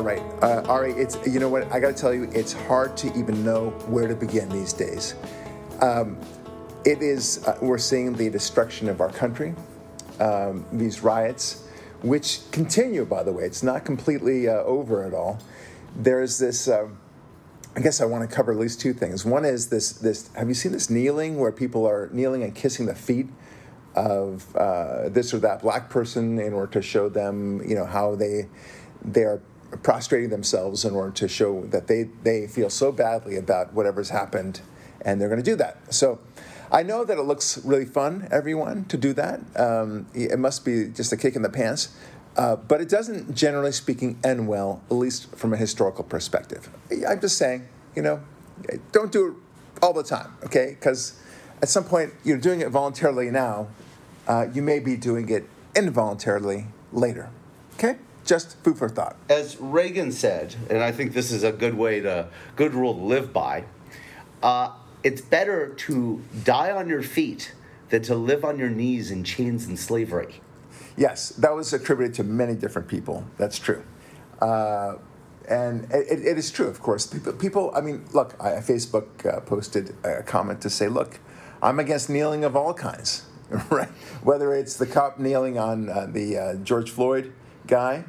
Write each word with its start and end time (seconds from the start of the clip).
All 0.00 0.06
right, 0.06 0.22
uh, 0.42 0.62
Ari. 0.66 0.92
It's 0.92 1.18
you 1.26 1.40
know 1.40 1.50
what 1.50 1.70
I 1.70 1.78
got 1.78 1.88
to 1.88 1.92
tell 1.92 2.14
you. 2.14 2.22
It's 2.32 2.54
hard 2.54 2.96
to 2.96 3.08
even 3.18 3.44
know 3.44 3.68
where 3.86 4.08
to 4.08 4.14
begin 4.14 4.48
these 4.48 4.72
days. 4.72 5.14
Um, 5.82 6.18
it 6.86 7.02
is. 7.02 7.46
Uh, 7.46 7.58
we're 7.60 7.76
seeing 7.76 8.14
the 8.14 8.30
destruction 8.30 8.88
of 8.88 9.02
our 9.02 9.10
country. 9.10 9.54
Um, 10.18 10.64
these 10.72 11.02
riots, 11.02 11.68
which 12.00 12.40
continue, 12.50 13.04
by 13.04 13.22
the 13.22 13.30
way, 13.30 13.44
it's 13.44 13.62
not 13.62 13.84
completely 13.84 14.48
uh, 14.48 14.62
over 14.62 15.04
at 15.04 15.12
all. 15.12 15.38
There's 15.94 16.38
this. 16.38 16.66
um 16.66 16.96
I 17.76 17.80
guess 17.80 18.00
I 18.00 18.06
want 18.06 18.26
to 18.28 18.34
cover 18.34 18.52
at 18.52 18.58
least 18.58 18.80
two 18.80 18.94
things. 18.94 19.26
One 19.26 19.44
is 19.44 19.68
this. 19.68 19.92
This. 19.92 20.30
Have 20.32 20.48
you 20.48 20.54
seen 20.54 20.72
this 20.72 20.88
kneeling 20.88 21.38
where 21.38 21.52
people 21.52 21.86
are 21.86 22.08
kneeling 22.10 22.42
and 22.42 22.54
kissing 22.54 22.86
the 22.86 22.94
feet 22.94 23.28
of 23.94 24.56
uh, 24.56 25.10
this 25.10 25.34
or 25.34 25.40
that 25.40 25.60
black 25.60 25.90
person 25.90 26.38
in 26.38 26.54
order 26.54 26.72
to 26.72 26.80
show 26.80 27.10
them, 27.10 27.60
you 27.68 27.74
know, 27.74 27.84
how 27.84 28.14
they 28.14 28.48
they 29.04 29.22
are 29.22 29.40
prostrating 29.82 30.30
themselves 30.30 30.84
in 30.84 30.94
order 30.94 31.12
to 31.12 31.28
show 31.28 31.62
that 31.66 31.86
they 31.86 32.04
they 32.22 32.46
feel 32.46 32.70
so 32.70 32.92
badly 32.92 33.36
about 33.36 33.72
whatever's 33.72 34.10
happened, 34.10 34.60
and 35.02 35.20
they're 35.20 35.28
going 35.28 35.42
to 35.42 35.50
do 35.50 35.56
that. 35.56 35.92
So. 35.92 36.18
I 36.72 36.84
know 36.84 37.04
that 37.04 37.18
it 37.18 37.22
looks 37.22 37.58
really 37.64 37.84
fun, 37.84 38.28
everyone, 38.30 38.84
to 38.84 38.96
do 38.96 39.12
that. 39.14 39.40
Um, 39.56 40.06
it 40.14 40.38
must 40.38 40.64
be 40.64 40.86
just 40.86 41.12
a 41.12 41.16
kick 41.16 41.34
in 41.34 41.42
the 41.42 41.48
pants, 41.50 41.88
uh, 42.36 42.54
but 42.54 42.80
it 42.80 42.88
doesn't, 42.88 43.34
generally 43.34 43.72
speaking, 43.72 44.20
end 44.22 44.46
well, 44.46 44.80
at 44.88 44.94
least 44.94 45.34
from 45.34 45.52
a 45.52 45.56
historical 45.56 46.04
perspective. 46.04 46.68
I'm 47.08 47.20
just 47.20 47.36
saying, 47.38 47.66
you 47.96 48.02
know, 48.02 48.20
don't 48.92 49.10
do 49.10 49.26
it 49.26 49.34
all 49.82 49.92
the 49.92 50.04
time, 50.04 50.32
okay? 50.44 50.76
Because 50.78 51.20
at 51.60 51.68
some 51.68 51.82
point, 51.82 52.12
you're 52.22 52.38
doing 52.38 52.60
it 52.60 52.68
voluntarily 52.68 53.30
now, 53.30 53.66
uh, 54.28 54.46
you 54.52 54.62
may 54.62 54.78
be 54.78 54.96
doing 54.96 55.28
it 55.28 55.48
involuntarily 55.74 56.66
later, 56.92 57.30
okay? 57.74 57.96
Just 58.24 58.62
food 58.62 58.78
for 58.78 58.88
thought. 58.88 59.16
As 59.28 59.58
Reagan 59.60 60.12
said, 60.12 60.54
and 60.68 60.78
I 60.78 60.92
think 60.92 61.12
this 61.12 61.30
is 61.30 61.42
a 61.42 61.52
good 61.52 61.74
way 61.74 62.00
to, 62.00 62.28
good 62.56 62.74
rule 62.74 62.94
to 62.94 63.00
live 63.00 63.32
by, 63.32 63.64
uh, 64.42 64.72
it's 65.02 65.20
better 65.20 65.68
to 65.68 66.22
die 66.44 66.70
on 66.70 66.88
your 66.88 67.02
feet 67.02 67.54
than 67.88 68.02
to 68.02 68.14
live 68.14 68.44
on 68.44 68.58
your 68.58 68.70
knees 68.70 69.10
in 69.10 69.24
chains 69.24 69.66
and 69.66 69.78
slavery. 69.78 70.40
Yes, 70.96 71.30
that 71.30 71.54
was 71.54 71.72
attributed 71.72 72.14
to 72.16 72.24
many 72.24 72.54
different 72.54 72.88
people. 72.88 73.24
That's 73.38 73.58
true. 73.58 73.82
Uh, 74.40 74.96
and 75.48 75.90
it, 75.92 76.24
it 76.24 76.38
is 76.38 76.50
true, 76.50 76.68
of 76.68 76.80
course. 76.80 77.06
People, 77.06 77.32
people 77.32 77.72
I 77.74 77.80
mean, 77.80 78.04
look, 78.12 78.34
I, 78.40 78.52
Facebook 78.60 79.26
uh, 79.26 79.40
posted 79.40 79.94
a 80.04 80.22
comment 80.22 80.60
to 80.62 80.70
say, 80.70 80.88
look, 80.88 81.18
I'm 81.62 81.78
against 81.78 82.08
kneeling 82.08 82.44
of 82.44 82.56
all 82.56 82.72
kinds, 82.72 83.24
right? 83.70 83.88
Whether 84.22 84.54
it's 84.54 84.76
the 84.76 84.86
cop 84.86 85.18
kneeling 85.18 85.58
on 85.58 85.88
uh, 85.88 86.06
the 86.08 86.38
uh, 86.38 86.54
George 86.56 86.90
Floyd 86.90 87.32
guy 87.66 88.04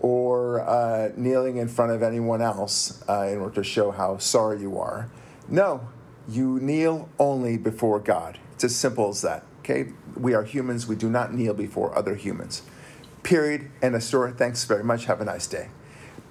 or 0.00 0.60
uh, 0.60 1.10
kneeling 1.16 1.58
in 1.58 1.68
front 1.68 1.92
of 1.92 2.02
anyone 2.02 2.40
else 2.40 3.02
uh, 3.08 3.28
in 3.30 3.38
order 3.38 3.56
to 3.56 3.64
show 3.64 3.90
how 3.90 4.16
sorry 4.18 4.60
you 4.60 4.78
are. 4.78 5.10
No, 5.48 5.88
you 6.28 6.58
kneel 6.60 7.08
only 7.18 7.58
before 7.58 8.00
God. 8.00 8.38
It's 8.54 8.64
as 8.64 8.76
simple 8.76 9.08
as 9.08 9.22
that. 9.22 9.44
Okay? 9.60 9.92
We 10.16 10.34
are 10.34 10.42
humans. 10.42 10.86
We 10.86 10.96
do 10.96 11.10
not 11.10 11.34
kneel 11.34 11.54
before 11.54 11.96
other 11.96 12.14
humans. 12.14 12.62
Period. 13.22 13.70
And 13.82 13.94
of 13.94 14.02
story. 14.02 14.32
Thanks 14.32 14.64
very 14.64 14.84
much. 14.84 15.04
Have 15.04 15.20
a 15.20 15.24
nice 15.24 15.46
day. 15.46 15.68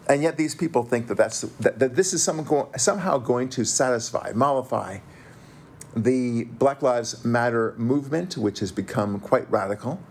And 0.08 0.24
yet 0.24 0.38
these 0.38 0.56
people 0.56 0.84
think 0.84 1.08
that 1.08 1.18
that's 1.18 1.42
that, 1.42 1.78
that 1.78 1.96
this 1.96 2.14
is 2.14 2.24
some, 2.24 2.48
somehow 2.78 3.20
going 3.20 3.50
to 3.50 3.64
satisfy, 3.64 4.32
mollify 4.34 5.00
the 5.96 6.46
Black 6.46 6.82
Lives 6.82 7.24
Matter 7.24 7.76
movement, 7.78 8.36
which 8.36 8.60
has 8.60 8.72
become 8.72 9.20
quite 9.20 9.50
radical, 9.52 10.02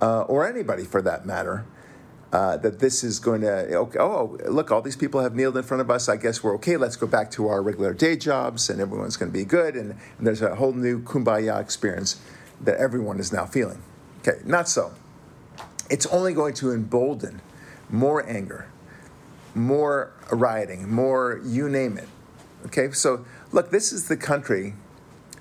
uh, 0.00 0.22
or 0.22 0.46
anybody 0.46 0.84
for 0.84 1.02
that 1.02 1.26
matter. 1.26 1.66
Uh, 2.32 2.56
that 2.56 2.78
this 2.78 3.04
is 3.04 3.18
going 3.18 3.42
to 3.42 3.76
okay, 3.76 3.98
oh 3.98 4.38
look 4.48 4.72
all 4.72 4.80
these 4.80 4.96
people 4.96 5.20
have 5.20 5.34
kneeled 5.34 5.54
in 5.54 5.62
front 5.62 5.82
of 5.82 5.90
us. 5.90 6.08
I 6.08 6.16
guess 6.16 6.42
we're 6.42 6.54
okay. 6.54 6.78
Let's 6.78 6.96
go 6.96 7.06
back 7.06 7.30
to 7.32 7.48
our 7.48 7.62
regular 7.62 7.92
day 7.92 8.16
jobs 8.16 8.70
and 8.70 8.80
everyone's 8.80 9.18
going 9.18 9.30
to 9.30 9.36
be 9.36 9.44
good. 9.44 9.76
And, 9.76 9.90
and 10.16 10.26
there's 10.26 10.40
a 10.40 10.54
whole 10.54 10.72
new 10.72 11.02
kumbaya 11.02 11.60
experience 11.60 12.18
that 12.62 12.78
everyone 12.78 13.20
is 13.20 13.34
now 13.34 13.44
feeling. 13.44 13.82
Okay 14.20 14.40
not 14.46 14.66
so. 14.66 14.92
It's 15.90 16.06
only 16.06 16.32
going 16.32 16.54
to 16.54 16.72
embolden 16.72 17.42
more 17.90 18.26
anger 18.26 18.66
more 19.54 20.14
rioting 20.30 20.90
more 20.90 21.38
you 21.44 21.68
name 21.68 21.98
it. 21.98 22.08
Okay 22.64 22.92
so 22.92 23.26
look 23.52 23.70
this 23.70 23.92
is 23.92 24.08
the 24.08 24.16
country 24.16 24.72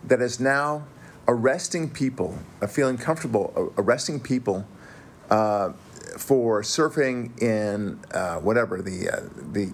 that 0.03 0.22
is 0.22 0.41
now 0.41 0.85
arresting 1.25 1.90
people 1.90 2.38
uh, 2.62 2.68
feeling 2.68 2.97
comfortable 2.97 3.53
uh, 3.56 3.81
arresting 3.81 4.19
people 4.19 4.68
for 6.17 6.61
surfing 6.61 7.41
in 7.41 7.99
uh, 8.13 8.38
whatever 8.38 8.81
the 8.81 9.09
uh, 9.09 9.22
the 9.51 9.73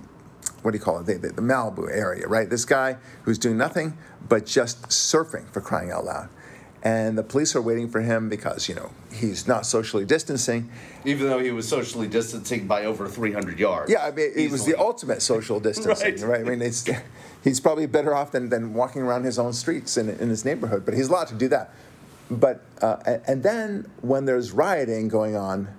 what 0.62 0.72
do 0.72 0.78
you 0.78 0.84
call 0.84 1.00
it 1.00 1.06
the, 1.06 1.14
the, 1.14 1.30
the, 1.30 1.42
Malibu 1.42 1.90
area, 1.90 2.28
right? 2.28 2.50
This 2.50 2.66
guy 2.66 2.98
who's 3.24 3.38
doing 3.38 3.58
nothing 3.58 3.98
but 4.28 4.46
just 4.46 4.90
surfing 4.90 5.50
for 5.54 5.62
crying 5.62 5.92
out 5.92 6.04
loud, 6.04 6.30
and 6.84 7.18
the 7.18 7.24
police 7.24 7.56
are 7.56 7.62
waiting 7.62 7.90
for 7.90 8.02
him 8.02 8.28
because 8.28 8.68
you 8.68 8.76
know 8.76 8.92
he's 9.12 9.48
not 9.48 9.66
socially 9.66 10.06
distancing. 10.06 10.70
Even 11.06 11.28
though 11.28 11.40
he 11.40 11.52
was 11.52 11.68
socially 11.68 12.08
distancing 12.08 12.68
by 12.68 12.86
over 12.86 13.08
300 13.08 13.60
yards. 13.60 13.92
Yeah, 13.92 14.06
I 14.06 14.12
mean 14.12 14.32
it 14.36 14.52
was 14.52 14.66
the 14.66 14.78
ultimate 14.80 15.22
social 15.22 15.60
distancing, 15.70 16.16
right. 16.22 16.40
right? 16.40 16.42
I 16.42 16.44
mean 16.44 16.62
it's 16.62 16.88
he's 17.44 17.60
probably 17.60 17.86
better 17.86 18.14
off 18.14 18.32
than, 18.32 18.50
than 18.50 18.74
walking 18.74 19.02
around 19.02 19.24
his 19.24 19.40
own 19.40 19.54
streets 19.54 19.98
in, 19.98 20.10
in 20.10 20.30
his 20.30 20.44
neighborhood, 20.44 20.86
but 20.86 20.94
he's 20.94 21.08
allowed 21.08 21.28
to 21.28 21.36
do 21.36 21.48
that. 21.50 21.74
But 22.30 22.64
uh, 22.82 23.20
and 23.26 23.42
then 23.42 23.90
when 24.02 24.26
there's 24.26 24.52
rioting 24.52 25.08
going 25.08 25.36
on 25.36 25.70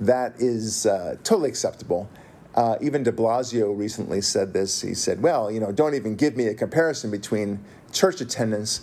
that 0.00 0.34
is 0.38 0.86
uh, 0.86 1.16
totally 1.22 1.48
acceptable. 1.48 2.08
Uh, 2.54 2.76
even 2.80 3.02
de 3.02 3.12
Blasio 3.12 3.76
recently 3.76 4.20
said 4.20 4.52
this. 4.52 4.80
He 4.80 4.94
said, 4.94 5.22
well, 5.22 5.50
you 5.50 5.60
know, 5.60 5.70
don't 5.70 5.94
even 5.94 6.16
give 6.16 6.36
me 6.36 6.46
a 6.46 6.54
comparison 6.54 7.10
between 7.10 7.62
church 7.92 8.20
attendance 8.20 8.82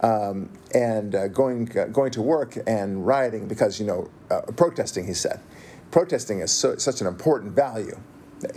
um, 0.00 0.50
and 0.74 1.14
uh, 1.14 1.28
going, 1.28 1.76
uh, 1.78 1.86
going 1.86 2.10
to 2.10 2.20
work 2.20 2.58
and 2.66 3.06
rioting 3.06 3.48
because, 3.48 3.80
you 3.80 3.86
know, 3.86 4.10
uh, 4.30 4.42
protesting, 4.56 5.06
he 5.06 5.14
said. 5.14 5.40
Protesting 5.90 6.40
is 6.40 6.50
so, 6.50 6.76
such 6.76 7.00
an 7.00 7.06
important 7.06 7.52
value, 7.52 7.98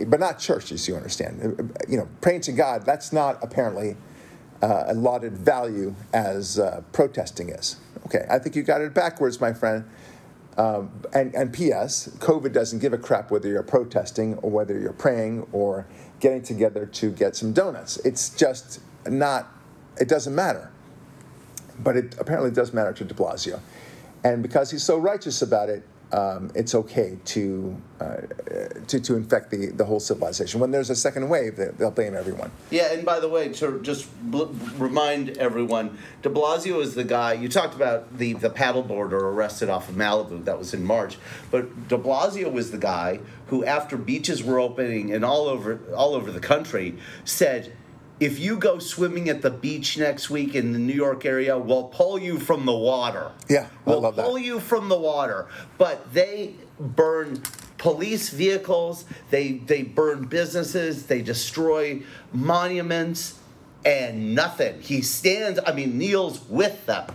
but 0.06 0.20
not 0.20 0.38
church, 0.38 0.72
as 0.72 0.86
you 0.86 0.96
understand. 0.96 1.72
You 1.88 1.96
know, 1.96 2.08
praying 2.20 2.42
to 2.42 2.52
God, 2.52 2.84
that's 2.84 3.12
not 3.12 3.38
apparently 3.42 3.96
uh, 4.60 4.84
a 4.88 4.94
lauded 4.94 5.38
value 5.38 5.94
as 6.12 6.60
protesting 6.92 7.48
is. 7.48 7.76
Okay, 8.06 8.26
I 8.28 8.38
think 8.38 8.56
you 8.56 8.62
got 8.62 8.82
it 8.82 8.92
backwards, 8.92 9.40
my 9.40 9.54
friend. 9.54 9.84
Um, 10.56 10.90
and, 11.14 11.34
and 11.34 11.52
P.S. 11.52 12.08
COVID 12.18 12.52
doesn't 12.52 12.80
give 12.80 12.92
a 12.92 12.98
crap 12.98 13.30
whether 13.30 13.48
you're 13.48 13.62
protesting 13.62 14.34
or 14.38 14.50
whether 14.50 14.78
you're 14.78 14.92
praying 14.92 15.46
or 15.52 15.86
getting 16.18 16.42
together 16.42 16.86
to 16.86 17.10
get 17.10 17.36
some 17.36 17.52
donuts. 17.52 17.96
It's 17.98 18.30
just 18.30 18.80
not. 19.06 19.48
It 19.98 20.08
doesn't 20.08 20.34
matter. 20.34 20.70
But 21.78 21.96
it 21.96 22.16
apparently 22.18 22.50
does 22.50 22.74
matter 22.74 22.92
to 22.92 23.04
De 23.04 23.14
Blasio, 23.14 23.60
and 24.22 24.42
because 24.42 24.70
he's 24.70 24.82
so 24.82 24.98
righteous 24.98 25.40
about 25.40 25.70
it, 25.70 25.82
um, 26.12 26.50
it's 26.54 26.74
okay 26.74 27.18
to, 27.26 27.76
uh, 28.00 28.16
to 28.88 29.00
to 29.00 29.16
infect 29.16 29.50
the, 29.50 29.66
the 29.66 29.84
whole 29.84 30.00
civilization. 30.00 30.60
When 30.60 30.70
there's 30.70 30.90
a 30.90 30.96
second 30.96 31.28
wave, 31.28 31.56
they'll 31.56 31.90
blame 31.90 32.16
everyone. 32.16 32.50
Yeah, 32.70 32.92
and 32.92 33.04
by 33.04 33.20
the 33.20 33.28
way, 33.28 33.48
to 33.50 33.80
just 33.82 34.08
bl- 34.30 34.52
remind 34.76 35.38
everyone, 35.38 35.98
De 36.22 36.28
Blasio 36.28 36.80
is 36.80 36.94
the 36.94 37.04
guy 37.04 37.34
you 37.34 37.48
talked 37.48 37.74
about 37.74 38.18
the 38.18 38.32
the 38.34 38.50
paddleboarder 38.50 39.12
arrested 39.12 39.68
off 39.68 39.88
of 39.88 39.94
Malibu. 39.94 40.44
That 40.44 40.58
was 40.58 40.74
in 40.74 40.84
March, 40.84 41.18
but 41.50 41.88
De 41.88 41.96
Blasio 41.96 42.50
was 42.50 42.70
the 42.70 42.78
guy 42.78 43.20
who, 43.46 43.64
after 43.64 43.96
beaches 43.96 44.42
were 44.42 44.60
opening 44.60 45.12
and 45.12 45.24
all 45.24 45.46
over 45.46 45.80
all 45.94 46.14
over 46.14 46.30
the 46.32 46.40
country, 46.40 46.96
said 47.24 47.72
if 48.20 48.38
you 48.38 48.56
go 48.58 48.78
swimming 48.78 49.28
at 49.30 49.40
the 49.42 49.50
beach 49.50 49.98
next 49.98 50.28
week 50.30 50.54
in 50.54 50.72
the 50.72 50.78
New 50.78 50.92
York 50.94 51.24
area, 51.24 51.58
we'll 51.58 51.84
pull 51.84 52.18
you 52.18 52.38
from 52.38 52.66
the 52.66 52.76
water. 52.76 53.32
Yeah, 53.48 53.66
we'll 53.86 54.02
love 54.02 54.14
pull 54.16 54.34
that. 54.34 54.42
you 54.42 54.60
from 54.60 54.88
the 54.88 54.98
water. 54.98 55.48
But 55.78 56.12
they 56.12 56.54
burn 56.78 57.42
police 57.78 58.28
vehicles, 58.28 59.06
they 59.30 59.52
they 59.52 59.82
burn 59.82 60.26
businesses, 60.26 61.06
they 61.06 61.22
destroy 61.22 62.02
monuments, 62.32 63.38
and 63.84 64.34
nothing. 64.34 64.80
He 64.82 65.00
stands, 65.00 65.58
I 65.66 65.72
mean, 65.72 65.96
kneels 65.96 66.40
with 66.48 66.84
them. 66.86 67.06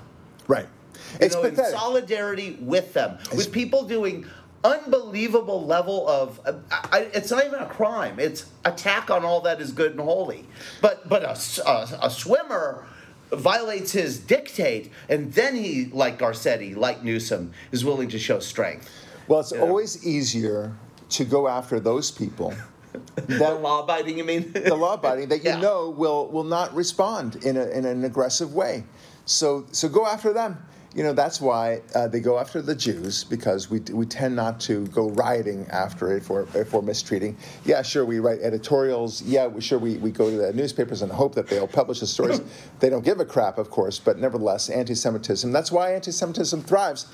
Right. 0.47 0.67
You 0.95 1.17
It's 1.21 1.35
know, 1.35 1.43
in 1.43 1.51
pathetic. 1.51 1.77
solidarity 1.77 2.57
with 2.59 2.93
them, 2.93 3.19
with 3.35 3.51
people 3.51 3.83
doing 3.83 4.25
unbelievable 4.73 5.65
level 5.65 6.07
of 6.07 6.39
uh, 6.45 6.53
I, 6.71 7.07
it's 7.13 7.29
not 7.31 7.45
even 7.45 7.59
a 7.59 7.67
crime 7.67 8.19
it's 8.19 8.45
attack 8.65 9.09
on 9.09 9.23
all 9.23 9.41
that 9.41 9.61
is 9.61 9.71
good 9.71 9.91
and 9.91 9.99
holy 10.01 10.45
but 10.81 11.07
but 11.07 11.23
a, 11.23 11.37
a- 11.69 11.99
a 12.07 12.09
swimmer 12.09 12.85
violates 13.31 13.91
his 13.91 14.19
dictate 14.19 14.91
and 15.09 15.33
then 15.33 15.55
he 15.55 15.85
like 15.91 16.17
garcetti 16.19 16.75
like 16.75 17.03
newsom 17.03 17.51
is 17.71 17.83
willing 17.85 18.09
to 18.09 18.19
show 18.19 18.39
strength 18.39 18.89
Well, 19.27 19.39
it's 19.39 19.51
always 19.51 20.05
easier 20.05 20.73
to 21.09 21.25
go 21.25 21.47
after 21.47 21.79
those 21.79 22.11
people 22.11 22.53
the 23.27 23.53
law 23.61 23.83
abiding 23.83 24.17
you 24.17 24.23
mean 24.23 24.51
the 24.53 24.75
law 24.75 24.93
abiding 24.93 25.27
that 25.29 25.39
you 25.43 25.49
Yeah. 25.51 25.59
know 25.59 25.89
will 25.89 26.27
will 26.29 26.43
not 26.57 26.73
respond 26.73 27.43
in, 27.43 27.57
a, 27.57 27.65
in 27.67 27.83
an 27.85 28.05
aggressive 28.05 28.53
way. 28.53 28.85
So 29.25 29.65
so 29.71 29.89
go 29.89 30.05
after 30.05 30.31
them. 30.31 30.57
You 30.95 31.03
know, 31.03 31.11
that's 31.11 31.41
why 31.41 31.81
uh, 31.93 32.07
they 32.07 32.21
go 32.21 32.39
after 32.39 32.61
the 32.61 32.73
Jews 32.73 33.25
because 33.25 33.69
we, 33.69 33.79
we 33.91 34.05
tend 34.05 34.33
not 34.33 34.61
to 34.61 34.87
go 34.87 35.09
rioting 35.09 35.67
after 35.69 36.13
it 36.13 36.21
if 36.21 36.29
we're, 36.29 36.47
if 36.53 36.71
we're 36.71 36.81
mistreating. 36.81 37.35
Yeah, 37.65 37.81
sure, 37.81 38.05
we 38.05 38.19
write 38.19 38.39
editorials. 38.39 39.21
Yeah, 39.21 39.47
we, 39.47 39.59
sure, 39.59 39.77
we, 39.77 39.97
we 39.97 40.09
go 40.11 40.29
to 40.29 40.37
the 40.37 40.53
newspapers 40.53 41.01
and 41.01 41.11
hope 41.11 41.35
that 41.35 41.47
they'll 41.47 41.67
publish 41.67 41.99
the 41.99 42.07
stories. 42.07 42.39
they 42.79 42.89
don't 42.89 43.03
give 43.03 43.19
a 43.19 43.25
crap, 43.25 43.57
of 43.57 43.69
course, 43.69 43.99
but 43.99 44.19
nevertheless, 44.19 44.69
anti 44.69 44.95
Semitism. 44.95 45.51
That's 45.51 45.69
why 45.69 45.93
anti 45.93 46.11
Semitism 46.11 46.61
thrives. 46.61 47.07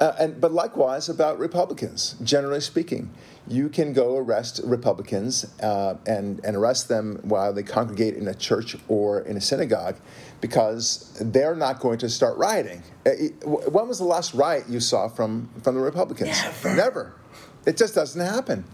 Uh, 0.00 0.14
and, 0.18 0.40
but 0.40 0.52
likewise 0.52 1.08
about 1.08 1.38
Republicans, 1.38 2.16
generally 2.24 2.60
speaking. 2.60 3.10
You 3.46 3.68
can 3.68 3.92
go 3.92 4.16
arrest 4.16 4.60
Republicans 4.64 5.44
uh, 5.60 5.96
and, 6.06 6.40
and 6.44 6.56
arrest 6.56 6.88
them 6.88 7.20
while 7.22 7.52
they 7.52 7.62
congregate 7.62 8.16
in 8.16 8.26
a 8.26 8.34
church 8.34 8.76
or 8.88 9.20
in 9.20 9.36
a 9.36 9.40
synagogue 9.40 9.96
because 10.42 11.16
they're 11.20 11.54
not 11.54 11.80
going 11.80 11.98
to 11.98 12.10
start 12.10 12.36
rioting. 12.36 12.82
Uh, 13.06 13.10
when 13.46 13.88
was 13.88 13.98
the 13.98 14.04
last 14.04 14.34
riot 14.34 14.64
you 14.68 14.80
saw 14.80 15.08
from, 15.08 15.48
from 15.62 15.74
the 15.74 15.80
Republicans? 15.80 16.42
Never. 16.42 16.76
Never. 16.76 17.14
It 17.64 17.78
just 17.78 17.94
doesn't 17.94 18.20
happen 18.20 18.64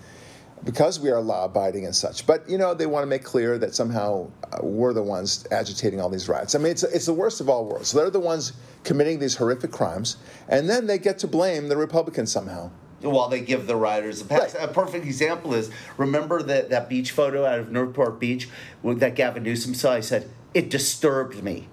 because 0.64 0.98
we 0.98 1.10
are 1.10 1.20
law 1.20 1.44
abiding 1.44 1.84
and 1.84 1.94
such. 1.94 2.26
But 2.26 2.48
you 2.48 2.58
know, 2.58 2.74
they 2.74 2.86
want 2.86 3.02
to 3.02 3.06
make 3.06 3.22
clear 3.22 3.58
that 3.58 3.74
somehow 3.74 4.30
uh, 4.50 4.58
we're 4.62 4.94
the 4.94 5.02
ones 5.02 5.46
agitating 5.50 6.00
all 6.00 6.08
these 6.08 6.28
riots. 6.28 6.54
I 6.54 6.58
mean, 6.58 6.72
it's 6.72 6.82
it's 6.82 7.06
the 7.06 7.12
worst 7.12 7.40
of 7.40 7.48
all 7.48 7.66
worlds. 7.66 7.92
They're 7.92 8.10
the 8.10 8.18
ones 8.18 8.54
committing 8.82 9.18
these 9.18 9.36
horrific 9.36 9.70
crimes, 9.70 10.16
and 10.48 10.68
then 10.68 10.86
they 10.86 10.98
get 10.98 11.18
to 11.20 11.28
blame 11.28 11.68
the 11.68 11.76
Republicans 11.76 12.32
somehow. 12.32 12.70
While 13.00 13.28
they 13.28 13.42
give 13.42 13.68
the 13.68 13.76
rioters 13.76 14.22
a 14.22 14.24
pass. 14.24 14.54
Right. 14.56 14.64
A 14.64 14.72
perfect 14.72 15.04
example 15.04 15.54
is 15.54 15.70
remember 15.96 16.42
that, 16.42 16.70
that 16.70 16.88
beach 16.88 17.12
photo 17.12 17.44
out 17.44 17.60
of 17.60 17.70
Newport 17.70 18.18
Beach 18.18 18.48
that 18.82 19.14
Gavin 19.14 19.44
Newsom 19.44 19.74
saw? 19.74 19.92
I 19.92 20.00
said, 20.00 20.28
it 20.54 20.70
disturbed 20.70 21.42
me. 21.42 21.68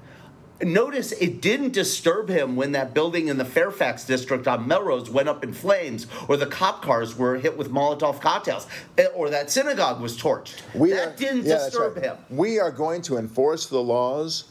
Notice 0.61 1.11
it 1.11 1.41
didn't 1.41 1.73
disturb 1.73 2.29
him 2.29 2.55
when 2.55 2.71
that 2.71 2.93
building 2.93 3.27
in 3.27 3.37
the 3.37 3.43
Fairfax 3.43 4.05
district 4.05 4.47
on 4.47 4.65
Melrose 4.65 5.09
went 5.09 5.27
up 5.27 5.43
in 5.43 5.51
flames, 5.51 6.07
or 6.29 6.37
the 6.37 6.45
cop 6.45 6.81
cars 6.81 7.17
were 7.17 7.35
hit 7.35 7.57
with 7.57 7.69
Molotov 7.69 8.21
cocktails, 8.21 8.65
eh, 8.97 9.07
or 9.13 9.29
that 9.29 9.51
synagogue 9.51 9.99
was 9.99 10.17
torched. 10.17 10.61
We 10.73 10.91
that 10.91 11.07
are- 11.07 11.15
didn't 11.17 11.43
yeah, 11.43 11.57
disturb 11.57 11.97
right. 11.97 12.05
him. 12.05 12.17
We 12.29 12.59
are 12.59 12.71
going 12.71 13.01
to 13.03 13.17
enforce 13.17 13.65
the 13.65 13.81
laws 13.83 14.45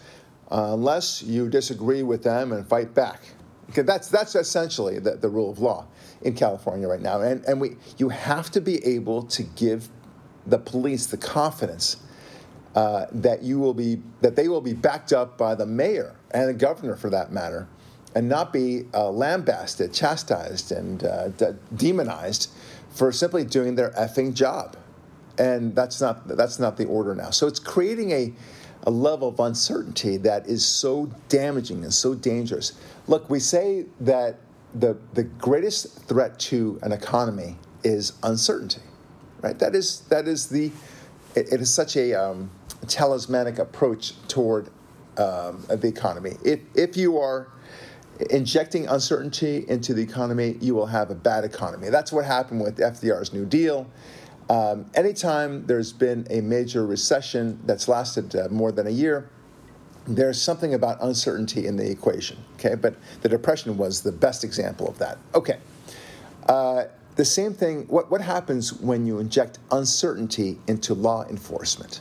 uh, 0.51 0.75
unless 0.75 1.23
you 1.23 1.49
disagree 1.49 2.03
with 2.03 2.23
them 2.23 2.53
and 2.53 2.67
fight 2.67 2.95
back. 2.95 3.23
Okay, 3.71 3.83
that's 3.83 4.09
that's 4.09 4.35
essentially 4.35 4.99
the, 4.99 5.13
the 5.13 5.29
rule 5.29 5.51
of 5.51 5.59
law 5.59 5.87
in 6.21 6.35
California 6.35 6.87
right 6.87 7.01
now, 7.01 7.23
and 7.23 7.43
and 7.47 7.61
we 7.61 7.77
you 7.97 8.11
have 8.11 8.51
to 8.51 8.61
be 8.61 8.85
able 8.85 9.23
to 9.23 9.43
give 9.43 9.89
the 10.47 10.59
police 10.59 11.07
the 11.07 11.17
confidence 11.17 11.97
uh, 12.75 13.07
that 13.13 13.43
you 13.43 13.59
will 13.59 13.75
be 13.75 14.01
that 14.21 14.37
they 14.37 14.49
will 14.49 14.61
be 14.61 14.73
backed 14.73 15.13
up 15.13 15.39
by 15.39 15.55
the 15.55 15.67
mayor 15.67 16.17
and 16.33 16.49
the 16.49 16.55
governor 16.55 16.97
for 16.97 17.11
that 17.11 17.33
matter, 17.33 17.69
and 18.15 18.29
not 18.29 18.53
be 18.53 18.85
uh, 18.93 19.11
lambasted, 19.11 19.93
chastised, 19.93 20.73
and 20.73 21.05
uh, 21.05 21.29
de- 21.29 21.57
demonized 21.77 22.51
for 22.91 23.13
simply 23.13 23.45
doing 23.45 23.75
their 23.75 23.91
effing 23.91 24.35
job. 24.35 24.77
And 25.39 25.75
that's 25.75 26.01
not 26.01 26.27
that's 26.29 26.59
not 26.59 26.77
the 26.77 26.87
order 26.87 27.15
now. 27.15 27.31
So 27.31 27.47
it's 27.47 27.61
creating 27.61 28.11
a 28.13 28.33
a 28.87 28.91
level 28.91 29.29
of 29.29 29.41
uncertainty 29.41 30.17
that 30.19 30.47
is 30.47 30.67
so 30.67 31.11
damaging 31.29 31.85
and 31.85 31.93
so 31.93 32.15
dangerous. 32.15 32.73
Look, 33.07 33.31
we 33.31 33.41
say 33.41 33.87
that 34.01 34.39
the 34.75 34.97
the 35.15 35.25
greatest 35.25 36.03
threat 36.05 36.39
to 36.41 36.79
an 36.83 36.93
economy 36.93 37.57
is 37.83 38.13
uncertainty, 38.23 38.83
right? 39.43 39.59
That 39.59 39.75
is 39.75 40.01
that 40.11 40.29
is 40.29 40.49
the 40.49 40.71
it, 41.35 41.53
it 41.53 41.61
is 41.61 41.73
such 41.73 41.97
a 41.97 42.15
um, 42.15 42.51
talismanic 42.85 43.59
approach 43.59 44.15
toward 44.29 44.69
um, 45.17 45.65
the 45.69 45.87
economy. 45.87 46.33
If, 46.45 46.61
if 46.75 46.97
you 46.97 47.19
are 47.19 47.49
injecting 48.31 48.87
uncertainty 48.87 49.65
into 49.69 49.95
the 49.95 50.03
economy, 50.03 50.57
you 50.61 50.75
will 50.75 50.87
have 50.87 51.11
a 51.11 51.15
bad 51.15 51.45
economy. 51.45 51.91
That's 51.91 52.13
what 52.13 52.25
happened 52.25 52.61
with 52.61 52.79
FDR's 52.79 53.33
New 53.33 53.45
Deal. 53.45 53.89
Um, 54.51 54.87
anytime 54.95 55.67
there's 55.67 55.93
been 55.93 56.27
a 56.31 56.41
major 56.41 56.87
recession 56.87 57.59
that's 57.65 57.89
lasted 57.89 58.35
uh, 58.37 58.49
more 58.51 58.73
than 58.73 58.87
a 58.87 58.91
year, 58.91 59.31
there's 60.07 60.41
something 60.41 60.75
about 60.75 60.99
uncertainty 61.03 61.67
in 61.67 61.77
the 61.77 61.91
equation. 61.91 62.37
Okay, 62.55 62.75
but 62.75 62.95
the 63.23 63.29
depression 63.29 63.77
was 63.79 64.03
the 64.03 64.13
best 64.13 64.45
example 64.45 64.87
of 64.87 64.99
that. 64.99 65.19
Okay. 65.35 65.59
Uh, 66.47 66.85
the 67.17 67.25
same 67.25 67.55
thing, 67.55 67.87
what, 67.87 68.11
what 68.11 68.21
happens 68.21 68.73
when 68.73 69.07
you 69.07 69.19
inject 69.19 69.59
uncertainty 69.71 70.59
into 70.67 70.95
law 70.95 71.25
enforcement? 71.29 72.01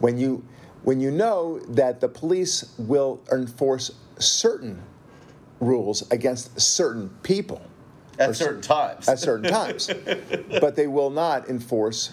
When 0.00 0.18
you, 0.18 0.44
when 0.82 1.00
you 1.00 1.10
know 1.10 1.58
that 1.68 2.00
the 2.00 2.08
police 2.08 2.74
will 2.78 3.20
enforce 3.32 3.92
certain 4.18 4.82
rules 5.60 6.10
against 6.10 6.58
certain 6.60 7.10
people 7.22 7.60
At 8.18 8.34
certain 8.36 8.62
times. 8.62 9.08
at 9.08 9.18
certain 9.18 9.50
times, 9.50 9.90
but 10.60 10.74
they 10.76 10.86
will 10.86 11.10
not 11.10 11.48
enforce 11.48 12.12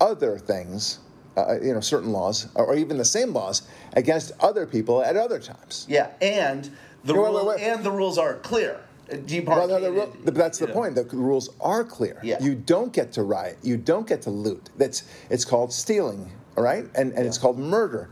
other 0.00 0.38
things, 0.38 0.98
uh, 1.36 1.60
you 1.62 1.72
know, 1.72 1.80
certain 1.80 2.10
laws, 2.10 2.48
or 2.56 2.74
even 2.76 2.96
the 2.98 3.04
same 3.04 3.32
laws 3.32 3.62
against 3.94 4.32
other 4.40 4.66
people 4.66 5.02
at 5.02 5.16
other 5.16 5.38
times. 5.38 5.86
yeah, 5.88 6.10
and 6.20 6.70
the 7.04 7.14
Wait, 7.14 7.22
wait, 7.22 7.28
rule, 7.30 7.46
wait. 7.46 7.60
and 7.60 7.84
the 7.84 7.90
rules 7.90 8.18
are 8.18 8.34
clear. 8.38 8.80
Uh, 9.12 9.16
Well, 9.46 9.66
no, 9.68 9.80
the 9.80 9.90
ru- 9.90 10.12
but 10.24 10.34
that's 10.34 10.58
the 10.58 10.68
know. 10.68 10.72
point. 10.72 10.94
The 10.94 11.04
rules 11.04 11.50
are 11.60 11.82
clear. 11.82 12.20
Yeah. 12.22 12.40
You 12.40 12.54
don't 12.54 12.92
get 12.92 13.10
to 13.12 13.22
riot. 13.24 13.58
You 13.62 13.76
don't 13.76 14.06
get 14.06 14.22
to 14.22 14.30
loot. 14.30 14.70
That's 14.78 15.02
it's 15.30 15.44
called 15.44 15.72
stealing, 15.72 16.30
all 16.56 16.62
right? 16.62 16.86
And 16.94 17.12
and 17.12 17.26
it's 17.26 17.38
called 17.38 17.58
murder, 17.58 18.10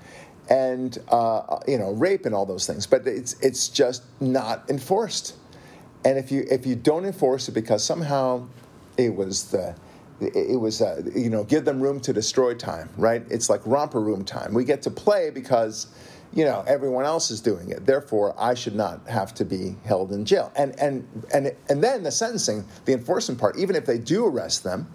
and 0.49 0.96
uh, 1.08 1.58
you 1.67 1.79
know 1.79 1.93
rape 1.93 2.26
and 2.26 2.35
all 2.35 2.46
those 2.46 2.67
things. 2.67 2.87
But 2.87 3.06
it's 3.06 3.35
it's 3.40 3.69
just 3.69 4.02
not 4.20 4.69
enforced. 4.70 5.37
And 6.05 6.19
if 6.19 6.31
you 6.31 6.44
if 6.50 6.67
you 6.67 6.76
don't 6.76 7.05
enforce 7.05 7.49
it 7.49 7.52
because 7.52 7.85
somehow 7.85 8.46
it 8.96 9.14
was 9.14 9.50
the 9.50 9.75
it 10.20 10.35
it 10.35 10.56
was 10.56 10.82
uh, 10.82 11.02
you 11.14 11.31
know 11.31 11.44
give 11.44 11.64
them 11.64 11.81
room 11.81 12.00
to 12.00 12.12
destroy 12.12 12.55
time, 12.55 12.88
right? 12.96 13.23
It's 13.31 13.50
like 13.50 13.61
romper 13.64 14.00
room 14.00 14.25
time. 14.25 14.55
We 14.55 14.64
get 14.64 14.82
to 14.82 14.91
play 14.91 15.31
because 15.31 15.88
you 16.32 16.44
know 16.44 16.64
everyone 16.67 17.05
else 17.05 17.31
is 17.31 17.41
doing 17.41 17.70
it. 17.70 17.87
Therefore, 17.87 18.34
I 18.38 18.55
should 18.55 18.75
not 18.75 19.06
have 19.08 19.34
to 19.34 19.44
be 19.44 19.76
held 19.84 20.12
in 20.12 20.25
jail. 20.25 20.52
And 20.56 20.79
and 20.79 21.06
and 21.32 21.52
and 21.69 21.82
then 21.82 22.02
the 22.02 22.11
sentencing, 22.11 22.64
the 22.84 22.93
enforcement 22.93 23.41
part. 23.41 23.58
Even 23.58 23.76
if 23.76 23.87
they 23.87 23.99
do 23.99 24.26
arrest 24.26 24.64
them, 24.64 24.88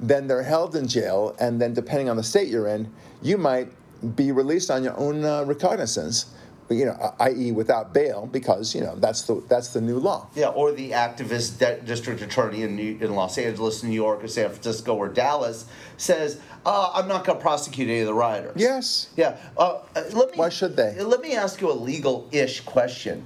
then 0.00 0.26
they're 0.26 0.42
held 0.42 0.76
in 0.76 0.86
jail, 0.86 1.34
and 1.40 1.60
then 1.60 1.74
depending 1.74 2.08
on 2.08 2.16
the 2.16 2.22
state 2.22 2.48
you're 2.48 2.68
in, 2.68 2.92
you 3.22 3.38
might 3.38 3.68
be 4.14 4.30
released 4.32 4.70
on 4.70 4.84
your 4.84 4.96
own 4.98 5.24
uh, 5.24 5.44
recognizance. 5.44 6.26
You 6.68 6.86
know, 6.86 7.14
i.e., 7.20 7.52
without 7.52 7.94
bail, 7.94 8.26
because 8.26 8.74
you 8.74 8.80
know 8.80 8.96
that's 8.96 9.22
the 9.22 9.40
that's 9.48 9.68
the 9.68 9.80
new 9.80 10.00
law. 10.00 10.26
Yeah, 10.34 10.48
or 10.48 10.72
the 10.72 10.90
activist 10.90 11.58
de- 11.58 11.80
district 11.82 12.22
attorney 12.22 12.62
in, 12.62 12.74
New- 12.74 12.98
in 13.00 13.14
Los 13.14 13.38
Angeles, 13.38 13.84
New 13.84 13.94
York, 13.94 14.24
or 14.24 14.26
San 14.26 14.48
Francisco, 14.50 14.96
or 14.96 15.08
Dallas 15.08 15.66
says, 15.96 16.40
uh, 16.66 16.90
"I'm 16.92 17.06
not 17.06 17.24
going 17.24 17.38
to 17.38 17.42
prosecute 17.42 17.88
any 17.88 18.00
of 18.00 18.06
the 18.06 18.14
rioters." 18.14 18.54
Yes. 18.56 19.10
Yeah. 19.16 19.36
Uh, 19.56 19.78
uh, 19.94 20.02
let 20.12 20.32
me, 20.32 20.38
Why 20.38 20.48
should 20.48 20.74
they? 20.74 21.00
Let 21.00 21.20
me 21.20 21.36
ask 21.36 21.60
you 21.60 21.70
a 21.70 21.72
legal-ish 21.72 22.62
question. 22.62 23.24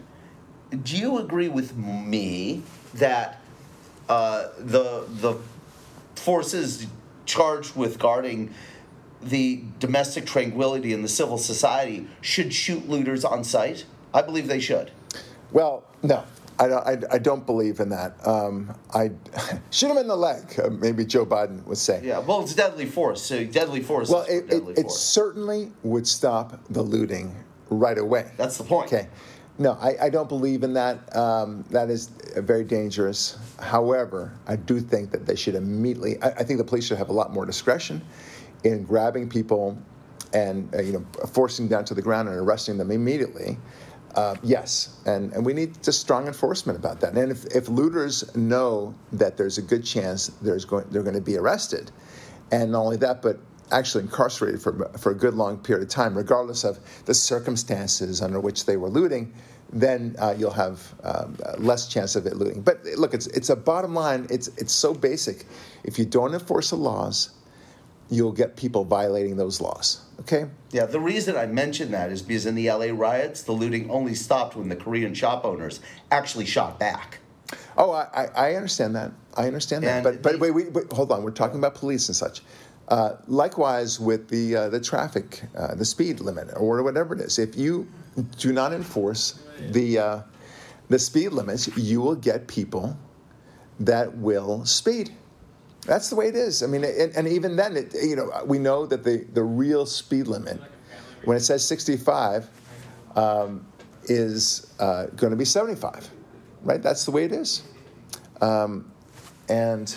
Do 0.85 0.99
you 0.99 1.17
agree 1.17 1.49
with 1.49 1.75
me 1.75 2.62
that 2.93 3.41
uh, 4.11 4.49
the 4.59 5.07
the 5.09 5.39
forces 6.21 6.87
charged 7.27 7.75
with 7.75 7.99
guarding 7.99 8.53
the 9.23 9.62
domestic 9.79 10.27
tranquility 10.27 10.93
and 10.93 11.05
the 11.05 11.09
civil 11.09 11.39
society 11.39 12.07
should 12.21 12.53
shoot 12.53 12.89
looters 12.89 13.25
on 13.25 13.45
sight? 13.45 13.85
I 14.15 14.23
believe 14.23 14.47
they 14.47 14.61
should. 14.61 14.91
Well, 15.53 15.85
no, 16.03 16.25
I 16.59 16.69
don't, 16.69 16.87
I, 16.87 16.99
I 17.12 17.19
don't 17.19 17.47
believe 17.47 17.81
in 17.81 17.89
that. 17.89 18.15
Um, 18.27 18.75
I 18.93 19.11
shoot 19.71 19.91
him 19.91 19.99
in 19.99 20.09
the 20.09 20.17
leg. 20.17 20.59
Uh, 20.59 20.71
maybe 20.71 21.05
Joe 21.05 21.25
Biden 21.25 21.65
would 21.67 21.79
say. 21.79 22.00
Yeah, 22.05 22.19
well, 22.19 22.43
it's 22.43 22.55
deadly 22.55 22.87
force. 22.87 23.23
So 23.23 23.45
deadly 23.45 23.83
force. 23.83 24.11
Well, 24.11 24.23
is 24.23 24.29
it, 24.29 24.37
it, 24.37 24.49
deadly 24.49 24.75
it 24.75 24.83
force. 24.83 25.00
certainly 25.00 25.73
would 25.83 26.07
stop 26.07 26.61
the 26.71 26.83
looting 26.83 27.35
right 27.71 27.99
away. 27.99 28.31
That's 28.37 28.59
the 28.59 28.65
point. 28.65 28.93
Okay. 28.93 29.09
No, 29.61 29.73
I, 29.73 30.07
I 30.07 30.09
don't 30.09 30.29
believe 30.29 30.62
in 30.62 30.73
that. 30.73 31.14
Um, 31.14 31.67
that 31.69 31.90
is 31.90 32.07
very 32.37 32.64
dangerous. 32.64 33.37
However, 33.61 34.33
I 34.47 34.57
do 34.57 34.81
think 34.81 35.11
that 35.11 35.26
they 35.26 35.37
should 35.37 35.55
immediately. 35.55 36.21
I, 36.23 36.31
I 36.31 36.45
think 36.45 36.57
the 36.57 36.64
police 36.64 36.87
should 36.87 36.97
have 36.97 37.11
a 37.11 37.12
lot 37.12 37.35
more 37.35 37.45
discretion 37.45 38.00
in 38.64 38.85
grabbing 38.85 39.29
people 39.29 39.76
and 40.33 40.75
uh, 40.75 40.81
you 40.81 40.93
know 40.95 41.07
forcing 41.26 41.69
them 41.69 41.76
down 41.76 41.85
to 41.85 41.95
the 41.95 42.00
ground 42.00 42.31
and 42.31 42.38
arresting 42.38 42.79
them 42.79 42.90
immediately. 42.90 43.59
Uh, 44.14 44.35
yes, 44.43 44.99
and, 45.05 45.31
and 45.35 45.45
we 45.45 45.52
need 45.52 45.81
just 45.85 46.00
strong 46.00 46.26
enforcement 46.26 46.79
about 46.79 46.99
that. 47.00 47.14
And 47.14 47.31
if, 47.31 47.45
if 47.55 47.69
looters 47.69 48.35
know 48.35 48.95
that 49.12 49.37
there's 49.37 49.59
a 49.59 49.62
good 49.62 49.85
chance 49.85 50.29
there's 50.40 50.64
going, 50.64 50.87
they're 50.90 51.05
going 51.05 51.14
to 51.14 51.21
be 51.21 51.37
arrested, 51.37 51.93
and 52.50 52.73
not 52.73 52.81
only 52.81 52.97
that, 52.97 53.21
but 53.21 53.38
actually 53.73 54.05
incarcerated 54.05 54.61
for, 54.61 54.90
for 54.99 55.12
a 55.12 55.14
good 55.14 55.35
long 55.35 55.59
period 55.59 55.83
of 55.83 55.88
time, 55.88 56.17
regardless 56.17 56.64
of 56.64 56.79
the 57.05 57.14
circumstances 57.14 58.23
under 58.23 58.40
which 58.40 58.67
they 58.67 58.76
were 58.76 58.88
looting, 58.88 59.33
then 59.73 60.17
uh, 60.19 60.35
you'll 60.37 60.50
have 60.50 60.95
um, 61.05 61.37
less 61.59 61.89
chance 61.89 62.17
of 62.17 62.27
it 62.27 62.37
looting. 62.37 62.61
But 62.62 62.85
look, 62.97 63.15
it's, 63.15 63.27
it's 63.29 63.50
a 63.50 63.57
bottom 63.57 63.95
line. 63.95 64.27
It's, 64.31 64.49
it's 64.59 64.73
so 64.73 64.93
basic. 64.95 65.47
If 65.85 65.99
you 65.99 66.05
don't 66.05 66.35
enforce 66.35 66.71
the 66.71 66.77
laws, 66.77 67.31
you'll 68.11 68.33
get 68.33 68.57
people 68.57 68.85
violating 68.85 69.37
those 69.37 69.61
laws. 69.61 70.00
Okay? 70.21 70.47
Yeah, 70.73 70.87
the 70.87 70.99
reason 71.00 71.37
I 71.37 71.47
mention 71.47 71.93
that 71.93 72.11
is 72.11 72.21
because 72.23 72.47
in 72.47 72.57
the 72.57 72.71
LA 72.71 72.87
riots, 72.93 73.43
the 73.43 73.53
looting 73.53 73.89
only 73.91 74.15
stopped 74.15 74.57
when 74.57 74.69
the 74.69 74.77
Korean 74.77 75.15
shop 75.15 75.45
owners 75.45 75.81
actually 76.11 76.47
shot 76.47 76.79
back. 76.79 77.19
Oh, 77.77 77.91
I, 77.91 78.07
I 78.15 78.27
I 78.50 78.55
understand 78.55 78.95
that. 78.95 79.11
I 79.37 79.47
understand 79.47 79.83
that. 79.85 79.97
And 79.97 80.05
But 80.05 80.23
but 80.23 80.33
the- 80.33 80.39
wait, 80.39 80.50
wait, 80.53 80.73
wait, 80.73 80.93
hold 80.93 81.11
on. 81.11 81.23
We're 81.25 81.31
talking 81.33 81.59
about 81.59 81.75
police 81.75 82.09
and 82.09 82.15
such. 82.17 82.43
Uh, 82.90 83.16
likewise 83.28 84.00
with 84.00 84.28
the 84.28 84.56
uh, 84.56 84.68
the 84.68 84.80
traffic, 84.80 85.42
uh, 85.56 85.76
the 85.76 85.85
speed 85.85 86.18
limit, 86.18 86.49
or 86.56 86.82
whatever 86.82 87.14
it 87.14 87.20
is. 87.20 87.38
If 87.38 87.56
you 87.56 87.87
do 88.37 88.52
not 88.52 88.73
enforce 88.73 89.44
the 89.70 89.99
uh, 89.99 90.20
the 90.88 90.99
speed 90.99 91.28
limits, 91.28 91.68
you 91.76 92.00
will 92.00 92.16
get 92.16 92.49
people 92.49 92.97
that 93.78 94.12
will 94.16 94.64
speed. 94.66 95.11
That's 95.87 96.11
the 96.11 96.16
way 96.16 96.26
it 96.28 96.35
is. 96.35 96.62
I 96.62 96.66
mean, 96.66 96.85
and, 96.85 97.14
and 97.16 97.28
even 97.28 97.56
then, 97.56 97.76
it, 97.76 97.94
you 97.94 98.16
know, 98.16 98.30
we 98.44 98.59
know 98.59 98.85
that 98.87 99.02
the, 99.02 99.25
the 99.32 99.42
real 99.42 99.87
speed 99.87 100.26
limit, 100.26 100.61
when 101.25 101.37
it 101.37 101.40
says 101.40 101.66
65, 101.66 102.50
um, 103.16 103.66
is 104.04 104.75
uh, 104.78 105.06
going 105.16 105.30
to 105.30 105.37
be 105.37 105.44
75, 105.44 106.11
right? 106.62 106.82
That's 106.82 107.04
the 107.04 107.12
way 107.12 107.25
it 107.25 107.32
is. 107.32 107.62
Um, 108.42 108.90
and 109.49 109.97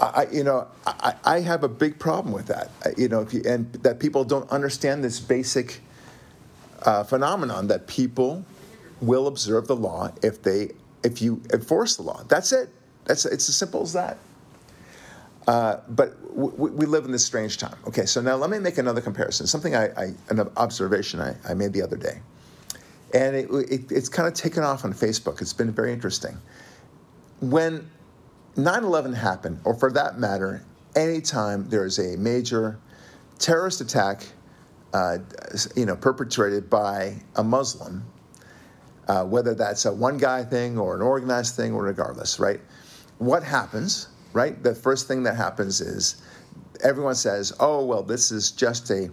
I, 0.00 0.26
you 0.32 0.44
know, 0.44 0.66
I, 0.86 1.14
I 1.24 1.40
have 1.40 1.62
a 1.62 1.68
big 1.68 1.98
problem 1.98 2.34
with 2.34 2.46
that. 2.46 2.70
You 2.98 3.08
know, 3.08 3.26
you, 3.30 3.42
and 3.46 3.72
that 3.74 4.00
people 4.00 4.24
don't 4.24 4.48
understand 4.50 5.04
this 5.04 5.20
basic 5.20 5.80
uh, 6.82 7.04
phenomenon 7.04 7.68
that 7.68 7.86
people 7.86 8.44
will 9.00 9.26
observe 9.26 9.66
the 9.66 9.76
law 9.76 10.10
if 10.22 10.42
they 10.42 10.70
if 11.02 11.20
you 11.22 11.40
enforce 11.52 11.96
the 11.96 12.02
law. 12.02 12.22
That's 12.28 12.52
it. 12.52 12.70
That's 13.04 13.24
it's 13.24 13.48
as 13.48 13.56
simple 13.56 13.82
as 13.82 13.92
that. 13.92 14.18
Uh, 15.46 15.76
but 15.90 16.20
w- 16.34 16.54
we 16.56 16.86
live 16.86 17.04
in 17.04 17.12
this 17.12 17.24
strange 17.24 17.58
time. 17.58 17.76
Okay, 17.86 18.06
so 18.06 18.20
now 18.20 18.34
let 18.34 18.48
me 18.48 18.58
make 18.58 18.78
another 18.78 19.02
comparison. 19.02 19.46
Something 19.46 19.76
I, 19.76 19.88
I 19.88 20.14
an 20.30 20.40
observation 20.56 21.20
I, 21.20 21.36
I 21.48 21.54
made 21.54 21.72
the 21.72 21.82
other 21.82 21.96
day, 21.96 22.20
and 23.12 23.36
it, 23.36 23.50
it, 23.70 23.92
it's 23.92 24.08
kind 24.08 24.26
of 24.26 24.34
taken 24.34 24.62
off 24.62 24.84
on 24.84 24.94
Facebook. 24.94 25.42
It's 25.42 25.52
been 25.52 25.70
very 25.70 25.92
interesting. 25.92 26.36
When 27.40 27.90
9/11 28.56 29.14
happened, 29.14 29.60
or 29.64 29.74
for 29.74 29.90
that 29.92 30.18
matter, 30.18 30.62
anytime 30.94 31.68
there 31.68 31.84
is 31.84 31.98
a 31.98 32.16
major 32.16 32.78
terrorist 33.38 33.80
attack, 33.80 34.26
uh, 34.92 35.18
you 35.74 35.86
know, 35.86 35.96
perpetrated 35.96 36.70
by 36.70 37.20
a 37.36 37.42
Muslim, 37.42 38.04
uh, 39.08 39.24
whether 39.24 39.54
that's 39.54 39.84
a 39.84 39.92
one 39.92 40.18
guy 40.18 40.44
thing 40.44 40.78
or 40.78 40.94
an 40.94 41.02
organized 41.02 41.56
thing 41.56 41.72
or 41.72 41.82
regardless, 41.82 42.38
right? 42.38 42.60
What 43.18 43.42
happens, 43.42 44.08
right? 44.32 44.62
The 44.62 44.74
first 44.74 45.08
thing 45.08 45.24
that 45.24 45.36
happens 45.36 45.80
is 45.80 46.22
everyone 46.82 47.14
says, 47.14 47.52
oh, 47.60 47.84
well, 47.84 48.02
this 48.02 48.30
is 48.30 48.50
just 48.50 48.90
a 48.90 49.10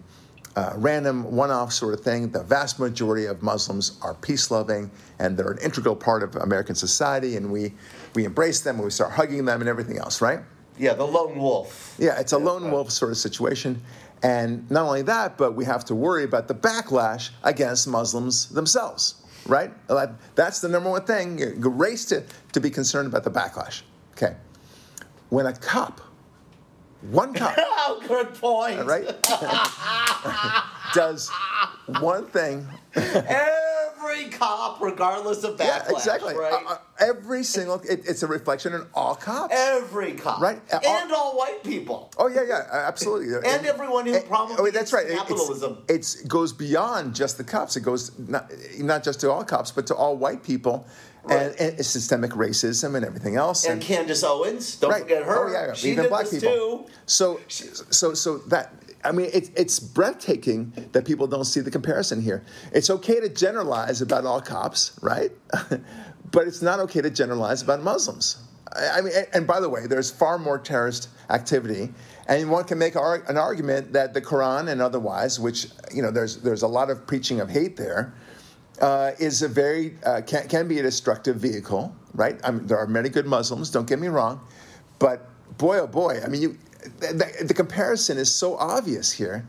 uh, 0.56 0.74
random 0.76 1.24
one 1.32 1.52
off 1.52 1.72
sort 1.72 1.94
of 1.94 2.02
thing. 2.02 2.30
The 2.32 2.44
vast 2.44 2.80
majority 2.80 3.26
of 3.26 3.42
Muslims 3.42 3.98
are 4.02 4.14
peace 4.14 4.52
loving 4.52 4.92
and 5.20 5.38
they're 5.38 5.52
an 5.52 5.60
integral 5.60 5.96
part 5.96 6.24
of 6.24 6.36
American 6.36 6.76
society, 6.76 7.38
and 7.38 7.52
we, 7.52 7.74
we 8.16 8.26
embrace 8.26 8.62
them 8.62 8.76
and 8.76 8.84
we 8.84 8.92
start 8.92 9.12
hugging 9.12 9.46
them 9.46 9.62
and 9.62 9.70
everything 9.70 9.98
else, 9.98 10.22
right? 10.22 10.40
Yeah, 10.78 10.94
the 10.94 11.06
lone 11.06 11.38
wolf. 11.38 11.96
Yeah, 12.00 12.20
it's 12.20 12.34
a 12.34 12.38
lone 12.38 12.72
wolf 12.72 12.92
sort 12.92 13.12
of 13.12 13.18
situation. 13.18 13.82
And 14.24 14.70
not 14.70 14.86
only 14.86 15.02
that, 15.04 15.38
but 15.38 15.54
we 15.54 15.66
have 15.66 15.84
to 15.86 15.96
worry 15.96 16.24
about 16.24 16.48
the 16.48 16.56
backlash 16.56 17.32
against 17.44 17.88
Muslims 17.88 18.50
themselves, 18.50 19.16
right? 19.48 19.72
That's 20.36 20.60
the 20.60 20.70
number 20.70 20.90
one 20.90 21.06
thing. 21.06 21.60
Race 21.60 22.06
to, 22.06 22.24
to 22.52 22.60
be 22.60 22.70
concerned 22.70 23.08
about 23.08 23.24
the 23.24 23.32
backlash. 23.32 23.82
Okay. 24.14 24.36
When 25.30 25.46
a 25.46 25.54
cop, 25.54 26.02
one 27.02 27.34
cop, 27.34 27.56
Oh, 27.58 28.02
good 28.08 28.34
point. 28.36 28.86
right, 28.86 29.06
does 30.94 31.30
one 32.00 32.26
thing, 32.28 32.68
Every 34.12 34.30
cop, 34.30 34.82
regardless 34.82 35.44
of 35.44 35.58
backlash, 35.58 35.90
yeah, 35.90 35.90
exactly. 35.90 36.36
right? 36.36 36.54
Uh, 36.54 36.74
uh, 36.74 36.78
every 37.00 37.44
single, 37.44 37.80
it, 37.82 38.02
it's 38.08 38.24
a 38.24 38.28
reflection 38.28 38.74
on 38.74 38.88
all 38.94 39.16
cops. 39.16 39.54
Every 39.56 40.14
cop, 40.14 40.42
Right. 40.42 40.62
Uh, 40.72 40.80
and 40.86 41.12
all 41.12 41.38
white 41.38 41.64
people. 41.64 42.12
Oh 42.18 42.28
yeah, 42.28 42.42
yeah, 42.48 42.64
uh, 42.72 42.76
absolutely. 42.76 43.34
And 43.36 43.66
everyone 43.66 44.06
who 44.06 44.16
And- 44.16 44.26
probably 44.26 44.56
oh, 44.60 44.72
that's 44.72 44.92
right. 44.94 45.08
It- 45.08 45.18
capitalism. 45.18 45.84
It's, 45.88 46.22
goes 46.24 46.52
beyond 46.54 47.16
just 47.16 47.38
the 47.38 47.44
cops. 47.44 47.76
It 47.78 47.82
goes 47.82 48.18
not, 48.20 48.52
not 48.80 49.04
just 49.04 49.22
to 49.22 49.32
all 49.32 49.44
cops, 49.44 49.72
but 49.72 49.88
to 49.88 49.96
all 49.96 50.18
white 50.18 50.44
people, 50.44 50.86
and, 51.30 51.32
Right. 51.32 51.60
and 51.60 51.86
systemic 51.86 52.32
racism 52.32 52.96
and 52.96 53.06
everything 53.06 53.36
else. 53.36 53.64
And 53.66 53.80
Candace 53.82 54.24
Owens, 54.24 54.76
don't 54.76 54.98
forget 55.00 55.24
her. 55.24 55.48
Oh 55.50 55.52
yeah. 55.52 55.74
She 55.74 55.92
even 55.92 56.10
black 56.10 56.30
people. 56.30 56.40
too. 56.50 56.86
So, 57.06 57.40
so, 57.48 58.14
so 58.14 58.40
that 58.50 58.74
I 59.04 59.12
mean, 59.12 59.30
it, 59.34 59.52
it's 59.56 59.80
breathtaking 59.80 60.90
that 60.92 61.06
people 61.06 61.28
don't 61.28 61.46
see 61.46 61.60
the 61.60 61.72
comparison 61.72 62.22
here. 62.22 62.44
It's 62.74 62.90
okay 62.90 63.20
to 63.20 63.30
generalize 63.30 64.02
about 64.02 64.26
all 64.26 64.42
cops, 64.42 64.98
right? 65.02 65.32
but 66.32 66.48
it's 66.48 66.62
not 66.62 66.80
okay 66.82 67.02
to 67.02 67.10
generalize 67.10 67.62
about 67.62 67.82
Muslims. 67.82 68.38
I, 68.74 69.00
I 69.00 69.02
mean, 69.02 69.14
and, 69.34 69.48
by 69.48 69.60
the 69.60 69.70
way, 69.70 69.88
there's 69.88 70.12
far 70.12 70.38
more 70.38 70.58
terrorist 70.58 71.10
activity, 71.30 71.90
and 72.28 72.50
one 72.50 72.64
can 72.64 72.78
make 72.78 72.96
an 72.96 73.38
argument 73.38 73.94
that 73.94 74.14
the 74.14 74.22
Quran 74.22 74.70
and 74.70 74.82
otherwise, 74.82 75.40
which 75.40 75.68
you 75.94 76.02
know, 76.02 76.12
there's 76.12 76.38
there's 76.38 76.62
a 76.62 76.68
lot 76.68 76.90
of 76.90 77.06
preaching 77.08 77.40
of 77.42 77.50
hate 77.50 77.76
there 77.76 78.14
uh, 78.82 79.12
is 79.20 79.42
a 79.42 79.48
very 79.48 79.96
uh, 80.06 80.22
can, 80.22 80.48
can 80.48 80.68
be 80.68 80.80
a 80.80 80.84
destructive 80.84 81.38
vehicle, 81.38 81.96
right? 82.14 82.40
I 82.44 82.52
mean, 82.52 82.68
there 82.68 82.78
are 82.78 82.88
many 82.88 83.10
good 83.10 83.26
Muslims. 83.26 83.70
Don't 83.70 83.88
get 83.88 84.00
me 84.00 84.08
wrong, 84.08 84.42
but 85.00 85.28
boy, 85.58 85.80
oh 85.80 85.88
boy, 85.88 86.20
I 86.24 86.28
mean, 86.28 86.42
you, 86.42 86.58
the, 87.00 87.46
the 87.46 87.54
comparison 87.54 88.18
is 88.18 88.34
so 88.34 88.56
obvious 88.58 89.12
here, 89.12 89.48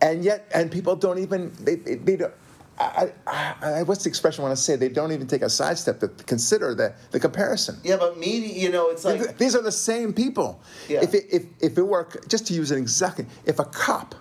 and 0.00 0.24
yet, 0.24 0.50
and 0.54 0.70
people 0.70 0.96
don't 0.96 1.18
even 1.18 1.52
they 1.60 1.76
they, 1.76 1.94
they 1.96 2.16
don't. 2.16 2.34
I, 2.76 3.12
I, 3.26 3.54
I, 3.62 3.82
what's 3.84 4.02
the 4.02 4.08
expression 4.08 4.42
I 4.42 4.48
want 4.48 4.58
to 4.58 4.62
say? 4.62 4.74
They 4.74 4.88
don't 4.88 5.12
even 5.12 5.28
take 5.28 5.42
a 5.42 5.48
sidestep 5.48 6.00
to 6.00 6.08
consider 6.08 6.74
the, 6.74 6.92
the 7.12 7.20
comparison. 7.20 7.78
Yeah, 7.84 7.98
but 7.98 8.18
media, 8.18 8.52
you 8.52 8.68
know, 8.68 8.88
it's 8.88 9.04
like 9.04 9.38
These 9.38 9.54
are 9.54 9.62
the 9.62 9.70
same 9.70 10.12
people. 10.12 10.60
Yeah. 10.88 11.00
If, 11.00 11.14
it, 11.14 11.26
if, 11.30 11.44
if 11.60 11.78
it 11.78 11.82
were, 11.82 12.08
just 12.26 12.48
to 12.48 12.52
use 12.52 12.72
an 12.72 12.78
exact, 12.78 13.20
if 13.46 13.60
a 13.60 13.64
cop 13.64 14.16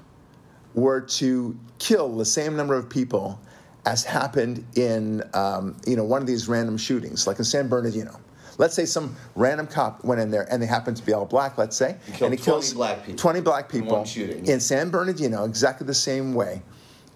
were 0.75 1.01
to 1.01 1.57
kill 1.79 2.15
the 2.15 2.25
same 2.25 2.55
number 2.55 2.75
of 2.75 2.89
people 2.89 3.39
as 3.87 4.03
happened 4.03 4.63
in, 4.75 5.23
um, 5.33 5.75
you 5.87 5.95
know, 5.95 6.03
one 6.03 6.21
of 6.21 6.27
these 6.27 6.47
random 6.47 6.77
shootings, 6.77 7.25
like 7.25 7.39
in 7.39 7.45
San 7.45 7.67
Bernardino. 7.67 8.19
Let's 8.63 8.75
say 8.75 8.85
some 8.85 9.17
random 9.35 9.67
cop 9.67 10.05
went 10.05 10.21
in 10.21 10.31
there 10.31 10.47
and 10.49 10.61
they 10.61 10.65
happened 10.67 10.95
to 10.95 11.05
be 11.05 11.11
all 11.11 11.25
black, 11.25 11.57
let's 11.57 11.75
say, 11.75 11.97
and 12.07 12.13
he 12.13 12.17
20 12.19 12.37
kills 12.37 12.73
black 12.73 12.99
people 13.05 13.17
20 13.19 13.41
black 13.41 13.67
people 13.67 14.05
shooting. 14.05 14.45
in 14.45 14.61
San 14.61 14.89
Bernardino, 14.89 15.43
exactly 15.43 15.85
the 15.85 15.93
same 15.93 16.33
way. 16.33 16.61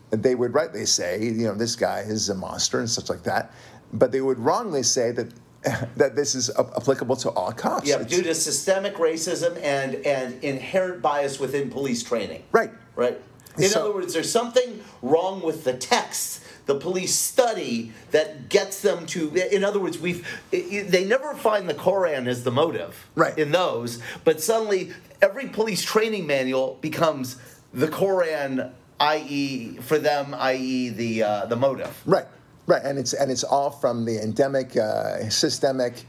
They 0.10 0.36
would 0.36 0.54
rightly 0.54 0.86
say, 0.86 1.24
you 1.24 1.46
know, 1.46 1.56
this 1.56 1.78
guy 1.78 2.00
is 2.02 2.28
a 2.28 2.36
monster 2.36 2.80
and 2.82 2.90
such 2.90 3.08
like 3.10 3.24
that, 3.24 3.54
but 3.94 4.12
they 4.12 4.20
would 4.20 4.38
wrongly 4.40 4.84
say 4.84 5.12
that 5.14 5.32
that 5.96 6.18
this 6.18 6.36
is 6.36 6.50
applicable 6.58 7.16
to 7.16 7.30
all 7.30 7.54
cops. 7.54 7.88
yeah, 7.88 7.96
It's- 7.96 8.10
due 8.10 8.24
to 8.24 8.36
systemic 8.36 8.96
racism 8.96 9.58
and 9.64 9.96
and 10.06 10.44
inherent 10.44 11.02
bias 11.02 11.40
within 11.40 11.70
police 11.70 12.04
training. 12.04 12.44
Right. 12.52 12.72
Right. 12.98 13.22
In 13.58 13.70
So- 13.70 13.80
other 13.86 13.94
words, 13.94 14.14
there's 14.14 14.30
something 14.30 14.82
wrong 15.02 15.42
with 15.42 15.64
the 15.64 15.74
text 15.74 16.42
the 16.68 16.76
police 16.76 17.16
study 17.16 17.92
that 18.12 18.50
gets 18.50 18.82
them 18.82 19.06
to. 19.08 19.34
In 19.54 19.64
other 19.64 19.80
words, 19.80 19.98
we've 19.98 20.28
they 20.52 21.06
never 21.06 21.34
find 21.34 21.68
the 21.68 21.74
Koran 21.74 22.28
as 22.28 22.44
the 22.44 22.52
motive. 22.52 23.08
Right. 23.16 23.38
In 23.38 23.52
those, 23.52 24.00
but 24.24 24.42
suddenly 24.42 24.92
every 25.22 25.48
police 25.48 25.84
training 25.84 26.28
manual 26.28 26.78
becomes 26.82 27.38
the 27.74 27.88
Koran, 27.88 28.72
i.e. 29.00 29.78
for 29.78 29.98
them, 29.98 30.36
i.e. 30.38 30.90
the 30.90 31.24
uh, 31.24 31.46
the 31.46 31.56
motive. 31.56 32.02
Right, 32.06 32.26
right, 32.66 32.84
and 32.84 32.98
it's 32.98 33.14
and 33.14 33.32
it's 33.32 33.44
all 33.44 33.72
from 33.72 34.06
the 34.06 34.22
endemic, 34.22 34.76
uh, 34.78 35.30
systemic, 35.30 36.06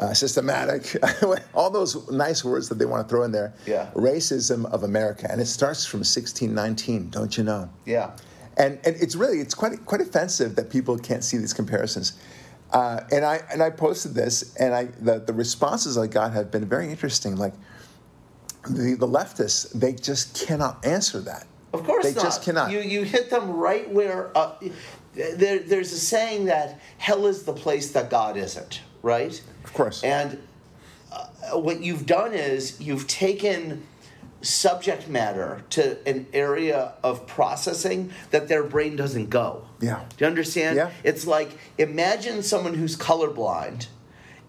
uh, 0.00 0.14
systematic, 0.14 0.96
all 1.54 1.70
those 1.70 2.10
nice 2.10 2.44
words 2.44 2.68
that 2.68 2.78
they 2.78 2.84
want 2.84 3.06
to 3.06 3.10
throw 3.10 3.24
in 3.24 3.32
there. 3.32 3.54
Yeah. 3.66 3.90
Racism 3.94 4.70
of 4.72 4.82
America, 4.82 5.26
and 5.30 5.40
it 5.40 5.46
starts 5.46 5.86
from 5.86 5.98
1619. 6.00 7.10
Don't 7.10 7.36
you 7.36 7.44
know? 7.44 7.68
Yeah. 7.84 8.12
And 8.58 8.78
and 8.84 8.96
it's 8.96 9.14
really 9.14 9.38
it's 9.38 9.54
quite 9.54 9.84
quite 9.86 10.00
offensive 10.00 10.56
that 10.56 10.68
people 10.68 10.98
can't 10.98 11.24
see 11.24 11.38
these 11.38 11.54
comparisons. 11.54 12.14
Uh, 12.72 13.00
and 13.10 13.24
I 13.24 13.40
and 13.52 13.62
I 13.62 13.70
posted 13.70 14.14
this, 14.14 14.54
and 14.56 14.74
I 14.74 14.84
the, 15.00 15.20
the 15.20 15.32
responses 15.32 15.96
I 15.96 16.06
got 16.06 16.32
have 16.32 16.50
been 16.50 16.66
very 16.66 16.90
interesting. 16.90 17.36
Like 17.36 17.54
the 18.68 18.94
the 18.94 19.06
leftists, 19.06 19.72
they 19.72 19.94
just 19.94 20.46
cannot 20.46 20.84
answer 20.84 21.20
that. 21.20 21.46
Of 21.72 21.84
course 21.84 22.04
they 22.04 22.14
not. 22.14 22.24
just 22.24 22.42
cannot. 22.42 22.70
You 22.70 22.80
you 22.80 23.04
hit 23.04 23.30
them 23.30 23.50
right 23.50 23.88
where 23.90 24.36
uh, 24.36 24.52
there, 25.14 25.58
there's 25.60 25.92
a 25.92 25.98
saying 25.98 26.46
that 26.46 26.80
hell 26.98 27.26
is 27.26 27.44
the 27.44 27.52
place 27.52 27.92
that 27.92 28.10
God 28.10 28.36
isn't, 28.36 28.82
right? 29.02 29.40
Of 29.64 29.72
course. 29.72 30.02
And 30.02 30.38
uh, 31.12 31.58
what 31.58 31.82
you've 31.82 32.06
done 32.06 32.34
is 32.34 32.80
you've 32.80 33.06
taken 33.06 33.82
subject 34.40 35.08
matter 35.08 35.62
to 35.70 35.98
an 36.08 36.26
area 36.32 36.92
of 37.02 37.26
processing 37.26 38.10
that 38.30 38.48
their 38.48 38.62
brain 38.62 38.96
doesn't 38.96 39.30
go. 39.30 39.64
Yeah. 39.80 40.00
Do 40.16 40.24
you 40.24 40.26
understand? 40.28 40.76
Yeah. 40.76 40.90
It's 41.02 41.26
like 41.26 41.50
imagine 41.76 42.42
someone 42.42 42.74
who's 42.74 42.96
colorblind 42.96 43.86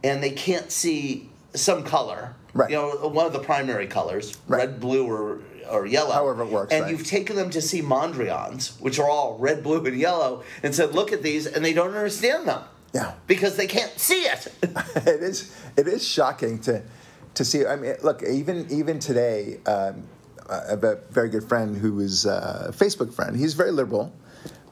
and 0.04 0.22
they 0.24 0.32
can't 0.32 0.72
see 0.72 1.30
some 1.54 1.84
color, 1.84 2.36
Right. 2.54 2.70
you 2.70 2.76
know, 2.78 3.08
one 3.10 3.26
of 3.26 3.34
the 3.34 3.40
primary 3.40 3.88
colors, 3.88 4.38
Right. 4.48 4.60
red, 4.60 4.80
blue, 4.80 5.08
or 5.08 5.40
or 5.70 5.86
yellow. 5.86 6.12
However 6.12 6.42
it 6.44 6.50
works, 6.50 6.74
And 6.74 6.82
right. 6.84 6.92
you've 6.92 7.06
taken 7.06 7.36
them 7.36 7.52
to 7.52 7.62
see 7.62 7.80
Mondrians, 7.82 8.72
which 8.82 8.98
are 8.98 9.08
all 9.08 9.38
red, 9.38 9.62
blue, 9.68 9.86
and 9.86 9.96
yellow, 9.98 10.44
and 10.64 10.74
said, 10.74 10.96
"Look 10.96 11.12
at 11.12 11.22
these," 11.22 11.46
and 11.46 11.64
they 11.64 11.74
don't 11.74 11.94
understand 11.94 12.48
them. 12.48 12.62
Yeah. 12.92 13.12
Because 13.28 13.56
they 13.56 13.68
can't 13.68 14.00
see 14.00 14.22
it. 14.24 14.48
it 14.64 15.22
is 15.22 15.52
it 15.78 15.88
is 15.88 16.08
shocking 16.08 16.58
to 16.62 16.82
to 17.36 17.46
see. 17.46 17.66
I 17.66 17.76
mean, 17.76 17.96
look, 18.04 18.24
even 18.24 18.68
even 18.70 19.00
today, 19.00 19.60
um, 19.66 20.08
I 20.50 20.70
have 20.70 20.84
a 20.84 21.00
very 21.12 21.30
good 21.30 21.44
friend 21.44 21.78
who 21.78 22.00
is 22.00 22.26
uh, 22.26 22.68
a 22.70 22.72
Facebook 22.72 23.14
friend. 23.14 23.36
He's 23.36 23.54
very 23.54 23.72
liberal. 23.72 24.14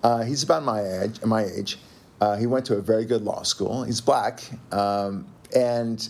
Uh, 0.04 0.24
he's 0.24 0.44
about 0.44 0.64
my 0.64 0.82
age. 0.82 1.22
My 1.24 1.46
age. 1.46 1.80
Uh, 2.20 2.36
he 2.36 2.48
went 2.48 2.66
to 2.66 2.76
a 2.76 2.82
very 2.82 3.06
good 3.06 3.22
law 3.22 3.44
school. 3.44 3.84
He's 3.84 4.02
black, 4.02 4.42
um, 4.72 5.28
and 5.56 6.08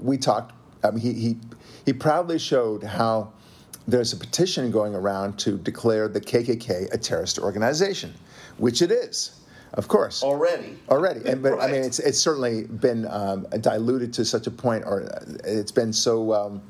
we 0.00 0.18
talked. 0.18 0.52
I 0.82 0.90
mean, 0.90 1.00
he 1.00 1.12
he 1.12 1.36
he 1.86 1.92
proudly 1.92 2.38
showed 2.38 2.82
how 2.82 3.32
there's 3.86 4.12
a 4.12 4.16
petition 4.16 4.70
going 4.70 4.94
around 4.94 5.38
to 5.40 5.58
declare 5.58 6.08
the 6.08 6.20
KKK 6.20 6.92
a 6.92 6.98
terrorist 6.98 7.38
organization, 7.38 8.14
which 8.56 8.82
it 8.82 8.90
is, 8.90 9.40
of 9.74 9.88
course 9.88 10.22
Already. 10.22 10.76
already. 10.88 11.20
And, 11.28 11.42
but 11.42 11.60
I 11.60 11.66
mean, 11.70 11.82
it's 11.82 11.98
it's 11.98 12.18
certainly 12.18 12.64
been 12.64 13.06
um, 13.06 13.46
diluted 13.60 14.12
to 14.14 14.24
such 14.24 14.46
a 14.46 14.50
point, 14.50 14.84
or 14.86 15.02
it's 15.44 15.72
been 15.72 15.92
so 15.92 16.32
um, 16.32 16.62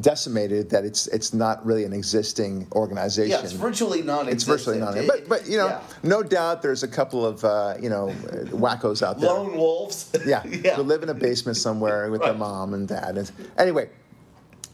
decimated 0.00 0.70
that 0.70 0.84
it's 0.84 1.08
it's 1.08 1.34
not 1.34 1.64
really 1.66 1.84
an 1.84 1.92
existing 1.92 2.66
organization. 2.72 3.30
Yeah, 3.32 3.42
it's 3.42 3.52
virtually 3.52 4.02
non-existent. 4.02 4.34
It's 4.34 4.44
virtually 4.44 4.78
not. 4.78 4.94
But 5.06 5.28
but 5.28 5.48
you 5.48 5.56
know, 5.56 5.66
Yeah. 5.66 5.80
no 6.04 6.22
doubt 6.22 6.62
there's 6.62 6.82
a 6.84 6.88
couple 6.88 7.26
of 7.26 7.44
uh, 7.44 7.74
you 7.80 7.88
know 7.90 8.14
wackos 8.52 9.02
out 9.02 9.18
there. 9.20 9.30
lone 9.30 9.56
wolves. 9.56 10.10
Yeah, 10.26 10.44
yeah. 10.46 10.74
who 10.76 10.82
live 10.82 11.02
in 11.02 11.08
a 11.08 11.14
basement 11.14 11.56
somewhere 11.56 12.10
with 12.10 12.20
their 12.22 12.34
mom 12.34 12.74
and 12.74 12.86
dad. 12.86 13.16
And 13.18 13.30
anyway, 13.56 13.88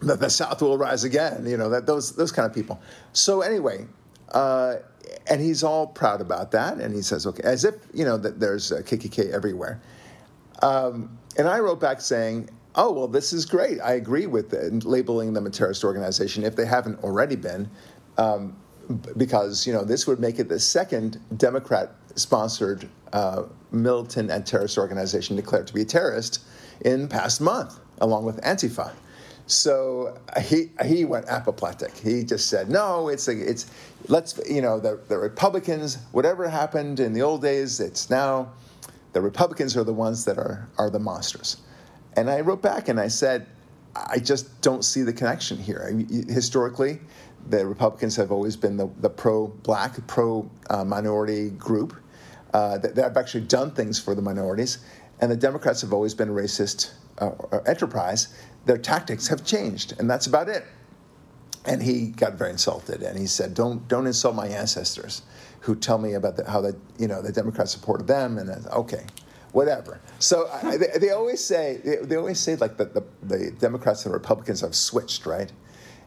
the, 0.01 0.17
the 0.17 0.29
South 0.29 0.61
will 0.61 0.77
rise 0.77 1.05
again. 1.05 1.47
You 1.47 1.57
know 1.57 1.71
that 1.71 1.87
those 1.87 2.15
those 2.15 2.33
kind 2.33 2.45
of 2.47 2.55
people. 2.55 2.81
So 3.13 3.41
anyway, 3.41 3.87
uh, 4.33 4.77
and 5.29 5.41
he's 5.41 5.63
all 5.63 5.87
proud 5.87 6.21
about 6.21 6.51
that, 6.53 6.79
and 6.79 6.95
he 6.95 7.03
says, 7.03 7.27
okay, 7.27 7.43
as 7.45 7.65
if 7.65 7.75
you 7.93 8.05
know 8.05 8.17
that 8.19 8.41
there's 8.41 8.73
a 8.73 8.83
KKK 8.83 9.33
everywhere. 9.33 9.81
Um, 10.63 11.19
and 11.37 11.49
I 11.49 11.59
wrote 11.59 11.81
back 11.81 12.01
saying, 12.01 12.49
oh 12.77 12.93
well, 12.93 13.09
this 13.09 13.33
is 13.33 13.45
great. 13.45 13.81
I 13.81 13.95
agree 13.95 14.27
with 14.27 14.53
it, 14.53 14.85
labeling 14.85 15.33
them 15.33 15.47
a 15.47 15.51
terrorist 15.51 15.85
organization 15.85 16.45
if 16.45 16.57
they 16.57 16.67
haven't 16.67 17.03
already 17.03 17.37
been. 17.37 17.69
Um, 18.19 18.57
because 19.17 19.67
you 19.67 19.73
know 19.73 19.83
this 19.83 20.07
would 20.07 20.21
make 20.21 20.39
it 20.39 20.49
the 20.49 20.61
second 20.61 21.19
Democrat-sponsored 21.39 22.89
uh, 23.13 23.45
militant 23.73 24.31
and 24.31 24.47
terrorist 24.47 24.77
organization 24.77 25.37
declared 25.37 25.67
to 25.67 25.75
be 25.75 25.83
a 25.83 25.85
terrorist 25.85 26.45
in 26.83 27.09
past 27.09 27.41
month, 27.41 27.79
along 28.01 28.25
with 28.25 28.41
Antifa. 28.43 28.93
So 29.47 30.19
he 30.41 30.71
he 30.85 31.05
went 31.05 31.27
apoplectic. 31.29 31.95
He 31.97 32.25
just 32.25 32.49
said, 32.49 32.71
"No, 32.71 33.09
it's 33.09 33.29
a, 33.29 33.33
it's 33.33 33.67
let's 34.09 34.41
you 34.49 34.63
know 34.63 34.81
the 34.81 34.99
the 35.09 35.19
Republicans. 35.19 35.99
Whatever 36.13 36.49
happened 36.49 36.99
in 36.99 37.13
the 37.13 37.23
old 37.23 37.43
days, 37.43 37.79
it's 37.79 38.09
now 38.09 38.53
the 39.13 39.21
Republicans 39.21 39.77
are 39.77 39.85
the 39.85 39.93
ones 39.93 40.25
that 40.25 40.39
are 40.39 40.69
are 40.79 40.89
the 40.89 40.99
monsters." 40.99 41.59
And 42.17 42.31
I 42.31 42.41
wrote 42.41 42.63
back 42.63 42.89
and 42.89 42.99
I 42.99 43.09
said, 43.09 43.47
"I 43.95 44.19
just 44.19 44.63
don't 44.63 44.83
see 44.83 45.03
the 45.03 45.13
connection 45.13 45.59
here. 45.59 45.85
I 45.89 46.33
historically, 46.33 47.01
the 47.51 47.67
Republicans 47.67 48.17
have 48.17 48.33
always 48.33 48.57
been 48.57 48.79
the, 48.79 48.89
the 49.01 49.11
pro-black, 49.11 50.07
pro-minority 50.07 51.51
group 51.51 51.95
uh, 52.55 52.79
that, 52.79 52.95
that 52.95 53.03
have 53.03 53.17
actually 53.19 53.45
done 53.45 53.73
things 53.73 54.01
for 54.01 54.15
the 54.15 54.23
minorities, 54.23 54.79
and 55.21 55.31
the 55.31 55.37
Democrats 55.37 55.83
have 55.83 55.93
always 55.93 56.15
been 56.15 56.31
a 56.31 56.33
racist 56.33 56.93
uh, 57.19 57.33
enterprise. 57.67 58.29
Their 58.67 58.79
tactics 58.79 59.29
have 59.29 59.45
changed, 59.45 59.95
and 59.99 60.09
that's 60.09 60.27
about 60.27 60.49
it." 60.49 60.65
And 61.67 61.83
he 61.83 62.09
got 62.09 62.35
very 62.35 62.51
insulted, 62.51 63.03
and 63.03 63.19
he 63.19 63.27
said, 63.27 63.55
"Don't 63.55 63.87
don't 63.89 64.07
insult 64.07 64.35
my 64.35 64.47
ancestors, 64.47 65.23
who 65.61 65.75
tell 65.75 65.99
me 65.99 66.15
about 66.15 66.37
the, 66.37 66.51
how 66.51 66.61
the 66.61 66.77
you 66.99 67.09
know 67.09 67.23
the 67.23 67.33
Democrats 67.33 67.73
supported 67.73 68.07
them." 68.07 68.39
And 68.39 68.49
said, 68.49 68.73
okay, 68.73 69.05
whatever. 69.53 70.01
So 70.19 70.49
I, 70.63 70.77
they, 70.77 70.99
they 70.99 71.11
always 71.11 71.43
say 71.43 71.81
they, 71.85 71.97
they 71.97 72.17
always 72.17 72.39
say 72.39 72.57
like 72.57 72.77
the, 72.77 72.87
the 72.87 73.05
the 73.23 73.51
Democrats 73.53 74.05
and 74.05 74.13
Republicans 74.13 74.61
have 74.61 74.75
switched, 74.75 75.27
right? 75.27 75.53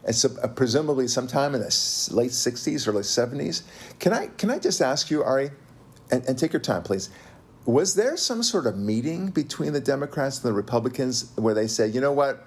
And 0.04 0.14
so 0.14 0.30
uh, 0.42 0.48
presumably 0.48 1.08
sometime 1.08 1.54
in 1.54 1.60
the 1.60 2.08
late 2.12 2.30
'60s, 2.30 2.86
or 2.86 2.90
early 2.90 3.02
'70s. 3.02 3.62
Can 3.98 4.12
I 4.12 4.28
can 4.28 4.50
I 4.50 4.58
just 4.58 4.80
ask 4.80 5.10
you, 5.10 5.22
Ari, 5.24 5.50
and, 6.10 6.24
and 6.26 6.38
take 6.38 6.52
your 6.52 6.60
time, 6.60 6.82
please. 6.82 7.10
Was 7.68 7.94
there 7.94 8.16
some 8.16 8.42
sort 8.42 8.66
of 8.66 8.78
meeting 8.78 9.28
between 9.28 9.74
the 9.74 9.80
Democrats 9.80 10.38
and 10.38 10.48
the 10.48 10.54
Republicans 10.54 11.30
where 11.36 11.52
they 11.52 11.66
said, 11.66 11.94
you 11.94 12.00
know 12.00 12.12
what, 12.12 12.46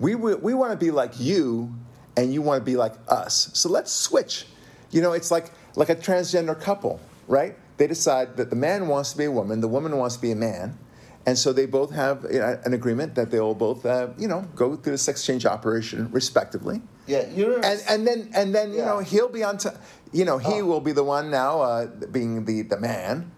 we 0.00 0.16
we, 0.16 0.34
we 0.34 0.54
want 0.54 0.72
to 0.72 0.76
be 0.76 0.90
like 0.90 1.12
you, 1.20 1.72
and 2.16 2.34
you 2.34 2.42
want 2.42 2.60
to 2.62 2.64
be 2.64 2.76
like 2.76 2.94
us. 3.06 3.48
So 3.54 3.68
let's 3.68 3.92
switch. 3.92 4.46
You 4.90 5.02
know, 5.02 5.12
it's 5.12 5.30
like 5.30 5.52
like 5.76 5.88
a 5.88 5.94
transgender 5.94 6.60
couple, 6.60 6.98
right? 7.28 7.54
They 7.76 7.86
decide 7.86 8.36
that 8.38 8.50
the 8.50 8.56
man 8.56 8.88
wants 8.88 9.12
to 9.12 9.18
be 9.18 9.26
a 9.26 9.30
woman, 9.30 9.60
the 9.60 9.68
woman 9.68 9.96
wants 9.98 10.16
to 10.16 10.20
be 10.22 10.32
a 10.32 10.36
man, 10.36 10.76
and 11.26 11.38
so 11.38 11.52
they 11.52 11.66
both 11.66 11.92
have 11.92 12.24
you 12.28 12.40
know, 12.40 12.58
an 12.64 12.74
agreement 12.74 13.14
that 13.14 13.30
they 13.30 13.38
will 13.38 13.54
both, 13.54 13.86
uh, 13.86 14.08
you 14.18 14.26
know, 14.26 14.40
go 14.56 14.74
through 14.74 14.92
the 14.94 14.98
sex 14.98 15.24
change 15.24 15.46
operation 15.46 16.10
respectively. 16.10 16.82
Yeah, 17.06 17.24
you're. 17.30 17.64
And 17.64 17.80
and 17.88 18.04
then 18.04 18.30
and 18.34 18.52
then 18.52 18.72
you 18.72 18.82
know 18.84 18.98
he'll 18.98 19.28
be 19.28 19.44
on. 19.44 19.58
T- 19.58 19.68
you 20.12 20.24
know 20.24 20.38
he 20.38 20.60
Oh. 20.60 20.64
will 20.64 20.80
be 20.80 20.90
the 20.90 21.04
one 21.04 21.30
now, 21.30 21.60
uh, 21.60 21.86
being 22.10 22.46
the 22.46 22.62
the 22.62 22.80
man, 22.80 23.30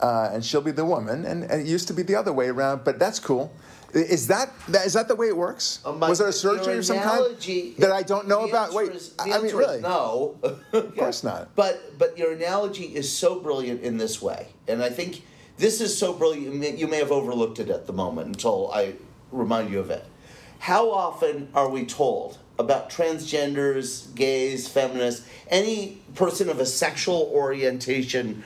uh, 0.00 0.30
and 0.32 0.44
she'll 0.44 0.60
be 0.60 0.72
the 0.72 0.84
woman. 0.84 1.24
And, 1.24 1.44
and 1.44 1.60
it 1.60 1.66
used 1.66 1.88
to 1.88 1.94
be 1.94 2.02
the 2.02 2.14
other 2.14 2.32
way 2.32 2.48
around, 2.48 2.84
but 2.84 2.98
that's 2.98 3.18
cool. 3.20 3.52
Is 3.94 4.26
that 4.26 4.52
that 4.68 4.84
is 4.84 4.92
that 4.92 5.08
the 5.08 5.14
way 5.14 5.28
it 5.28 5.36
works? 5.36 5.80
My- 5.84 6.08
Was 6.08 6.18
there 6.18 6.28
a 6.28 6.32
surgery 6.32 6.76
of 6.76 6.84
some 6.84 6.98
kind 6.98 7.24
that 7.78 7.92
I 7.92 8.02
don't 8.02 8.28
know 8.28 8.46
about? 8.46 8.74
Wait, 8.74 8.92
is- 8.92 9.14
I 9.18 9.32
I 9.32 9.40
mean, 9.40 9.54
really? 9.54 9.80
no. 9.80 10.36
Of 10.72 10.94
course 10.96 11.24
not. 11.24 11.54
But 11.54 11.98
but 11.98 12.18
your 12.18 12.32
analogy 12.32 12.84
is 12.84 13.10
so 13.10 13.40
brilliant 13.40 13.82
in 13.82 13.96
this 13.96 14.20
way, 14.20 14.48
and 14.68 14.82
I 14.82 14.90
think 14.90 15.22
this 15.56 15.80
is 15.80 15.96
so 15.96 16.12
brilliant. 16.12 16.78
You 16.78 16.88
may 16.88 16.98
have 16.98 17.12
overlooked 17.12 17.58
it 17.58 17.70
at 17.70 17.86
the 17.86 17.92
moment 17.92 18.26
until 18.26 18.70
I 18.72 18.94
remind 19.32 19.70
you 19.70 19.78
of 19.80 19.90
it. 19.90 20.04
How 20.58 20.90
often 20.90 21.48
are 21.54 21.68
we 21.68 21.86
told 21.86 22.38
about 22.58 22.90
transgenders, 22.90 24.14
gays, 24.14 24.66
feminists, 24.68 25.26
any 25.48 26.02
person 26.14 26.48
of 26.48 26.58
a 26.58 26.66
sexual 26.66 27.30
orientation 27.34 28.42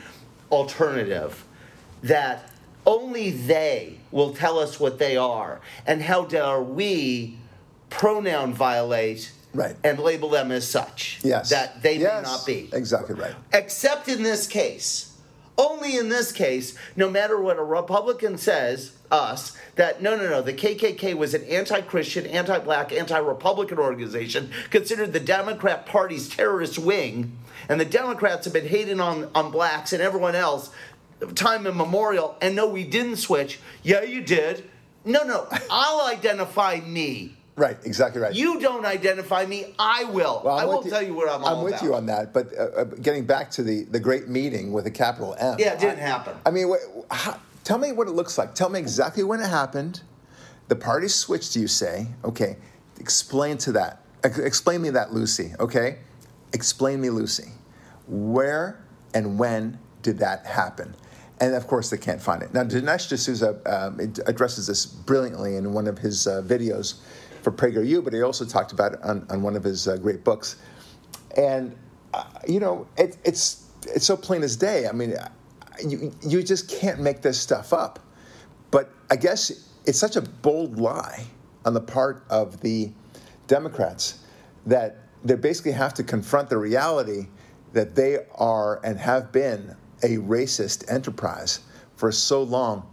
alternative 0.50 1.44
that 2.02 2.50
only 2.86 3.30
they 3.30 3.98
will 4.10 4.32
tell 4.34 4.58
us 4.58 4.80
what 4.80 4.98
they 4.98 5.16
are, 5.16 5.60
and 5.86 6.02
how 6.02 6.24
dare 6.24 6.60
we 6.60 7.36
pronoun 7.90 8.52
violate 8.54 9.30
Right. 9.52 9.76
and 9.84 9.98
label 9.98 10.30
them 10.30 10.50
as 10.52 10.66
such 10.66 11.18
Yes. 11.22 11.50
that 11.50 11.82
they 11.82 11.96
Yes, 11.98 12.24
may 12.24 12.30
not 12.30 12.46
be. 12.46 12.70
exactly 12.72 13.14
right. 13.16 13.34
Except 13.52 14.08
in 14.08 14.22
this 14.22 14.46
case. 14.46 15.09
Only 15.60 15.98
in 15.98 16.08
this 16.08 16.32
case, 16.32 16.74
no 16.96 17.10
matter 17.10 17.38
what 17.38 17.58
a 17.58 17.62
Republican 17.62 18.38
says, 18.38 18.92
us, 19.10 19.54
that 19.74 20.00
no, 20.00 20.16
no, 20.16 20.26
no, 20.26 20.40
the 20.40 20.54
KKK 20.54 21.14
was 21.14 21.34
an 21.34 21.44
anti 21.44 21.82
Christian, 21.82 22.24
anti 22.24 22.58
black, 22.60 22.92
anti 22.92 23.18
Republican 23.18 23.78
organization, 23.78 24.50
considered 24.70 25.12
the 25.12 25.20
Democrat 25.20 25.84
Party's 25.84 26.30
terrorist 26.30 26.78
wing, 26.78 27.36
and 27.68 27.78
the 27.78 27.84
Democrats 27.84 28.46
have 28.46 28.54
been 28.54 28.68
hating 28.68 29.00
on, 29.00 29.30
on 29.34 29.50
blacks 29.50 29.92
and 29.92 30.00
everyone 30.00 30.34
else 30.34 30.70
time 31.34 31.66
immemorial, 31.66 32.38
and 32.40 32.56
no, 32.56 32.66
we 32.66 32.84
didn't 32.84 33.16
switch. 33.16 33.60
Yeah, 33.82 34.00
you 34.00 34.22
did. 34.22 34.64
No, 35.04 35.24
no, 35.24 35.46
I'll 35.70 36.06
identify 36.06 36.80
me. 36.82 37.36
Right, 37.60 37.76
exactly 37.84 38.22
right. 38.22 38.34
You 38.34 38.58
don't 38.58 38.86
identify 38.86 39.44
me, 39.44 39.74
I 39.78 40.04
will. 40.04 40.40
Well, 40.42 40.58
I 40.58 40.64
will 40.64 40.82
you- 40.82 40.90
tell 40.90 41.02
you 41.02 41.12
what 41.12 41.28
I'm, 41.28 41.44
all 41.44 41.58
I'm 41.58 41.64
with 41.64 41.74
about. 41.74 41.82
you 41.84 41.94
on 41.94 42.06
that, 42.06 42.32
but 42.32 42.48
uh, 42.58 42.62
uh, 42.62 42.84
getting 42.84 43.26
back 43.26 43.50
to 43.52 43.62
the 43.62 43.84
the 43.84 44.00
great 44.00 44.28
meeting 44.28 44.72
with 44.72 44.86
a 44.86 44.90
capital 44.90 45.36
M. 45.38 45.56
Yeah, 45.58 45.74
it 45.74 45.78
didn't 45.80 45.98
I- 45.98 46.08
happen. 46.08 46.36
I 46.46 46.50
mean, 46.52 46.72
how, 47.10 47.38
tell 47.62 47.76
me 47.76 47.92
what 47.92 48.08
it 48.08 48.12
looks 48.12 48.38
like. 48.38 48.54
Tell 48.54 48.70
me 48.70 48.80
exactly 48.80 49.24
when 49.24 49.40
it 49.40 49.48
happened. 49.50 50.00
The 50.68 50.76
party 50.76 51.08
switched. 51.08 51.54
You 51.54 51.68
say, 51.68 52.06
okay. 52.24 52.56
Explain 52.98 53.58
to 53.58 53.72
that. 53.72 54.00
Explain 54.24 54.80
me 54.80 54.88
that, 54.90 55.12
Lucy. 55.12 55.52
Okay. 55.60 55.98
Explain 56.54 56.98
me, 57.02 57.10
Lucy. 57.10 57.50
Where 58.08 58.82
and 59.12 59.38
when 59.38 59.78
did 60.00 60.18
that 60.20 60.46
happen? 60.46 60.94
And 61.40 61.54
of 61.54 61.66
course, 61.66 61.90
they 61.90 61.98
can't 61.98 62.20
find 62.22 62.42
it. 62.42 62.52
Now, 62.54 62.64
Dinesh 62.64 63.08
D'Souza 63.08 63.50
um, 63.66 63.98
addresses 64.26 64.66
this 64.66 64.84
brilliantly 64.86 65.56
in 65.56 65.72
one 65.74 65.86
of 65.86 65.98
his 65.98 66.26
uh, 66.26 66.42
videos 66.42 67.00
for 67.40 67.50
PragerU, 67.50 68.02
but 68.04 68.12
he 68.12 68.22
also 68.22 68.44
talked 68.44 68.72
about 68.72 68.94
it 68.94 69.02
on, 69.02 69.26
on 69.30 69.42
one 69.42 69.56
of 69.56 69.64
his 69.64 69.88
uh, 69.88 69.96
great 69.96 70.24
books. 70.24 70.56
And 71.36 71.76
uh, 72.14 72.24
you 72.46 72.60
know, 72.60 72.86
it, 72.96 73.16
it's 73.24 73.66
it's 73.86 74.04
so 74.04 74.16
plain 74.16 74.42
as 74.42 74.56
day. 74.56 74.86
I 74.86 74.92
mean, 74.92 75.14
you 75.86 76.12
you 76.22 76.42
just 76.42 76.68
can't 76.68 77.00
make 77.00 77.22
this 77.22 77.40
stuff 77.40 77.72
up. 77.72 78.00
But 78.70 78.90
I 79.10 79.16
guess 79.16 79.70
it's 79.84 79.98
such 79.98 80.16
a 80.16 80.22
bold 80.22 80.78
lie 80.78 81.24
on 81.64 81.74
the 81.74 81.80
part 81.80 82.24
of 82.30 82.60
the 82.60 82.90
Democrats 83.46 84.20
that 84.66 84.98
they 85.24 85.34
basically 85.34 85.72
have 85.72 85.94
to 85.94 86.04
confront 86.04 86.48
the 86.48 86.58
reality 86.58 87.26
that 87.72 87.94
they 87.94 88.18
are 88.34 88.84
and 88.84 88.98
have 88.98 89.32
been 89.32 89.76
a 90.02 90.16
racist 90.16 90.90
enterprise 90.90 91.60
for 91.96 92.10
so 92.10 92.42
long 92.42 92.86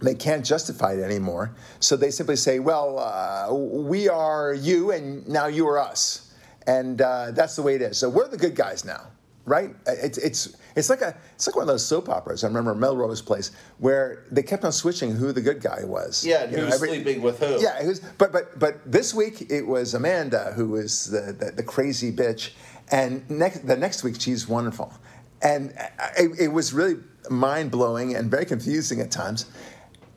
they 0.00 0.14
can't 0.14 0.44
justify 0.44 0.94
it 0.94 1.00
anymore. 1.00 1.54
So 1.80 1.96
they 1.96 2.10
simply 2.10 2.36
say, 2.36 2.58
well, 2.58 2.98
uh, 2.98 3.52
we 3.54 4.08
are 4.08 4.54
you 4.54 4.92
and 4.92 5.26
now 5.26 5.46
you 5.46 5.66
are 5.68 5.78
us. 5.78 6.34
And 6.66 7.00
uh, 7.00 7.30
that's 7.30 7.56
the 7.56 7.62
way 7.62 7.76
it 7.76 7.82
is. 7.82 7.96
So 7.96 8.08
we're 8.10 8.28
the 8.28 8.36
good 8.36 8.54
guys 8.54 8.84
now, 8.84 9.06
right? 9.44 9.70
It's, 9.86 10.18
it's, 10.18 10.56
it's, 10.74 10.90
like 10.90 11.00
a, 11.00 11.16
it's 11.34 11.46
like 11.46 11.56
one 11.56 11.62
of 11.62 11.68
those 11.68 11.86
soap 11.86 12.08
operas. 12.08 12.44
I 12.44 12.48
remember 12.48 12.74
Melrose 12.74 13.22
Place 13.22 13.52
where 13.78 14.24
they 14.30 14.42
kept 14.42 14.64
on 14.64 14.72
switching 14.72 15.12
who 15.12 15.32
the 15.32 15.40
good 15.40 15.62
guy 15.62 15.84
was. 15.84 16.26
Yeah, 16.26 16.46
who's 16.46 16.74
every, 16.74 16.88
sleeping 16.88 17.22
with 17.22 17.38
who. 17.38 17.62
Yeah, 17.62 17.80
it 17.80 17.86
was, 17.86 18.00
but, 18.18 18.32
but, 18.32 18.58
but 18.58 18.90
this 18.90 19.14
week 19.14 19.50
it 19.50 19.62
was 19.62 19.94
Amanda 19.94 20.52
who 20.56 20.68
was 20.68 21.06
the, 21.06 21.32
the, 21.32 21.52
the 21.52 21.62
crazy 21.62 22.12
bitch. 22.12 22.50
And 22.90 23.28
next, 23.30 23.66
the 23.66 23.76
next 23.76 24.02
week 24.02 24.20
she's 24.20 24.48
wonderful. 24.48 24.92
And 25.40 25.72
it, 26.18 26.32
it 26.40 26.48
was 26.48 26.72
really 26.72 26.96
mind 27.30 27.70
blowing 27.70 28.16
and 28.16 28.30
very 28.30 28.44
confusing 28.44 29.00
at 29.00 29.10
times. 29.10 29.46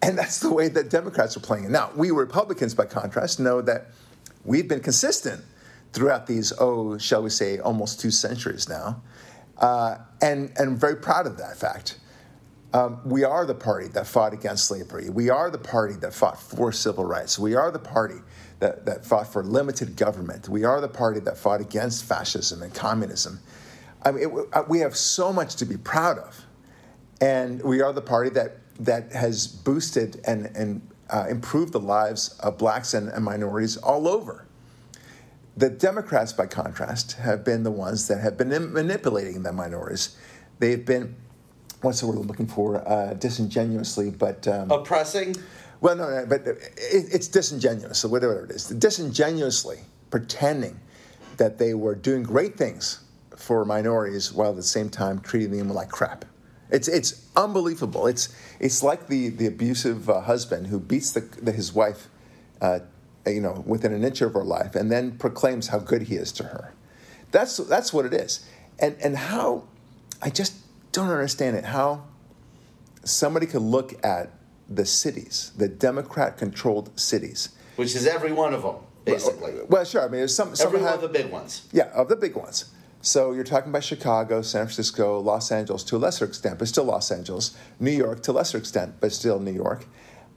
And 0.02 0.18
that's 0.18 0.40
the 0.40 0.54
way 0.54 0.70
that 0.70 0.90
Democrats 0.90 1.36
are 1.36 1.42
playing 1.42 1.66
it. 1.66 1.72
Now, 1.72 1.92
we 1.96 2.12
Republicans, 2.12 2.74
by 2.74 2.86
contrast, 2.86 3.40
know 3.40 3.62
that 3.62 3.88
we've 4.46 4.68
been 4.68 4.80
consistent 4.80 5.44
throughout 5.92 6.28
these, 6.28 6.54
oh, 6.60 6.98
shall 6.98 7.24
we 7.24 7.30
say, 7.30 7.60
almost 7.60 8.00
two 8.00 8.12
centuries 8.12 8.70
now. 8.70 9.02
Uh, 9.58 9.98
and, 10.22 10.52
and 10.58 10.70
I'm 10.70 10.78
very 10.78 10.96
proud 10.96 11.28
of 11.28 11.38
that 11.38 11.58
fact. 11.58 12.00
Um, 12.72 13.02
we 13.04 13.24
are 13.24 13.46
the 13.46 13.56
party 13.56 13.88
that 13.90 14.06
fought 14.06 14.32
against 14.32 14.66
slavery. 14.66 15.10
We 15.10 15.30
are 15.30 15.50
the 15.50 15.58
party 15.58 15.96
that 15.96 16.14
fought 16.14 16.40
for 16.40 16.72
civil 16.72 17.04
rights. 17.04 17.40
We 17.40 17.56
are 17.56 17.72
the 17.72 17.80
party 17.80 18.20
that, 18.60 18.86
that 18.86 19.06
fought 19.06 19.28
for 19.28 19.44
limited 19.44 19.96
government. 19.96 20.48
We 20.48 20.64
are 20.64 20.80
the 20.80 20.88
party 20.88 21.20
that 21.22 21.38
fought 21.38 21.62
against 21.62 22.06
fascism 22.06 22.62
and 22.62 22.74
communism. 22.74 23.40
I 24.04 24.12
mean, 24.12 24.30
it, 24.30 24.48
uh, 24.54 24.64
we 24.70 24.80
have 24.80 24.96
so 24.96 25.34
much 25.34 25.56
to 25.58 25.66
be 25.66 25.78
proud 25.78 26.20
of. 26.20 26.46
And 27.22 27.62
we 27.64 27.82
are 27.82 27.92
the 27.92 28.02
party 28.02 28.30
that 28.32 28.59
that 28.80 29.12
has 29.12 29.48
boosted 29.48 30.22
and, 30.26 30.46
and 30.56 30.82
uh, 31.10 31.26
improved 31.30 31.74
the 31.74 31.80
lives 31.80 32.30
of 32.40 32.58
blacks 32.58 32.94
and, 32.94 33.10
and 33.10 33.24
minorities 33.24 33.78
all 33.78 34.08
over. 34.08 34.46
The 35.58 35.70
Democrats, 35.70 36.32
by 36.32 36.48
contrast, 36.48 37.14
have 37.14 37.44
been 37.44 37.64
the 37.64 37.72
ones 37.72 38.08
that 38.08 38.22
have 38.22 38.38
been 38.38 38.72
manipulating 38.72 39.44
the 39.44 39.52
minorities. 39.52 40.18
They've 40.60 40.86
been, 40.86 41.16
what's 41.82 42.00
the 42.00 42.08
word 42.08 42.18
I'm 42.18 42.28
looking 42.28 42.48
for? 42.48 42.88
Uh, 42.88 43.14
disingenuously, 43.16 44.12
but. 44.12 44.48
Um, 44.48 44.72
Oppressing? 44.72 45.36
Well, 45.82 45.96
no, 45.96 46.10
no 46.10 46.26
but 46.26 46.48
it, 46.48 46.60
it's 46.78 47.28
disingenuous, 47.28 48.00
so 48.00 48.08
whatever 48.08 48.46
it 48.46 48.52
is. 48.52 48.68
Disingenuously 48.68 49.80
pretending 50.12 50.80
that 51.38 51.58
they 51.58 51.74
were 51.74 51.96
doing 51.96 52.24
great 52.24 52.58
things 52.58 53.04
for 53.36 53.64
minorities 53.66 54.34
while 54.34 54.52
at 54.52 54.56
the 54.56 54.64
same 54.64 54.90
time 54.90 55.20
treating 55.20 55.58
them 55.58 55.70
like 55.70 55.90
crap. 55.90 56.26
It's 56.72 56.88
it's 56.88 57.26
unbelievable. 57.36 58.08
It's 58.08 58.30
it's 58.60 58.84
like 58.84 59.08
the 59.08 59.30
the 59.30 59.48
abusive 59.48 60.10
uh, 60.10 60.22
husband 60.22 60.68
who 60.68 60.80
beats 60.80 61.12
the, 61.12 61.22
the 61.22 61.52
his 61.52 61.74
wife, 61.74 62.08
uh, 62.62 62.80
you 63.26 63.42
know, 63.42 63.64
within 63.66 63.94
an 63.94 64.04
inch 64.04 64.22
of 64.22 64.34
her 64.34 64.44
life, 64.44 64.76
and 64.76 64.92
then 64.92 65.18
proclaims 65.18 65.68
how 65.68 65.80
good 65.80 66.04
he 66.04 66.16
is 66.16 66.32
to 66.34 66.44
her. 66.44 66.74
That's 67.32 67.58
that's 67.58 67.92
what 67.92 68.06
it 68.06 68.14
is. 68.14 68.46
And 68.78 68.96
and 69.02 69.18
how 69.18 69.64
I 70.22 70.30
just 70.30 70.54
don't 70.92 71.10
understand 71.10 71.56
it. 71.58 71.66
How 71.66 72.04
somebody 73.04 73.48
could 73.48 73.64
look 73.64 73.94
at 74.06 74.32
the 74.70 74.86
cities, 74.86 75.52
the 75.58 75.68
Democrat-controlled 75.68 77.00
cities, 77.00 77.50
which 77.78 77.96
is 77.96 78.06
every 78.06 78.32
one 78.32 78.54
of 78.54 78.62
them, 78.62 78.76
basically. 79.06 79.54
Well, 79.54 79.66
well 79.70 79.86
sure. 79.86 80.02
I 80.02 80.06
mean, 80.06 80.20
there's 80.20 80.36
some. 80.36 80.56
some 80.56 80.68
every 80.68 80.82
one 80.82 80.94
of 80.94 81.02
the 81.02 81.08
big 81.08 81.32
ones. 81.32 81.68
Yeah, 81.72 81.90
of 81.96 82.10
the 82.10 82.16
big 82.16 82.36
ones 82.36 82.66
so 83.02 83.32
you're 83.32 83.44
talking 83.44 83.70
about 83.70 83.84
Chicago, 83.84 84.42
San 84.42 84.66
Francisco, 84.66 85.20
Los 85.20 85.52
Angeles 85.52 85.84
to 85.86 85.96
a 85.96 86.00
lesser 86.00 86.26
extent, 86.26 86.60
but 86.60 86.68
still 86.68 86.84
Los 86.84 87.12
Angeles, 87.12 87.56
New 87.80 87.92
York 87.92 88.22
to 88.24 88.32
a 88.32 88.34
lesser 88.34 88.58
extent, 88.58 88.96
but 89.00 89.12
still 89.12 89.40
New 89.40 89.54
York, 89.54 89.86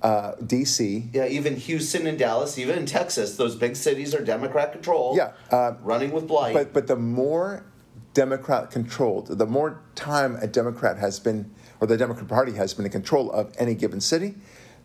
uh, 0.02 0.34
D.C. 0.44 1.10
Yeah, 1.12 1.26
even 1.26 1.56
Houston 1.56 2.06
and 2.06 2.18
Dallas, 2.18 2.58
even 2.58 2.78
in 2.78 2.86
Texas, 2.86 3.36
those 3.36 3.56
big 3.56 3.76
cities 3.76 4.14
are 4.14 4.24
Democrat 4.24 4.72
controlled. 4.72 5.16
Yeah, 5.16 5.32
uh, 5.50 5.74
running 5.82 6.12
with 6.12 6.28
blight. 6.28 6.54
But 6.54 6.72
but 6.72 6.86
the 6.86 6.96
more 6.96 7.64
Democrat 8.14 8.70
controlled, 8.70 9.38
the 9.38 9.46
more 9.46 9.80
time 9.94 10.36
a 10.36 10.46
Democrat 10.46 10.98
has 10.98 11.18
been, 11.18 11.52
or 11.80 11.86
the 11.86 11.96
Democrat 11.96 12.28
Party 12.28 12.52
has 12.52 12.74
been 12.74 12.84
in 12.84 12.92
control 12.92 13.30
of 13.30 13.52
any 13.58 13.74
given 13.74 14.00
city, 14.00 14.34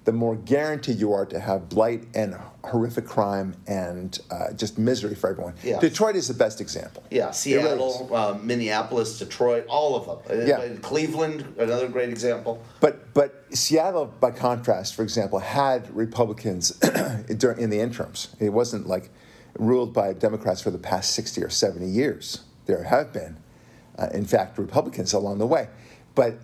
the 0.08 0.14
more 0.14 0.38
guaranteed 0.38 0.98
you 0.98 1.12
are 1.12 1.26
to 1.26 1.38
have 1.38 1.68
blight 1.68 2.08
and 2.16 2.34
horrific 2.64 3.06
crime 3.06 3.54
and 3.68 4.20
uh, 4.32 4.54
just 4.54 4.78
misery 4.78 5.14
for 5.14 5.30
everyone. 5.30 5.54
Yeah. 5.62 5.82
Detroit 5.82 6.16
is 6.16 6.30
the 6.30 6.34
best 6.34 6.62
example. 6.62 7.04
Yeah, 7.12 7.32
Seattle, 7.32 8.08
really 8.10 8.16
uh, 8.16 8.36
Minneapolis, 8.36 9.20
Detroit, 9.20 9.66
all 9.68 9.98
of 9.98 10.24
them. 10.26 10.40
Uh, 10.40 10.46
yeah. 10.46 10.76
Cleveland, 10.82 11.56
another 11.58 11.90
great 11.90 12.08
example. 12.08 12.64
But 12.80 13.14
but 13.14 13.48
Seattle, 13.50 14.06
by 14.06 14.32
contrast, 14.32 14.96
for 14.96 15.04
example, 15.04 15.40
had 15.40 15.94
Republicans 15.94 16.70
during 17.38 17.60
in 17.60 17.70
the 17.70 17.82
interims. 17.82 18.34
It 18.40 18.54
wasn't 18.54 18.88
like 18.88 19.10
ruled 19.60 19.94
by 19.94 20.14
Democrats 20.14 20.62
for 20.62 20.72
the 20.72 20.80
past 20.80 21.12
sixty 21.12 21.44
or 21.44 21.50
seventy 21.50 21.88
years. 21.88 22.46
There 22.66 22.84
have 22.84 23.12
been, 23.12 23.36
uh, 24.00 24.08
in 24.14 24.24
fact, 24.24 24.58
Republicans 24.58 25.12
along 25.12 25.40
the 25.40 25.48
way, 25.48 25.68
but 26.16 26.40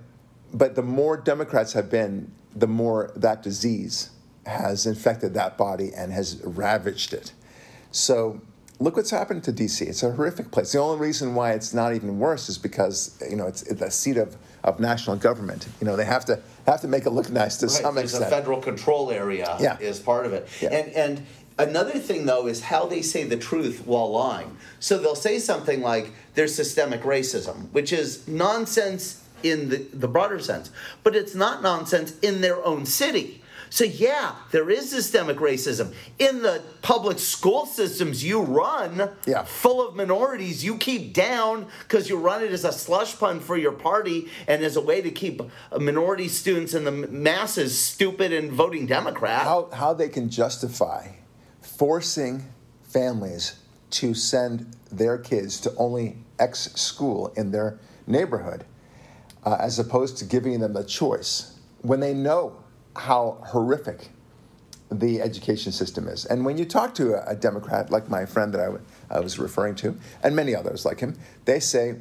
but 0.54 0.76
the 0.76 0.84
more 0.84 1.16
Democrats 1.16 1.72
have 1.72 1.90
been 1.90 2.30
the 2.56 2.68
more 2.68 3.12
that 3.16 3.44
disease 3.44 4.10
has 4.46 4.86
infected 4.86 5.34
that 5.34 5.58
body 5.58 5.92
and 5.96 6.12
has 6.12 6.42
ravaged 6.44 7.14
it. 7.14 7.32
So 7.92 8.42
look 8.80 8.98
what's 8.98 9.12
happened 9.12 9.44
to 9.46 9.54
DC. 9.54 9.82
It's 9.88 10.04
a 10.04 10.12
horrific 10.12 10.52
place. 10.52 10.72
The 10.74 10.80
only 10.80 11.00
reason 11.00 11.36
why 11.36 11.54
it's 11.54 11.74
not 11.74 11.94
even 11.94 12.20
worse 12.20 12.50
is 12.50 12.58
because 12.58 13.18
you 13.30 13.36
know 13.36 13.48
it's, 13.48 13.64
it's 13.64 13.80
the 13.80 13.90
seat 13.90 14.18
of, 14.18 14.36
of 14.64 14.80
national 14.80 15.16
government. 15.18 15.68
You 15.80 15.88
know 15.88 15.96
they 15.96 16.06
have 16.06 16.26
to 16.26 16.42
have 16.66 16.82
to 16.82 16.88
make 16.88 17.06
it 17.06 17.12
look 17.12 17.30
nice 17.30 17.58
to 17.58 17.68
right. 17.68 17.76
some 17.76 17.96
There's 17.96 18.14
extent. 18.14 18.32
a 18.32 18.36
federal 18.36 18.62
control 18.62 19.12
area 19.12 19.58
yeah. 19.60 19.78
is 19.80 20.00
part 20.00 20.26
of 20.26 20.34
it. 20.34 20.48
Yeah. 20.62 20.74
And 20.74 20.92
and 20.94 21.26
another 21.58 22.00
thing 22.00 22.26
though 22.26 22.48
is 22.48 22.62
how 22.62 22.86
they 22.86 23.02
say 23.02 23.24
the 23.24 23.38
truth 23.38 23.84
while 23.86 24.12
lying. 24.12 24.58
So 24.80 24.98
they'll 24.98 25.16
say 25.16 25.40
something 25.40 25.82
like 25.82 26.12
there's 26.34 26.54
systemic 26.54 27.02
racism, 27.02 27.72
which 27.72 27.94
is 27.94 28.28
nonsense 28.28 29.23
in 29.44 29.70
the, 29.70 29.78
the 29.94 30.08
broader 30.08 30.40
sense, 30.40 30.72
but 31.04 31.16
it's 31.16 31.36
not 31.36 31.62
nonsense 31.62 32.18
in 32.22 32.42
their 32.42 32.64
own 32.66 32.86
city. 32.86 33.42
So, 33.74 33.86
yeah, 33.86 34.36
there 34.52 34.70
is 34.70 34.92
systemic 34.92 35.38
racism. 35.38 35.96
In 36.20 36.44
the 36.44 36.62
public 36.84 37.18
school 37.18 37.66
systems 37.66 38.24
you 38.24 38.40
run, 38.40 39.10
yeah. 39.26 39.42
full 39.46 39.88
of 39.88 39.96
minorities, 39.96 40.64
you 40.64 40.78
keep 40.78 41.12
down 41.12 41.66
because 41.80 42.08
you 42.08 42.20
run 42.20 42.44
it 42.44 42.52
as 42.52 42.66
a 42.66 42.72
slush 42.72 43.14
fund 43.14 43.42
for 43.42 43.58
your 43.58 43.72
party 43.72 44.30
and 44.48 44.64
as 44.64 44.76
a 44.76 44.82
way 44.82 45.02
to 45.02 45.10
keep 45.10 45.42
minority 45.76 46.28
students 46.28 46.76
and 46.76 46.86
the 46.86 46.92
masses 46.92 47.76
stupid 47.76 48.32
and 48.32 48.52
voting 48.52 48.86
Democrat. 48.86 49.42
How, 49.42 49.70
how 49.74 49.96
they 49.96 50.08
can 50.08 50.30
justify 50.30 51.08
forcing 51.60 52.44
families 52.84 53.56
to 53.90 54.14
send 54.14 54.76
their 54.92 55.18
kids 55.18 55.60
to 55.62 55.74
only 55.78 56.18
X 56.38 56.72
school 56.76 57.34
in 57.36 57.50
their 57.50 57.80
neighborhood 58.06 58.66
uh, 59.46 59.58
as 59.60 59.80
opposed 59.80 60.18
to 60.18 60.26
giving 60.26 60.60
them 60.60 60.76
a 60.76 60.84
choice 60.84 61.60
when 61.82 62.00
they 62.00 62.14
know 62.14 62.56
how 62.96 63.38
horrific 63.48 64.10
the 64.92 65.22
education 65.22 65.72
system 65.72 66.08
is. 66.08 66.26
And 66.26 66.46
when 66.46 66.58
you 66.58 66.66
talk 66.66 66.94
to 66.96 67.14
a, 67.14 67.32
a 67.32 67.36
Democrat 67.36 67.90
like 67.90 68.10
my 68.10 68.26
friend 68.26 68.54
that 68.54 68.62
I, 68.62 68.66
w- 68.66 68.86
I 69.10 69.20
was 69.20 69.40
referring 69.40 69.76
to, 69.76 69.98
and 70.22 70.36
many 70.36 70.56
others 70.56 70.86
like 70.86 71.00
him, 71.00 71.18
they 71.46 71.60
say, 71.60 71.96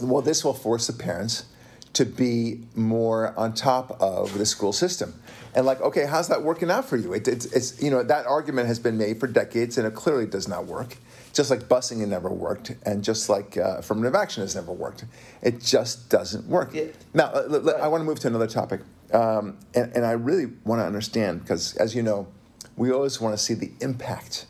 well, 0.00 0.22
this 0.22 0.44
will 0.44 0.54
force 0.54 0.86
the 0.86 0.92
parents 0.92 1.46
to 1.94 2.04
be 2.04 2.60
more 2.74 3.36
on 3.38 3.54
top 3.54 4.00
of 4.00 4.36
the 4.38 4.46
school 4.46 4.72
system. 4.72 5.14
And 5.54 5.64
like, 5.66 5.80
okay, 5.80 6.06
how's 6.06 6.28
that 6.28 6.42
working 6.42 6.70
out 6.70 6.84
for 6.84 6.96
you? 6.96 7.12
It, 7.12 7.28
it's, 7.28 7.46
it's, 7.46 7.80
you 7.82 7.90
know, 7.90 8.02
that 8.02 8.26
argument 8.26 8.66
has 8.66 8.80
been 8.80 8.98
made 8.98 9.20
for 9.20 9.28
decades, 9.28 9.78
and 9.78 9.86
it 9.86 9.94
clearly 9.94 10.26
does 10.26 10.48
not 10.48 10.66
work 10.66 10.96
just 11.34 11.50
like 11.50 11.68
busing 11.68 11.98
has 11.98 12.08
never 12.08 12.30
worked, 12.30 12.74
and 12.86 13.02
just 13.02 13.28
like 13.28 13.56
uh, 13.56 13.78
affirmative 13.78 14.14
action 14.14 14.42
has 14.42 14.54
never 14.54 14.72
worked. 14.72 15.04
It 15.42 15.60
just 15.60 16.08
doesn't 16.08 16.46
work. 16.46 16.72
Yeah. 16.72 16.84
Now, 17.12 17.26
uh, 17.26 17.78
I 17.80 17.88
want 17.88 18.00
to 18.00 18.04
move 18.04 18.20
to 18.20 18.28
another 18.28 18.46
topic, 18.46 18.80
um, 19.12 19.58
and, 19.74 19.94
and 19.94 20.06
I 20.06 20.12
really 20.12 20.46
want 20.64 20.80
to 20.80 20.86
understand 20.86 21.40
because, 21.40 21.74
as 21.76 21.94
you 21.94 22.02
know, 22.02 22.28
we 22.76 22.92
always 22.92 23.20
want 23.20 23.36
to 23.36 23.42
see 23.42 23.54
the 23.54 23.72
impact 23.80 24.46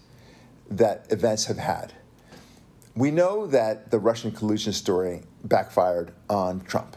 that 0.70 1.06
events 1.10 1.46
have 1.46 1.58
had. 1.58 1.94
We 2.94 3.10
know 3.10 3.46
that 3.48 3.90
the 3.90 3.98
Russian 3.98 4.30
collusion 4.30 4.72
story 4.72 5.22
backfired 5.42 6.12
on 6.28 6.60
Trump. 6.60 6.96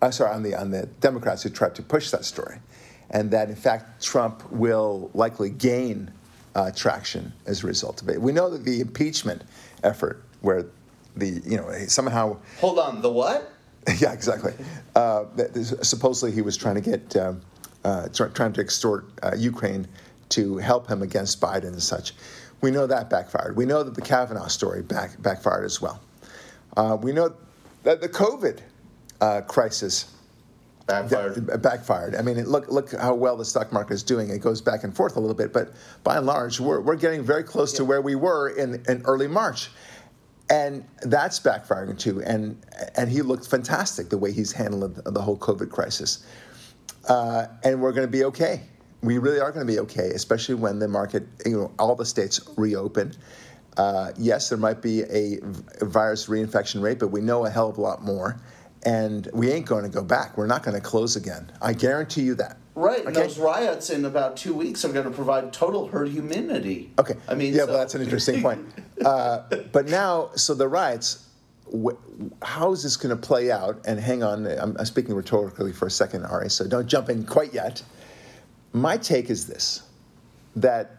Uh, 0.00 0.10
sorry, 0.10 0.32
on 0.34 0.42
the 0.42 0.54
on 0.54 0.70
the 0.70 0.86
Democrats 1.00 1.42
who 1.42 1.50
tried 1.50 1.74
to 1.74 1.82
push 1.82 2.10
that 2.10 2.24
story, 2.24 2.60
and 3.10 3.30
that 3.30 3.50
in 3.50 3.56
fact 3.56 4.02
Trump 4.02 4.50
will 4.50 5.10
likely 5.12 5.50
gain 5.50 6.12
uh, 6.54 6.70
traction 6.70 7.32
as 7.46 7.64
a 7.64 7.66
result 7.66 8.02
of 8.02 8.08
it. 8.08 8.20
We 8.20 8.32
know 8.32 8.50
that 8.50 8.64
the 8.64 8.80
impeachment 8.80 9.42
effort, 9.82 10.22
where 10.40 10.66
the 11.16 11.40
you 11.44 11.56
know 11.56 11.72
somehow 11.86 12.38
hold 12.60 12.78
on 12.78 13.02
the 13.02 13.10
what? 13.10 13.52
yeah, 13.98 14.12
exactly. 14.12 14.52
Uh, 14.94 15.24
supposedly 15.82 16.32
he 16.32 16.42
was 16.42 16.56
trying 16.56 16.74
to 16.74 16.80
get 16.80 17.16
um, 17.16 17.40
uh, 17.84 18.08
trying 18.08 18.52
to 18.52 18.60
extort 18.60 19.06
uh, 19.22 19.34
Ukraine 19.36 19.86
to 20.30 20.58
help 20.58 20.88
him 20.88 21.02
against 21.02 21.40
Biden 21.40 21.68
and 21.68 21.82
such. 21.82 22.12
We 22.60 22.70
know 22.70 22.86
that 22.86 23.08
backfired. 23.08 23.56
We 23.56 23.66
know 23.66 23.82
that 23.82 23.94
the 23.94 24.02
Kavanaugh 24.02 24.48
story 24.48 24.82
back, 24.82 25.20
backfired 25.22 25.64
as 25.64 25.80
well. 25.80 26.00
Uh, 26.76 26.96
we 27.00 27.12
know 27.12 27.34
that 27.84 28.00
the 28.00 28.08
COVID 28.08 28.60
uh, 29.20 29.42
crisis 29.42 30.12
Backfired. 30.88 31.62
backfired. 31.62 32.14
I 32.14 32.22
mean, 32.22 32.42
look 32.44 32.68
look 32.68 32.92
how 32.92 33.14
well 33.14 33.36
the 33.36 33.44
stock 33.44 33.72
market 33.74 33.92
is 33.92 34.02
doing. 34.02 34.30
It 34.30 34.38
goes 34.38 34.62
back 34.62 34.84
and 34.84 34.96
forth 34.96 35.16
a 35.16 35.20
little 35.20 35.36
bit, 35.36 35.52
but 35.52 35.74
by 36.02 36.16
and 36.16 36.24
large, 36.24 36.58
we're, 36.60 36.80
we're 36.80 36.96
getting 36.96 37.22
very 37.22 37.44
close 37.44 37.74
to 37.74 37.84
where 37.84 38.00
we 38.00 38.14
were 38.14 38.48
in, 38.48 38.82
in 38.88 39.02
early 39.04 39.28
March. 39.28 39.68
And 40.48 40.82
that's 41.02 41.38
backfiring 41.40 41.98
too. 41.98 42.22
And 42.22 42.64
and 42.96 43.10
he 43.10 43.20
looked 43.20 43.46
fantastic 43.46 44.08
the 44.08 44.16
way 44.16 44.32
he's 44.32 44.50
handled 44.50 44.94
the, 44.94 45.10
the 45.10 45.20
whole 45.20 45.36
COVID 45.36 45.68
crisis. 45.68 46.24
Uh, 47.06 47.48
and 47.64 47.82
we're 47.82 47.92
going 47.92 48.06
to 48.06 48.10
be 48.10 48.24
okay. 48.24 48.62
We 49.02 49.18
really 49.18 49.40
are 49.40 49.52
going 49.52 49.66
to 49.66 49.70
be 49.70 49.78
okay, 49.80 50.08
especially 50.14 50.54
when 50.54 50.78
the 50.78 50.88
market, 50.88 51.26
you 51.44 51.58
know, 51.58 51.72
all 51.78 51.96
the 51.96 52.06
states 52.06 52.40
reopen. 52.56 53.12
Uh, 53.76 54.12
yes, 54.16 54.48
there 54.48 54.58
might 54.58 54.80
be 54.80 55.02
a, 55.02 55.38
a 55.82 55.84
virus 55.84 56.26
reinfection 56.26 56.82
rate, 56.82 56.98
but 56.98 57.08
we 57.08 57.20
know 57.20 57.44
a 57.44 57.50
hell 57.50 57.68
of 57.68 57.76
a 57.76 57.80
lot 57.80 58.02
more. 58.02 58.40
And 58.84 59.28
we 59.32 59.50
ain't 59.50 59.66
going 59.66 59.82
to 59.82 59.88
go 59.90 60.02
back. 60.04 60.36
We're 60.38 60.46
not 60.46 60.62
going 60.62 60.76
to 60.76 60.80
close 60.80 61.16
again. 61.16 61.50
I 61.60 61.72
guarantee 61.72 62.22
you 62.22 62.34
that. 62.36 62.58
Right, 62.74 63.00
and 63.04 63.08
Okay. 63.08 63.22
those 63.26 63.38
riots 63.38 63.90
in 63.90 64.04
about 64.04 64.36
two 64.36 64.54
weeks 64.54 64.84
are 64.84 64.92
going 64.92 65.04
to 65.04 65.10
provide 65.10 65.52
total 65.52 65.88
herd 65.88 66.14
immunity. 66.14 66.92
Okay. 66.96 67.16
I 67.28 67.34
mean, 67.34 67.52
yeah, 67.52 67.62
so- 67.62 67.66
well, 67.68 67.78
that's 67.78 67.94
an 67.96 68.02
interesting 68.02 68.40
point. 68.42 68.66
Uh, 69.04 69.44
but 69.70 69.86
now, 69.86 70.28
so 70.34 70.54
the 70.54 70.66
riots, 70.66 71.24
wh- 71.72 71.92
how 72.42 72.72
is 72.72 72.82
this 72.82 72.96
going 72.96 73.16
to 73.16 73.20
play 73.20 73.48
out? 73.48 73.80
And 73.86 74.00
hang 74.00 74.24
on, 74.24 74.44
I'm, 74.44 74.76
I'm 74.76 74.84
speaking 74.86 75.14
rhetorically 75.14 75.72
for 75.72 75.86
a 75.86 75.90
second, 75.90 76.24
Ari, 76.24 76.50
so 76.50 76.66
don't 76.66 76.88
jump 76.88 77.08
in 77.08 77.24
quite 77.24 77.54
yet. 77.54 77.80
My 78.72 78.96
take 78.96 79.30
is 79.30 79.46
this 79.46 79.82
that 80.56 80.96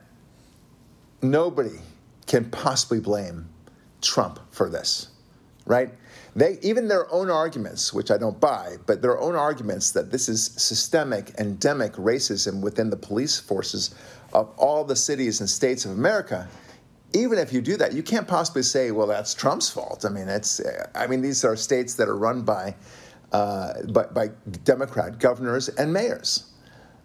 nobody 1.22 1.78
can 2.26 2.50
possibly 2.50 3.02
blame 3.02 3.50
Trump 4.02 4.40
for 4.52 4.70
this, 4.70 5.10
right? 5.66 5.90
They, 6.36 6.60
even 6.62 6.88
their 6.88 7.12
own 7.12 7.30
arguments, 7.30 7.94
which 7.94 8.12
I 8.12 8.18
don't 8.18 8.40
buy, 8.40 8.78
but 8.86 9.02
their 9.02 9.20
own 9.20 9.36
arguments 9.36 9.92
that 9.92 10.12
this 10.12 10.30
is 10.30 10.46
systemic, 10.46 11.32
endemic 11.40 11.94
racism 11.94 12.62
within 12.62 12.90
the 12.90 12.98
police 12.98 13.40
forces 13.40 13.96
of 14.34 14.54
all 14.58 14.84
the 14.84 14.96
cities 14.96 15.40
and 15.40 15.50
states 15.50 15.86
of 15.86 15.92
America. 15.92 16.48
Even 17.14 17.40
if 17.40 17.52
you 17.52 17.62
do 17.62 17.76
that, 17.78 17.94
you 17.94 18.04
can't 18.04 18.28
possibly 18.28 18.62
say, 18.62 18.92
"Well, 18.92 19.08
that's 19.08 19.34
Trump's 19.34 19.70
fault." 19.70 20.06
I 20.06 20.10
mean, 20.10 20.30
it's. 20.30 20.62
I 20.94 21.08
mean, 21.08 21.22
these 21.22 21.44
are 21.44 21.56
states 21.56 21.96
that 21.96 22.08
are 22.08 22.16
run 22.16 22.44
by, 22.44 22.76
uh, 23.32 23.82
by, 23.92 24.04
by 24.04 24.28
Democrat 24.64 25.18
governors 25.18 25.70
and 25.70 25.92
mayors. 25.92 26.52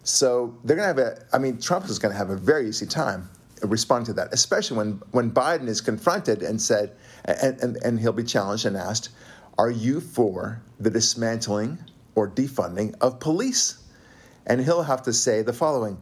So 0.03 0.55
they're 0.63 0.75
going 0.77 0.95
to 0.95 1.01
have 1.01 1.13
a. 1.13 1.25
I 1.33 1.39
mean, 1.39 1.59
Trump 1.59 1.85
is 1.85 1.97
going 1.97 2.11
to 2.11 2.17
have 2.17 2.29
a 2.29 2.35
very 2.35 2.67
easy 2.67 2.85
time 2.85 3.27
responding 3.61 4.07
to 4.07 4.13
that, 4.13 4.33
especially 4.33 4.77
when 4.77 5.01
when 5.11 5.31
Biden 5.31 5.67
is 5.67 5.81
confronted 5.81 6.43
and 6.43 6.61
said, 6.61 6.91
and, 7.25 7.59
and, 7.61 7.77
and 7.77 7.99
he'll 7.99 8.13
be 8.13 8.23
challenged 8.23 8.65
and 8.65 8.75
asked, 8.77 9.09
"Are 9.57 9.71
you 9.71 10.01
for 10.01 10.61
the 10.79 10.89
dismantling 10.89 11.77
or 12.15 12.29
defunding 12.29 12.95
of 13.01 13.19
police?" 13.19 13.77
And 14.47 14.61
he'll 14.61 14.83
have 14.83 15.03
to 15.03 15.13
say 15.13 15.41
the 15.41 15.53
following: 15.53 15.97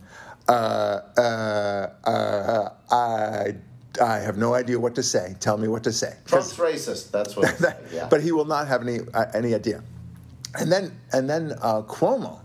uh, 0.47 0.99
uh, 1.17 1.89
uh, 2.05 2.69
"I 2.91 3.55
I 4.01 4.19
have 4.19 4.37
no 4.37 4.53
idea 4.53 4.79
what 4.79 4.95
to 4.95 5.03
say. 5.03 5.35
Tell 5.39 5.57
me 5.57 5.67
what 5.67 5.83
to 5.83 5.91
say." 5.91 6.15
Trump's 6.25 6.57
racist. 6.57 7.11
That's 7.11 7.35
what. 7.35 7.47
Say, 7.57 7.75
yeah. 7.93 8.07
but 8.09 8.21
he 8.21 8.31
will 8.31 8.45
not 8.45 8.67
have 8.67 8.81
any 8.81 8.99
uh, 9.13 9.25
any 9.33 9.53
idea. 9.53 9.83
And 10.55 10.71
then 10.71 10.97
and 11.11 11.29
then 11.29 11.53
uh, 11.61 11.81
Cuomo 11.83 12.39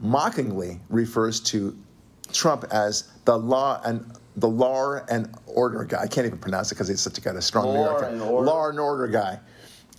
mockingly 0.00 0.80
refers 0.88 1.40
to 1.40 1.76
Trump 2.32 2.64
as 2.70 3.08
the 3.24 3.36
law 3.36 3.80
and 3.84 4.12
the 4.40 4.48
law 4.48 4.98
and 5.08 5.34
order 5.46 5.84
guy. 5.84 6.02
I 6.02 6.06
can't 6.06 6.26
even 6.26 6.38
pronounce 6.38 6.70
it 6.70 6.76
because 6.76 6.88
he's 6.88 7.00
such 7.00 7.18
a 7.18 7.20
kind 7.20 7.36
of 7.36 7.44
strong 7.44 7.66
New 7.66 7.80
Law 7.80 7.90
Yorker. 7.90 8.06
and 8.06 8.22
order. 8.22 8.46
Law 8.46 8.68
and 8.68 8.80
order 8.80 9.08
guy. 9.08 9.40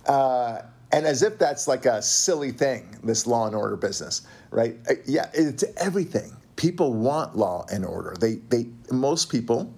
Uh, 0.06 0.62
and 0.92 1.06
as 1.06 1.22
if 1.22 1.38
that's 1.38 1.68
like 1.68 1.86
a 1.86 2.02
silly 2.02 2.50
thing, 2.50 2.98
this 3.04 3.26
law 3.26 3.46
and 3.46 3.54
order 3.54 3.76
business, 3.76 4.22
right? 4.50 4.76
Uh, 4.88 4.94
yeah, 5.06 5.30
it's 5.34 5.64
everything. 5.76 6.32
People 6.56 6.94
want 6.94 7.36
law 7.36 7.64
and 7.72 7.84
order. 7.84 8.16
They, 8.18 8.36
they, 8.48 8.66
most 8.90 9.30
people 9.30 9.72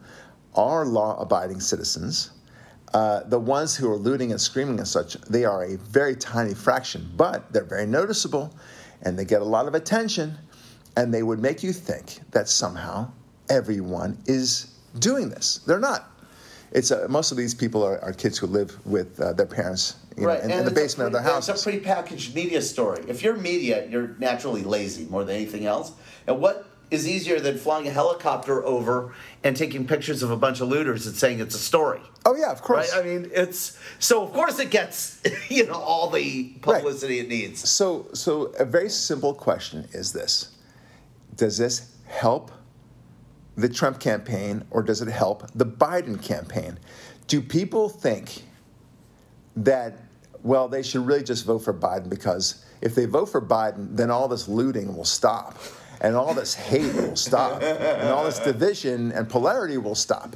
are 0.55 0.85
law-abiding 0.85 1.61
citizens. 1.61 2.31
Uh, 2.95 3.23
the 3.25 3.39
ones 3.39 3.77
who 3.77 3.91
are 3.91 3.97
looting 3.97 4.33
and 4.33 4.41
screaming 4.41 4.79
and 4.79 4.89
such, 4.89 5.15
they 5.23 5.45
are 5.45 5.65
a 5.65 5.77
very 5.79 6.15
tiny 6.15 6.55
fraction, 6.55 7.11
but 7.17 7.53
they're 7.53 7.65
very 7.65 7.87
noticeable, 7.87 8.55
and 9.03 9.19
they 9.19 9.25
get 9.25 9.43
a 9.43 9.45
lot 9.45 9.67
of 9.67 9.75
attention, 9.75 10.37
and 10.97 11.13
they 11.13 11.23
would 11.23 11.41
make 11.41 11.63
you 11.63 11.73
think 11.73 12.21
that 12.33 12.49
somehow 12.49 13.11
everyone 13.53 14.19
is 14.27 14.73
doing 14.99 15.29
this. 15.29 15.59
They're 15.67 15.79
not. 15.79 16.11
It's 16.73 16.91
uh, 16.91 17.07
most 17.09 17.31
of 17.31 17.37
these 17.37 17.55
people 17.55 17.85
are, 17.85 18.03
are 18.03 18.13
kids 18.13 18.39
who 18.39 18.47
live 18.47 18.75
with 18.87 19.21
uh, 19.21 19.35
their 19.35 19.47
parents 19.47 19.97
you 20.17 20.27
know, 20.27 20.33
in, 20.33 20.51
and 20.51 20.53
in 20.53 20.65
the 20.65 20.71
a 20.71 20.75
basement 20.75 21.09
of 21.09 21.13
their 21.13 21.23
houses. 21.23 21.55
It's 21.55 21.67
a 21.67 21.71
prepackaged 21.71 22.35
media 22.35 22.63
story. 22.63 23.05
If 23.09 23.23
you're 23.23 23.37
media, 23.37 23.87
you're 23.89 24.17
naturally 24.19 24.63
lazy 24.63 25.05
more 25.05 25.25
than 25.25 25.37
anything 25.37 25.67
else. 25.67 25.93
And 26.27 26.41
what 26.41 26.67
is 26.91 27.07
easier 27.07 27.41
than 27.41 27.59
flying 27.59 27.87
a 27.89 27.91
helicopter 27.91 28.65
over 28.65 29.15
and 29.45 29.55
taking 29.55 29.87
pictures 29.87 30.23
of 30.23 30.31
a 30.31 30.37
bunch 30.37 30.61
of 30.61 30.69
looters 30.69 31.07
and 31.07 31.15
saying 31.15 31.41
it's 31.41 31.55
a 31.55 31.59
story? 31.59 32.01
oh 32.25 32.37
yeah, 32.37 32.51
of 32.51 32.63
course. 32.63 32.95
Right? 32.95 33.05
I 33.05 33.07
mean, 33.07 33.31
it's 33.35 33.79
so 33.99 34.23
of 34.23 34.33
course 34.33 34.59
it 34.59 34.71
gets 34.71 35.21
you 35.49 35.67
know 35.67 35.75
all 35.75 36.11
the 36.11 36.55
publicity 36.61 37.19
it 37.19 37.29
needs. 37.29 37.69
So, 37.69 38.07
so 38.13 38.47
a 38.59 38.65
very 38.65 38.89
simple 38.89 39.35
question 39.35 39.89
is 39.93 40.13
this: 40.13 40.57
Does 41.37 41.59
this 41.59 41.97
help 42.07 42.51
the 43.57 43.69
Trump 43.69 44.01
campaign, 44.01 44.65
or 44.71 44.83
does 44.83 45.03
it 45.03 45.09
help 45.09 45.51
the 45.55 45.67
Biden 45.67 46.23
campaign? 46.23 46.79
Do 47.27 47.41
people 47.41 47.89
think 47.89 48.43
that 49.57 49.99
well, 50.43 50.69
they 50.69 50.83
should 50.83 51.07
really 51.07 51.23
just 51.23 51.45
vote 51.45 51.61
for 51.61 51.73
Biden 51.73 52.09
because 52.09 52.65
if 52.81 52.95
they 52.95 53.05
vote 53.05 53.27
for 53.27 53.41
Biden, 53.41 53.97
then 53.97 54.11
all 54.11 54.29
this 54.29 54.49
looting 54.49 54.97
will 54.97 55.05
stop, 55.05 55.57
and 56.01 56.17
all 56.17 56.35
this 56.35 56.55
hate 56.55 56.93
will 56.95 57.17
stop, 57.17 57.63
and 57.63 58.09
all 58.09 58.25
this 58.25 58.41
division 58.41 59.13
and 59.13 59.29
polarity 59.29 59.79
will 59.79 59.95
stop. 59.95 60.35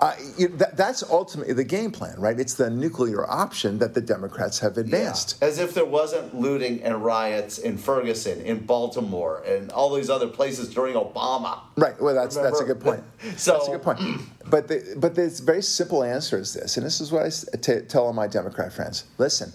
Uh, 0.00 0.14
you, 0.36 0.46
that, 0.48 0.76
that's 0.76 1.02
ultimately 1.10 1.52
the 1.52 1.64
game 1.64 1.90
plan, 1.90 2.14
right? 2.20 2.38
It's 2.38 2.54
the 2.54 2.70
nuclear 2.70 3.28
option 3.28 3.78
that 3.78 3.94
the 3.94 4.00
Democrats 4.00 4.60
have 4.60 4.78
advanced. 4.78 5.42
As 5.42 5.58
if 5.58 5.74
there 5.74 5.84
wasn't 5.84 6.36
looting 6.36 6.80
and 6.84 7.04
riots 7.04 7.58
in 7.58 7.76
Ferguson, 7.76 8.40
in 8.42 8.64
Baltimore, 8.64 9.42
and 9.44 9.72
all 9.72 9.92
these 9.92 10.08
other 10.08 10.28
places 10.28 10.72
during 10.72 10.94
Obama. 10.94 11.60
Right. 11.76 12.00
Well, 12.00 12.14
that's 12.14 12.36
that's 12.36 12.60
a 12.60 12.64
good 12.64 12.80
point. 12.80 13.02
So- 13.36 13.52
that's 13.54 13.68
a 13.68 13.72
good 13.72 13.82
point. 13.82 14.00
But 14.48 14.68
the, 14.68 14.94
but 14.96 15.16
the 15.16 15.28
very 15.44 15.62
simple 15.62 16.04
answer 16.04 16.38
is 16.38 16.54
this, 16.54 16.76
and 16.76 16.86
this 16.86 17.00
is 17.00 17.10
what 17.10 17.24
I 17.26 17.56
t- 17.56 17.80
tell 17.88 18.04
all 18.04 18.12
my 18.12 18.28
Democrat 18.28 18.72
friends. 18.72 19.04
Listen, 19.18 19.52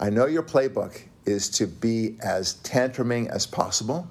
I 0.00 0.10
know 0.10 0.26
your 0.26 0.42
playbook 0.42 1.00
is 1.26 1.48
to 1.50 1.66
be 1.68 2.16
as 2.22 2.56
tantruming 2.64 3.28
as 3.30 3.46
possible, 3.46 4.08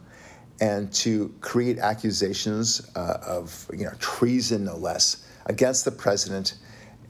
and 0.62 0.92
to 0.94 1.34
create 1.42 1.80
accusations 1.80 2.90
uh, 2.96 3.18
of 3.26 3.70
you 3.74 3.86
know 3.86 3.92
treason, 4.00 4.64
no 4.64 4.78
less, 4.78 5.23
against 5.46 5.86
the 5.86 5.92
president, 5.92 6.56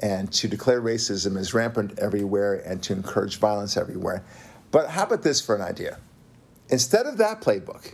and 0.01 0.31
to 0.33 0.47
declare 0.47 0.81
racism 0.81 1.37
is 1.37 1.53
rampant 1.53 1.97
everywhere, 1.99 2.55
and 2.65 2.81
to 2.83 2.93
encourage 2.93 3.37
violence 3.37 3.77
everywhere. 3.77 4.23
But 4.71 4.89
how 4.89 5.03
about 5.03 5.23
this 5.23 5.39
for 5.39 5.55
an 5.55 5.61
idea? 5.61 5.99
Instead 6.69 7.05
of 7.05 7.17
that 7.17 7.41
playbook, 7.41 7.93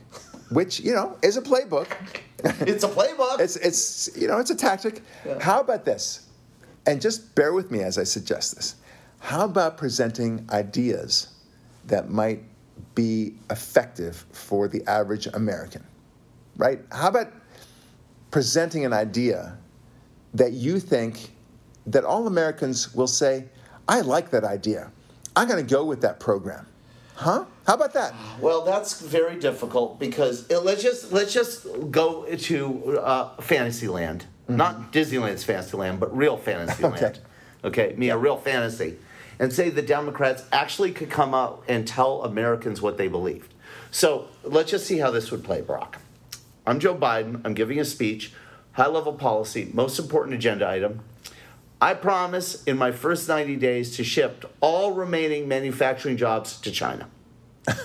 which 0.49 0.79
you 0.79 0.93
know 0.93 1.17
is 1.21 1.37
a 1.37 1.41
playbook. 1.41 1.87
It's 2.61 2.85
a 2.85 2.87
playbook. 2.87 3.41
It's 3.41 3.57
it's 3.57 4.09
you 4.15 4.27
know 4.29 4.39
it's 4.39 4.49
a 4.49 4.55
tactic. 4.55 5.03
How 5.41 5.59
about 5.59 5.83
this? 5.83 6.27
And 6.85 7.01
just 7.01 7.35
bear 7.35 7.51
with 7.53 7.69
me 7.69 7.81
as 7.81 7.97
I 7.97 8.03
suggest 8.03 8.55
this. 8.55 8.75
How 9.19 9.43
about 9.43 9.77
presenting 9.77 10.47
ideas 10.49 11.27
that 11.87 12.09
might 12.09 12.41
be 12.95 13.35
effective 13.49 14.25
for 14.31 14.69
the 14.69 14.81
average 14.87 15.27
American? 15.27 15.83
Right? 16.55 16.79
How 16.93 17.09
about 17.09 17.27
presenting 18.31 18.85
an 18.85 18.93
idea 18.93 19.57
that 20.33 20.53
you 20.53 20.79
think 20.79 21.31
that 21.87 22.03
all 22.03 22.27
Americans 22.27 22.93
will 22.93 23.07
say, 23.07 23.45
"I 23.87 24.01
like 24.01 24.29
that 24.31 24.43
idea. 24.43 24.91
I'm 25.35 25.47
going 25.47 25.65
to 25.65 25.69
go 25.69 25.85
with 25.85 26.01
that 26.01 26.19
program." 26.19 26.65
Huh? 27.19 27.43
How 27.67 27.73
about 27.73 27.93
that? 27.95 28.13
Well, 28.39 28.63
that's 28.63 29.01
very 29.01 29.37
difficult 29.37 29.99
because 29.99 30.49
uh, 30.49 30.61
let's 30.61 30.81
just 30.81 31.11
let's 31.11 31.33
just 31.33 31.67
go 31.91 32.23
to 32.23 32.99
uh, 32.99 33.41
Fantasyland, 33.41 34.25
not 34.47 34.93
Disneyland's 34.93 35.43
Fantasyland, 35.43 35.99
but 35.99 36.15
real 36.15 36.37
Fantasyland. 36.37 36.95
Mm-hmm. 36.95 37.19
Okay. 37.61 37.89
okay, 37.89 37.95
me 37.97 38.09
a 38.09 38.17
real 38.17 38.37
fantasy, 38.37 38.95
and 39.37 39.51
say 39.51 39.69
the 39.69 39.81
Democrats 39.81 40.45
actually 40.53 40.93
could 40.93 41.09
come 41.09 41.33
out 41.33 41.61
and 41.67 41.85
tell 41.85 42.23
Americans 42.23 42.81
what 42.81 42.97
they 42.97 43.09
believed. 43.09 43.53
So 43.91 44.27
let's 44.43 44.71
just 44.71 44.85
see 44.85 44.99
how 44.99 45.11
this 45.11 45.29
would 45.29 45.43
play, 45.43 45.59
Brock. 45.59 45.97
I'm 46.65 46.79
Joe 46.79 46.95
Biden. 46.95 47.41
I'm 47.43 47.53
giving 47.53 47.81
a 47.81 47.85
speech, 47.85 48.31
high 48.79 48.87
level 48.87 49.11
policy, 49.11 49.69
most 49.73 49.99
important 49.99 50.33
agenda 50.33 50.67
item. 50.67 51.01
I 51.81 51.93
promise 51.93 52.63
in 52.63 52.77
my 52.77 52.91
first 52.91 53.27
90 53.27 53.57
days 53.57 53.97
to 53.97 54.05
shift 54.05 54.45
all 54.61 54.93
remaining 54.93 55.49
manufacturing 55.49 56.15
jobs 56.15 56.59
to 56.61 56.71
China. 56.71 57.07
Right. 57.67 57.75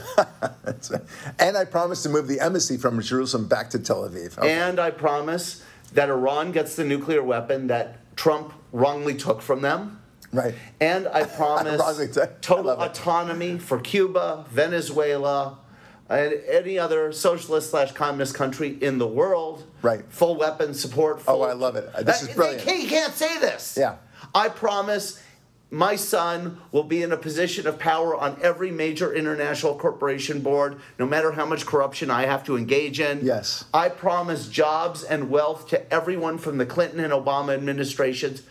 And 1.39 1.57
I 1.57 1.65
promise 1.65 2.03
to 2.05 2.09
move 2.09 2.29
the 2.29 2.41
embassy 2.41 2.77
from 2.77 3.01
Jerusalem 3.01 3.49
back 3.49 3.71
to 3.71 3.79
Tel 3.79 4.09
Aviv. 4.09 4.39
Okay. 4.39 4.53
And 4.53 4.79
I 4.79 4.91
promise 4.91 5.65
that 5.95 6.09
Iran 6.09 6.53
gets 6.53 6.77
the 6.77 6.85
nuclear 6.85 7.23
weapon 7.23 7.67
that 7.67 8.17
Trump 8.17 8.53
wrongly 8.73 9.15
took 9.15 9.43
from 9.43 9.63
them. 9.63 10.01
Right. 10.33 10.55
And 10.81 11.09
I 11.09 11.25
promise 11.41 11.81
I 11.81 12.27
total 12.41 12.71
autonomy 12.71 13.59
for 13.59 13.81
Cuba, 13.81 14.47
Venezuela, 14.51 15.59
and 16.09 16.35
any 16.49 16.79
other 16.79 17.13
socialist 17.13 17.71
slash 17.71 17.93
communist 17.93 18.35
country 18.35 18.77
in 18.81 18.99
the 18.99 19.07
world. 19.07 19.65
Right. 19.83 20.05
Full 20.11 20.37
weapons 20.37 20.81
support. 20.81 21.23
Oh, 21.27 21.43
I 21.43 21.53
love 21.53 21.77
it. 21.77 21.91
This 22.05 22.23
is 22.23 22.35
brilliant. 22.35 22.65
They 22.65 22.83
you 22.83 22.89
can't 22.89 23.15
say 23.15 23.39
this. 23.39 23.77
Yeah. 23.79 23.97
I 24.35 24.49
promise 24.49 25.23
my 25.71 25.97
son 25.97 26.61
will 26.71 26.85
be 26.85 27.03
in 27.03 27.11
a 27.11 27.17
position 27.17 27.67
of 27.67 27.79
power 27.79 28.15
on 28.15 28.39
every 28.43 28.71
major 28.71 29.13
international 29.13 29.77
corporation 29.77 30.41
board, 30.41 30.81
no 30.99 31.07
matter 31.07 31.33
how 31.33 31.47
much 31.47 31.67
corruption 31.67 32.11
I 32.11 32.27
have 32.27 32.45
to 32.45 32.57
engage 32.57 33.01
in. 33.01 33.25
Yes. 33.25 33.65
I 33.75 33.89
promise 33.89 34.49
jobs 34.49 35.03
and 35.03 35.31
wealth 35.31 35.69
to 35.69 35.93
everyone 35.93 36.39
from 36.39 36.59
the 36.59 36.67
Clinton 36.67 37.01
and 37.01 37.13
Obama 37.13 37.55
administrations. 37.55 38.43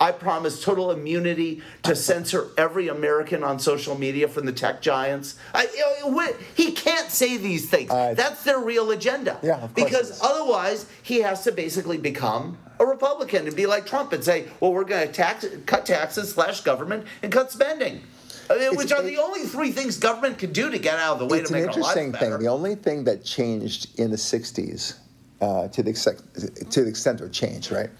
I 0.00 0.12
promise 0.12 0.64
total 0.64 0.92
immunity 0.92 1.60
to 1.82 1.94
censor 1.94 2.48
every 2.56 2.88
American 2.88 3.44
on 3.44 3.58
social 3.58 3.96
media 3.98 4.28
from 4.28 4.46
the 4.46 4.52
tech 4.52 4.80
giants. 4.80 5.36
I, 5.52 5.68
you 5.76 6.10
know, 6.10 6.26
he 6.54 6.72
can't 6.72 7.10
say 7.10 7.36
these 7.36 7.68
things. 7.68 7.90
Uh, 7.90 8.14
That's 8.14 8.42
their 8.42 8.58
real 8.58 8.90
agenda. 8.92 9.38
Yeah, 9.42 9.56
of 9.56 9.74
course 9.74 9.90
Because 9.90 10.20
otherwise, 10.22 10.86
he 11.02 11.18
has 11.20 11.44
to 11.44 11.52
basically 11.52 11.98
become 11.98 12.56
a 12.78 12.86
Republican 12.86 13.46
and 13.46 13.54
be 13.54 13.66
like 13.66 13.84
Trump 13.84 14.14
and 14.14 14.24
say, 14.24 14.48
"Well, 14.58 14.72
we're 14.72 14.84
going 14.84 15.06
to 15.06 15.12
tax, 15.12 15.44
cut 15.66 15.84
taxes, 15.84 16.32
slash 16.32 16.62
government, 16.62 17.04
and 17.22 17.30
cut 17.30 17.52
spending." 17.52 18.00
I 18.48 18.56
mean, 18.56 18.76
which 18.76 18.90
are 18.92 19.02
it- 19.02 19.06
the 19.06 19.18
only 19.18 19.42
three 19.42 19.70
things 19.70 19.98
government 19.98 20.38
can 20.38 20.50
do 20.52 20.70
to 20.70 20.78
get 20.78 20.98
out 20.98 21.12
of 21.14 21.18
the 21.18 21.26
way 21.26 21.40
it's 21.40 21.50
to 21.50 21.56
an 21.56 21.60
make 21.60 21.66
lives 21.66 21.76
interesting 21.76 22.12
better. 22.12 22.30
thing. 22.38 22.38
The 22.38 22.48
only 22.50 22.74
thing 22.74 23.04
that 23.04 23.22
changed 23.22 24.00
in 24.00 24.10
the 24.10 24.16
'60s, 24.16 24.94
uh, 25.42 25.68
to 25.68 25.82
the 25.82 25.90
extent 25.90 26.22
to 26.70 26.82
the 26.84 26.88
extent 26.88 27.20
of 27.20 27.30
change, 27.32 27.70
right, 27.70 27.90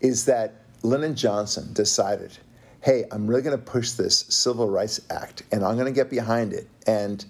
is 0.00 0.24
that 0.26 0.61
Lyndon 0.82 1.14
Johnson 1.14 1.72
decided, 1.72 2.36
"Hey, 2.80 3.04
I'm 3.10 3.26
really 3.26 3.42
going 3.42 3.56
to 3.56 3.62
push 3.62 3.92
this 3.92 4.24
Civil 4.28 4.68
Rights 4.68 5.00
Act, 5.10 5.42
and 5.52 5.64
I'm 5.64 5.74
going 5.76 5.86
to 5.86 5.92
get 5.92 6.10
behind 6.10 6.52
it." 6.52 6.68
And 6.86 7.24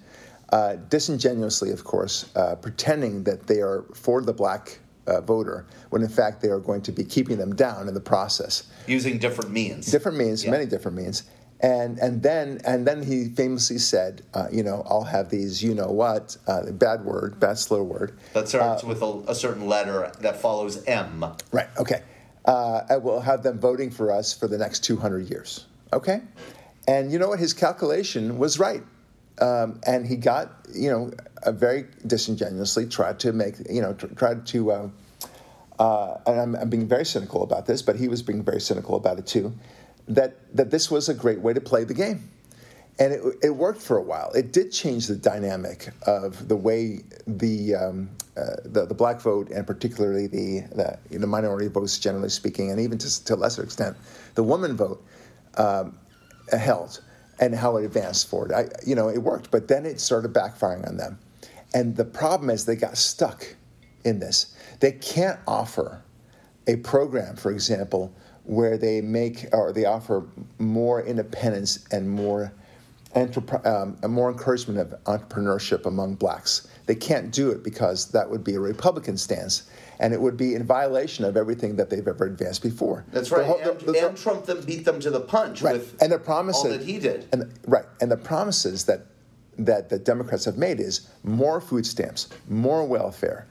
uh, 0.49 0.75
disingenuously, 0.89 1.71
of 1.71 1.83
course, 1.83 2.29
uh, 2.35 2.55
pretending 2.55 3.23
that 3.23 3.47
they 3.47 3.59
are 3.61 3.85
for 3.93 4.21
the 4.21 4.33
black 4.33 4.79
uh, 5.07 5.19
voter, 5.21 5.65
when 5.89 6.01
in 6.01 6.09
fact 6.09 6.41
they 6.41 6.49
are 6.49 6.59
going 6.59 6.81
to 6.83 6.91
be 6.91 7.03
keeping 7.03 7.37
them 7.37 7.55
down 7.55 7.87
in 7.87 7.93
the 7.93 7.99
process 7.99 8.63
Using 8.87 9.17
different 9.17 9.51
means. 9.51 9.87
different 9.87 10.17
means, 10.17 10.43
Yeah. 10.45 10.51
many 10.51 10.65
different 10.65 10.95
means. 10.97 11.23
And 11.59 11.97
and 11.99 12.21
then 12.21 12.59
and 12.65 12.85
then 12.85 13.01
he 13.03 13.29
famously 13.29 13.77
said, 13.79 14.21
uh, 14.33 14.47
you 14.51 14.63
know, 14.63 14.83
I'll 14.85 15.03
have 15.05 15.29
these, 15.29 15.63
you 15.63 15.73
know 15.73 15.87
what, 15.87 16.37
uh, 16.47 16.69
bad 16.71 17.03
word, 17.05 17.39
bad 17.39 17.57
slur 17.57 17.81
word. 17.83 18.17
That 18.33 18.47
starts 18.49 18.83
Uh, 18.83 18.87
with 18.87 19.01
a, 19.01 19.23
a 19.29 19.35
certain 19.35 19.67
letter 19.67 20.11
that 20.19 20.39
follows 20.41 20.83
M. 20.85 21.25
Right. 21.51 21.67
Okay. 21.77 22.01
Uh, 22.45 22.81
I 22.89 22.97
will 22.97 23.21
have 23.21 23.43
them 23.43 23.59
voting 23.59 23.89
for 23.89 24.11
us 24.11 24.33
for 24.33 24.47
the 24.47 24.57
next 24.57 24.83
200 24.83 25.29
years. 25.29 25.65
Okay. 25.93 26.21
And 26.87 27.11
you 27.11 27.19
know 27.19 27.29
what? 27.29 27.39
His 27.39 27.53
calculation 27.53 28.37
was 28.37 28.59
right. 28.59 28.83
Um, 29.39 29.79
and 29.87 30.05
he 30.05 30.15
got, 30.15 30.51
you 30.73 30.89
know, 30.89 31.11
very 31.47 31.85
disingenuously 32.05 32.87
tried 32.87 33.19
to 33.19 33.33
make, 33.33 33.55
you 33.69 33.81
know, 33.81 33.93
tr- 33.93 34.07
tried 34.07 34.45
to. 34.47 34.71
Uh, 34.71 34.89
uh, 35.79 36.17
and 36.27 36.39
I'm, 36.39 36.55
I'm 36.55 36.69
being 36.69 36.87
very 36.87 37.05
cynical 37.05 37.43
about 37.43 37.65
this, 37.65 37.81
but 37.81 37.95
he 37.95 38.07
was 38.07 38.21
being 38.21 38.43
very 38.43 38.61
cynical 38.61 38.95
about 38.95 39.17
it 39.17 39.25
too, 39.25 39.53
that, 40.07 40.35
that 40.55 40.69
this 40.69 40.91
was 40.91 41.09
a 41.09 41.13
great 41.13 41.39
way 41.39 41.53
to 41.53 41.61
play 41.61 41.83
the 41.83 41.95
game. 41.95 42.29
And 42.99 43.11
it, 43.11 43.21
it 43.41 43.49
worked 43.49 43.81
for 43.81 43.97
a 43.97 44.01
while. 44.01 44.31
It 44.33 44.53
did 44.53 44.71
change 44.71 45.07
the 45.07 45.15
dynamic 45.15 45.89
of 46.05 46.47
the 46.47 46.55
way 46.55 46.99
the, 47.25 47.75
um, 47.75 48.09
uh, 48.37 48.57
the, 48.65 48.85
the 48.85 48.93
black 48.93 49.19
vote, 49.19 49.49
and 49.49 49.65
particularly 49.65 50.27
the, 50.27 50.61
the, 50.75 50.99
you 51.09 51.17
know, 51.17 51.25
minority 51.25 51.67
votes, 51.67 51.97
generally 51.97 52.29
speaking, 52.29 52.69
and 52.69 52.79
even 52.79 52.99
to, 52.99 53.25
to 53.25 53.33
a 53.33 53.35
lesser 53.35 53.63
extent, 53.63 53.97
the 54.35 54.43
woman 54.43 54.77
vote 54.77 55.03
um, 55.57 55.97
held 56.51 57.01
and 57.39 57.55
how 57.55 57.77
it 57.77 57.85
advanced 57.85 58.29
forward. 58.29 58.51
I, 58.51 58.67
you 58.85 58.93
know, 58.93 59.09
it 59.09 59.17
worked, 59.17 59.49
but 59.49 59.67
then 59.67 59.85
it 59.85 59.99
started 59.99 60.33
backfiring 60.33 60.87
on 60.87 60.97
them. 60.97 61.17
And 61.73 61.95
the 61.95 62.05
problem 62.05 62.51
is 62.51 62.65
they 62.65 62.75
got 62.75 62.97
stuck 62.97 63.55
in 64.05 64.19
this. 64.19 64.55
They 64.79 64.91
can't 64.91 65.39
offer 65.47 66.03
a 66.67 66.75
program, 66.77 67.35
for 67.35 67.51
example, 67.51 68.13
where 68.43 68.77
they 68.77 69.01
make 69.01 69.45
or 69.51 69.71
they 69.71 69.85
offer 69.85 70.25
more 70.59 71.01
independence 71.01 71.85
and 71.91 72.09
more 72.09 72.53
entrep- 73.15 73.65
um, 73.65 73.97
and 74.03 74.11
more 74.11 74.29
encouragement 74.29 74.79
of 74.79 75.03
entrepreneurship 75.05 75.85
among 75.85 76.15
blacks. 76.15 76.67
They 76.85 76.95
can't 76.95 77.31
do 77.31 77.49
it 77.51 77.63
because 77.63 78.11
that 78.11 78.29
would 78.29 78.43
be 78.43 78.55
a 78.55 78.59
Republican 78.59 79.17
stance, 79.17 79.63
and 79.99 80.13
it 80.13 80.19
would 80.21 80.35
be 80.35 80.55
in 80.55 80.63
violation 80.65 81.23
of 81.23 81.37
everything 81.37 81.75
that 81.77 81.89
they've 81.89 82.07
ever 82.07 82.25
advanced 82.25 82.61
before. 82.63 83.05
That's 83.11 83.31
right. 83.31 83.45
whole- 83.45 83.59
and, 83.59 83.79
the- 83.79 83.91
the- 83.93 84.07
and 84.07 84.17
Trump 84.17 84.45
then 84.45 84.61
beat 84.61 84.83
them 84.85 84.99
to 84.99 85.09
the 85.09 85.21
punch 85.21 85.61
Right. 85.61 85.73
with 85.75 86.01
and 86.01 86.11
the 86.11 86.19
promises 86.19 86.63
all 86.65 86.71
that 86.71 86.81
he 86.81 86.99
did. 86.99 87.25
and 87.31 87.51
right 87.67 87.85
and 88.01 88.11
the 88.11 88.17
promises 88.17 88.85
that 88.85 89.05
that 89.57 89.87
the 89.89 89.99
democrats 89.99 90.45
have 90.45 90.57
made 90.57 90.79
is 90.79 91.07
more 91.23 91.61
food 91.61 91.85
stamps 91.85 92.27
more 92.49 92.83
welfare 92.83 93.45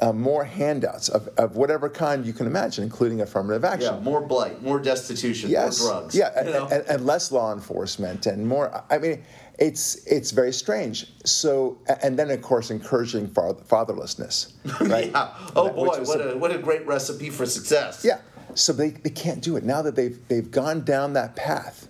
uh, 0.00 0.12
more 0.12 0.44
handouts 0.44 1.08
of, 1.08 1.28
of 1.38 1.56
whatever 1.56 1.88
kind 1.88 2.24
you 2.24 2.32
can 2.32 2.46
imagine 2.46 2.84
including 2.84 3.20
affirmative 3.20 3.64
action 3.64 3.94
yeah, 3.94 4.00
more 4.00 4.20
blight, 4.20 4.62
more 4.62 4.78
destitution, 4.78 5.50
yes 5.50 5.80
more 5.82 5.90
drugs. 5.90 6.14
yeah 6.14 6.44
you 6.44 6.52
know? 6.52 6.64
and, 6.64 6.72
and, 6.72 6.86
and 6.88 7.06
less 7.06 7.32
law 7.32 7.52
enforcement 7.52 8.26
and 8.26 8.46
more 8.46 8.84
i 8.90 8.98
mean 8.98 9.22
it's 9.58 9.96
it's 10.06 10.30
very 10.30 10.52
strange 10.52 11.06
so 11.24 11.76
and 12.02 12.16
then 12.18 12.30
of 12.30 12.40
course 12.42 12.70
encouraging 12.70 13.26
fatherlessness 13.28 14.52
right 14.88 15.10
yeah. 15.10 15.34
Oh 15.56 15.70
boy, 15.70 15.86
what 16.04 16.20
a- 16.20 16.32
a 16.34 16.38
what 16.38 16.50
a 16.54 16.58
great 16.58 16.86
recipe 16.86 17.30
for 17.30 17.46
success. 17.46 18.04
yeah. 18.04 18.18
So 18.54 18.72
they, 18.72 18.90
they 18.90 19.10
can't 19.10 19.42
do 19.42 19.56
it 19.56 19.64
now 19.64 19.82
that 19.82 19.94
they've 19.94 20.18
they've 20.28 20.50
gone 20.50 20.82
down 20.82 21.12
that 21.12 21.36
path, 21.36 21.86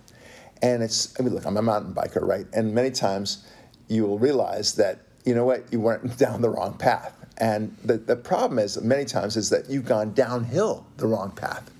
and 0.61 0.83
it's 0.83 1.17
I 1.19 1.23
mean 1.23 1.33
look 1.33 1.45
I'm 1.45 1.57
a 1.57 1.61
mountain 1.61 1.93
biker 1.93 2.21
right, 2.21 2.45
and 2.53 2.73
many 2.75 2.91
times 2.91 3.45
you 3.87 4.05
will 4.05 4.19
realize 4.19 4.75
that 4.75 4.99
you 5.25 5.33
know 5.33 5.45
what 5.45 5.71
you 5.71 5.79
went 5.79 6.17
down 6.25 6.41
the 6.41 6.49
wrong 6.49 6.73
path, 6.77 7.15
and 7.39 7.75
the 7.83 7.97
the 7.97 8.15
problem 8.15 8.59
is 8.59 8.81
many 8.81 9.05
times 9.05 9.37
is 9.37 9.49
that 9.49 9.69
you've 9.69 9.85
gone 9.85 10.13
downhill 10.13 10.85
the 10.97 11.07
wrong 11.07 11.31
path. 11.31 11.71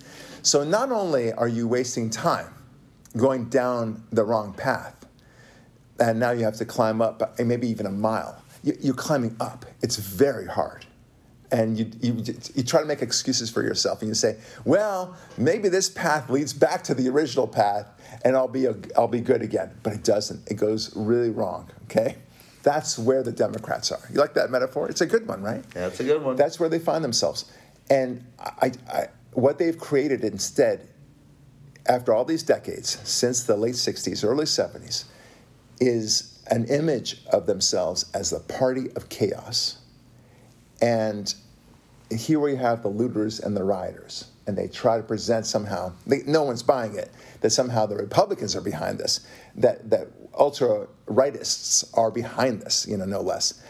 So 0.41 0.63
not 0.63 0.91
only 0.91 1.33
are 1.33 1.47
you 1.47 1.67
wasting 1.67 2.09
time 2.09 2.53
going 3.17 3.49
down 3.49 4.03
the 4.11 4.23
wrong 4.23 4.53
path, 4.53 4.95
and 5.99 6.19
now 6.19 6.31
you 6.31 6.43
have 6.43 6.55
to 6.55 6.65
climb 6.65 7.01
up 7.01 7.37
maybe 7.39 7.67
even 7.67 7.85
a 7.85 7.91
mile. 7.91 8.41
You, 8.63 8.77
you're 8.79 8.93
climbing 8.93 9.35
up. 9.39 9.65
It's 9.81 9.97
very 9.97 10.47
hard. 10.47 10.85
And 11.51 11.79
you, 11.79 11.89
you, 11.99 12.23
you 12.53 12.63
try 12.63 12.79
to 12.79 12.85
make 12.85 13.01
excuses 13.01 13.49
for 13.49 13.63
yourself 13.63 14.01
and 14.01 14.07
you 14.07 14.13
say, 14.13 14.37
well, 14.65 15.17
maybe 15.37 15.67
this 15.67 15.89
path 15.89 16.29
leads 16.29 16.53
back 16.53 16.83
to 16.83 16.93
the 16.93 17.09
original 17.09 17.47
path 17.47 17.87
and 18.23 18.35
I'll 18.35 18.47
be, 18.47 18.65
a, 18.65 18.75
I'll 18.95 19.07
be 19.07 19.19
good 19.19 19.41
again. 19.41 19.71
But 19.81 19.93
it 19.93 20.03
doesn't. 20.03 20.47
It 20.49 20.55
goes 20.55 20.95
really 20.95 21.31
wrong, 21.31 21.69
okay? 21.85 22.17
That's 22.69 22.99
where 22.99 23.23
the 23.23 23.31
Democrats 23.31 23.91
are. 23.91 23.99
You 24.13 24.19
like 24.19 24.35
that 24.35 24.51
metaphor? 24.51 24.87
It's 24.91 25.01
a 25.01 25.05
good 25.07 25.27
one, 25.27 25.41
right? 25.41 25.67
That's 25.71 25.99
a 26.01 26.03
good 26.03 26.21
one. 26.21 26.35
That's 26.35 26.59
where 26.59 26.69
they 26.69 26.77
find 26.77 27.03
themselves. 27.03 27.51
And 27.89 28.23
I, 28.39 28.71
I, 28.87 29.07
what 29.33 29.57
they've 29.57 29.75
created 29.75 30.23
instead, 30.23 30.87
after 31.87 32.13
all 32.13 32.25
these 32.25 32.43
decades, 32.43 32.99
since 33.09 33.41
the 33.41 33.57
late 33.57 33.73
60s, 33.73 34.23
early 34.23 34.45
70s, 34.45 35.05
is 35.79 36.43
an 36.51 36.65
image 36.65 37.25
of 37.33 37.47
themselves 37.47 38.05
as 38.13 38.29
the 38.29 38.39
party 38.41 38.91
of 38.95 39.09
chaos. 39.09 39.79
And 40.79 41.33
here 42.11 42.39
we 42.39 42.55
have 42.55 42.83
the 42.83 42.89
looters 42.89 43.39
and 43.39 43.57
the 43.57 43.63
rioters. 43.63 44.25
And 44.45 44.55
they 44.55 44.67
try 44.67 44.97
to 44.97 45.03
present 45.03 45.47
somehow, 45.47 45.93
they, 46.05 46.21
no 46.27 46.43
one's 46.43 46.61
buying 46.61 46.93
it, 46.93 47.09
that 47.41 47.49
somehow 47.49 47.87
the 47.87 47.95
Republicans 47.95 48.55
are 48.55 48.61
behind 48.61 48.99
this, 48.99 49.25
that, 49.55 49.89
that 49.89 50.07
ultra 50.37 50.87
rightists 51.07 51.85
are 51.97 52.11
behind 52.11 52.61
this, 52.61 52.87
you 52.87 52.97
know, 52.97 53.05
no 53.05 53.21
less. 53.21 53.61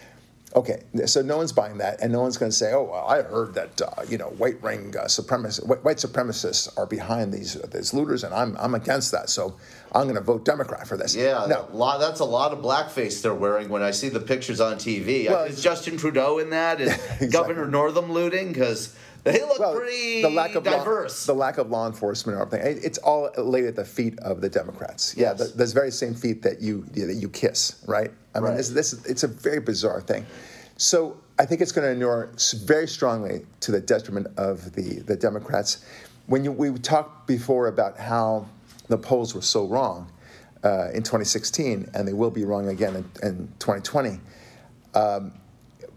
Okay, 0.55 0.81
so 1.05 1.21
no 1.21 1.37
one's 1.37 1.51
buying 1.51 1.77
that, 1.77 2.01
and 2.01 2.11
no 2.11 2.21
one's 2.21 2.35
going 2.35 2.49
to 2.49 2.55
say, 2.57 2.73
"Oh, 2.73 2.89
well, 2.91 3.05
I 3.05 3.21
heard 3.21 3.53
that 3.53 3.79
uh, 3.83 4.01
you 4.09 4.17
know 4.17 4.29
white 4.29 4.59
ring 4.63 4.95
uh, 4.97 5.03
supremacists, 5.03 5.63
white, 5.83 5.97
supremacists 5.97 6.75
are 6.75 6.87
behind 6.87 7.31
these 7.31 7.53
these 7.71 7.93
looters, 7.93 8.23
and 8.23 8.33
I'm 8.33 8.57
I'm 8.57 8.73
against 8.73 9.11
that, 9.11 9.29
so 9.29 9.55
I'm 9.93 10.03
going 10.05 10.15
to 10.15 10.21
vote 10.21 10.45
Democrat 10.45 10.87
for 10.87 10.97
this." 10.97 11.15
Yeah, 11.15 11.45
no, 11.47 11.67
a 11.71 11.75
lot, 11.75 11.99
that's 11.99 12.19
a 12.19 12.25
lot 12.25 12.51
of 12.51 12.59
blackface 12.59 13.21
they're 13.21 13.35
wearing 13.35 13.69
when 13.69 13.83
I 13.83 13.91
see 13.91 14.09
the 14.09 14.19
pictures 14.19 14.59
on 14.59 14.77
TV. 14.77 15.29
Well, 15.29 15.43
Is 15.43 15.61
Justin 15.61 15.97
Trudeau 15.97 16.39
in 16.39 16.49
that? 16.49 16.81
Is 16.81 16.89
Exactly. 16.93 17.27
Governor 17.27 17.67
Northam 17.67 18.11
looting? 18.11 18.51
Because 18.51 18.95
they 19.23 19.41
look 19.41 19.59
well, 19.59 19.75
pretty 19.75 20.21
the 20.21 20.29
lack 20.29 20.55
of 20.55 20.63
diverse. 20.63 21.27
Law, 21.27 21.33
the 21.33 21.39
lack 21.39 21.57
of 21.57 21.69
law 21.69 21.87
enforcement 21.87 22.39
and 22.39 22.53
everything. 22.53 22.83
It's 22.83 22.97
all 22.99 23.29
laid 23.37 23.65
at 23.65 23.75
the 23.75 23.85
feet 23.85 24.17
of 24.19 24.41
the 24.41 24.49
Democrats. 24.49 25.15
Yeah, 25.15 25.31
Yes. 25.31 25.51
the, 25.51 25.57
those 25.57 25.73
very 25.73 25.91
same 25.91 26.13
feet 26.13 26.41
that 26.43 26.61
you 26.61 26.83
that 26.93 27.15
you 27.15 27.29
kiss, 27.29 27.83
right? 27.87 28.11
I 28.33 28.39
mean, 28.39 28.49
Right. 28.49 28.57
this, 28.57 28.69
this 28.69 29.05
it's 29.05 29.23
a 29.23 29.27
very 29.27 29.59
bizarre 29.59 30.01
thing. 30.01 30.25
So 30.77 31.17
I 31.37 31.45
think 31.45 31.61
it's 31.61 31.71
going 31.71 31.85
to 31.85 31.91
inure 31.91 32.31
very 32.65 32.87
strongly 32.87 33.45
to 33.61 33.71
the 33.71 33.81
detriment 33.81 34.27
of 34.37 34.73
the 34.73 34.99
the 35.01 35.15
Democrats. 35.15 35.85
When 36.27 36.43
you, 36.43 36.51
we 36.51 36.71
talked 36.77 37.25
before 37.27 37.67
about 37.67 37.97
how 37.97 38.45
the 38.87 38.97
polls 38.97 39.33
were 39.33 39.41
so 39.41 39.65
wrong 39.65 40.11
uh, 40.63 40.89
in 40.93 41.01
2016, 41.01 41.89
and 41.95 42.07
they 42.07 42.13
will 42.13 42.29
be 42.29 42.45
wrong 42.45 42.67
again 42.67 42.95
in, 42.95 43.27
in 43.27 43.47
2020 43.57 44.19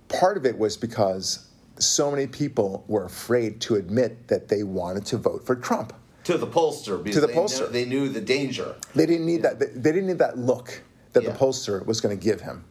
part 0.08 0.36
of 0.36 0.44
it 0.46 0.56
was 0.58 0.76
because 0.76 1.48
so 1.78 2.10
many 2.10 2.26
people 2.26 2.84
were 2.88 3.04
afraid 3.04 3.60
to 3.62 3.76
admit 3.76 4.28
that 4.28 4.48
they 4.48 4.62
wanted 4.62 5.06
to 5.06 5.16
vote 5.18 5.44
for 5.46 5.54
Trump. 5.56 5.92
to 6.24 6.38
the 6.38 6.46
pollster 6.46 7.02
because 7.02 7.16
To 7.16 7.20
the 7.22 7.26
they 7.26 7.32
pollster. 7.34 7.60
Knew, 7.66 7.72
they 7.72 7.84
knew 7.84 8.08
the 8.08 8.20
danger. 8.20 8.76
They 8.94 9.06
didn't 9.06 9.26
need 9.26 9.42
that. 9.42 9.58
They, 9.58 9.66
they 9.66 9.90
didn't 9.92 10.06
need 10.06 10.18
that 10.18 10.38
look 10.38 10.82
that 11.14 11.24
Yeah. 11.24 11.30
the 11.32 11.38
pollster 11.38 11.84
was 11.84 12.00
going 12.00 12.16
to 12.16 12.22
give 12.24 12.40
him 12.42 12.64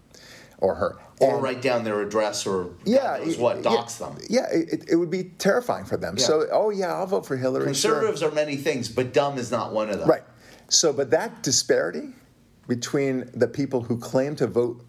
or 0.60 0.76
her. 0.76 0.98
Or 1.20 1.34
And- 1.36 1.44
write 1.44 1.62
down 1.62 1.84
their 1.84 2.02
address 2.02 2.46
or 2.48 2.70
yeah, 2.86 3.18
it- 3.18 3.38
what, 3.40 3.58
yeah, 3.58 3.62
dox 3.64 3.96
them. 3.96 4.18
Yeah, 4.30 4.48
it, 4.52 4.86
it 4.90 4.96
would 4.96 5.10
be 5.10 5.26
terrifying 5.38 5.84
for 5.86 5.98
them. 5.98 6.16
Yeah. 6.18 6.24
So, 6.26 6.48
oh 6.52 6.70
yeah, 6.70 6.94
I'll 6.94 7.08
vote 7.08 7.26
for 7.26 7.36
Hillary. 7.36 7.74
sure. 7.74 7.92
Conservatives 7.96 8.24
are 8.24 8.32
many 8.32 8.56
things, 8.56 8.88
but 8.88 9.12
dumb 9.14 9.38
is 9.38 9.52
not 9.52 9.74
one 9.74 9.90
of 9.90 10.00
them. 10.00 10.08
Right. 10.08 10.24
So, 10.70 10.94
but 10.94 11.10
that 11.12 11.44
disparity 11.44 12.14
between 12.68 13.30
the 13.34 13.48
people 13.48 13.82
who 13.82 13.98
claim 13.98 14.36
to 14.38 14.48
vote 14.48 14.82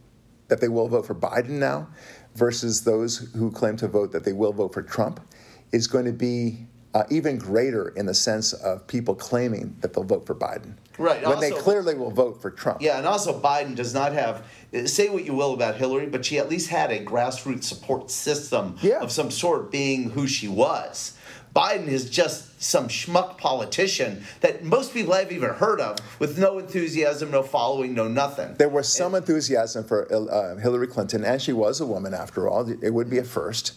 that 0.49 0.61
they 0.61 0.69
will 0.69 0.87
vote 0.89 1.07
for 1.07 1.15
Biden 1.17 1.59
now 1.59 1.89
versus 2.35 2.83
those 2.85 3.19
who 3.37 3.51
claim 3.51 3.77
to 3.77 3.89
vote 3.89 4.13
that 4.13 4.25
they 4.25 4.33
will 4.33 4.53
vote 4.53 4.73
for 4.73 4.83
Trump 4.83 5.21
is 5.73 5.87
going 5.87 6.05
to 6.05 6.13
be 6.13 6.67
uh, 6.95 7.05
even 7.11 7.39
greater 7.39 7.89
in 7.91 8.07
the 8.07 8.15
sense 8.15 8.53
of 8.53 8.87
people 8.87 9.15
claiming 9.15 9.75
that 9.81 9.95
they'll 9.95 10.05
vote 10.05 10.27
for 10.27 10.35
Biden. 10.35 10.75
Right, 10.99 11.27
When 11.27 11.41
they 11.41 11.51
clearly 11.51 11.95
will 11.95 12.11
vote 12.11 12.43
for 12.43 12.51
Trump. 12.51 12.83
Yeah, 12.83 12.99
and 12.99 13.07
also 13.07 13.41
Biden 13.41 13.75
does 13.75 13.95
not 13.95 14.13
have. 14.13 14.45
Say 14.85 15.09
what 15.09 15.25
you 15.25 15.33
will 15.35 15.55
about 15.55 15.77
Hillary, 15.77 16.07
but 16.07 16.23
she 16.25 16.39
at 16.39 16.51
least 16.51 16.69
had 16.69 16.91
a 16.91 17.03
grassroots 17.03 17.65
support 17.65 18.11
system 18.11 18.77
Yeah. 18.83 19.01
of 19.01 19.11
some 19.11 19.31
sort, 19.31 19.71
being 19.71 20.11
who 20.11 20.27
she 20.27 20.49
was. 20.49 21.15
Biden 21.55 21.89
is 21.89 22.09
just 22.09 22.63
some 22.63 22.89
schmuck 22.89 23.37
politician 23.37 24.25
that 24.41 24.65
most 24.65 24.95
people 24.95 25.13
haven't 25.13 25.35
even 25.35 25.51
heard 25.51 25.81
of, 25.81 25.99
with 26.19 26.39
no 26.39 26.59
enthusiasm, 26.59 27.31
no 27.31 27.43
following, 27.43 27.95
no 27.95 28.09
nothing. 28.09 28.55
There 28.55 28.69
was 28.69 28.89
some 28.89 29.15
enthusiasm 29.15 29.85
for 29.85 30.09
uh, 30.13 30.57
Hillary 30.57 30.87
Clinton, 30.87 31.25
and 31.25 31.43
she 31.43 31.53
was 31.53 31.81
a 31.81 31.87
woman 31.87 32.15
after 32.15 32.49
all. 32.49 32.69
It 32.71 32.95
would 32.95 33.11
be 33.11 33.19
a 33.19 33.25
first. 33.25 33.75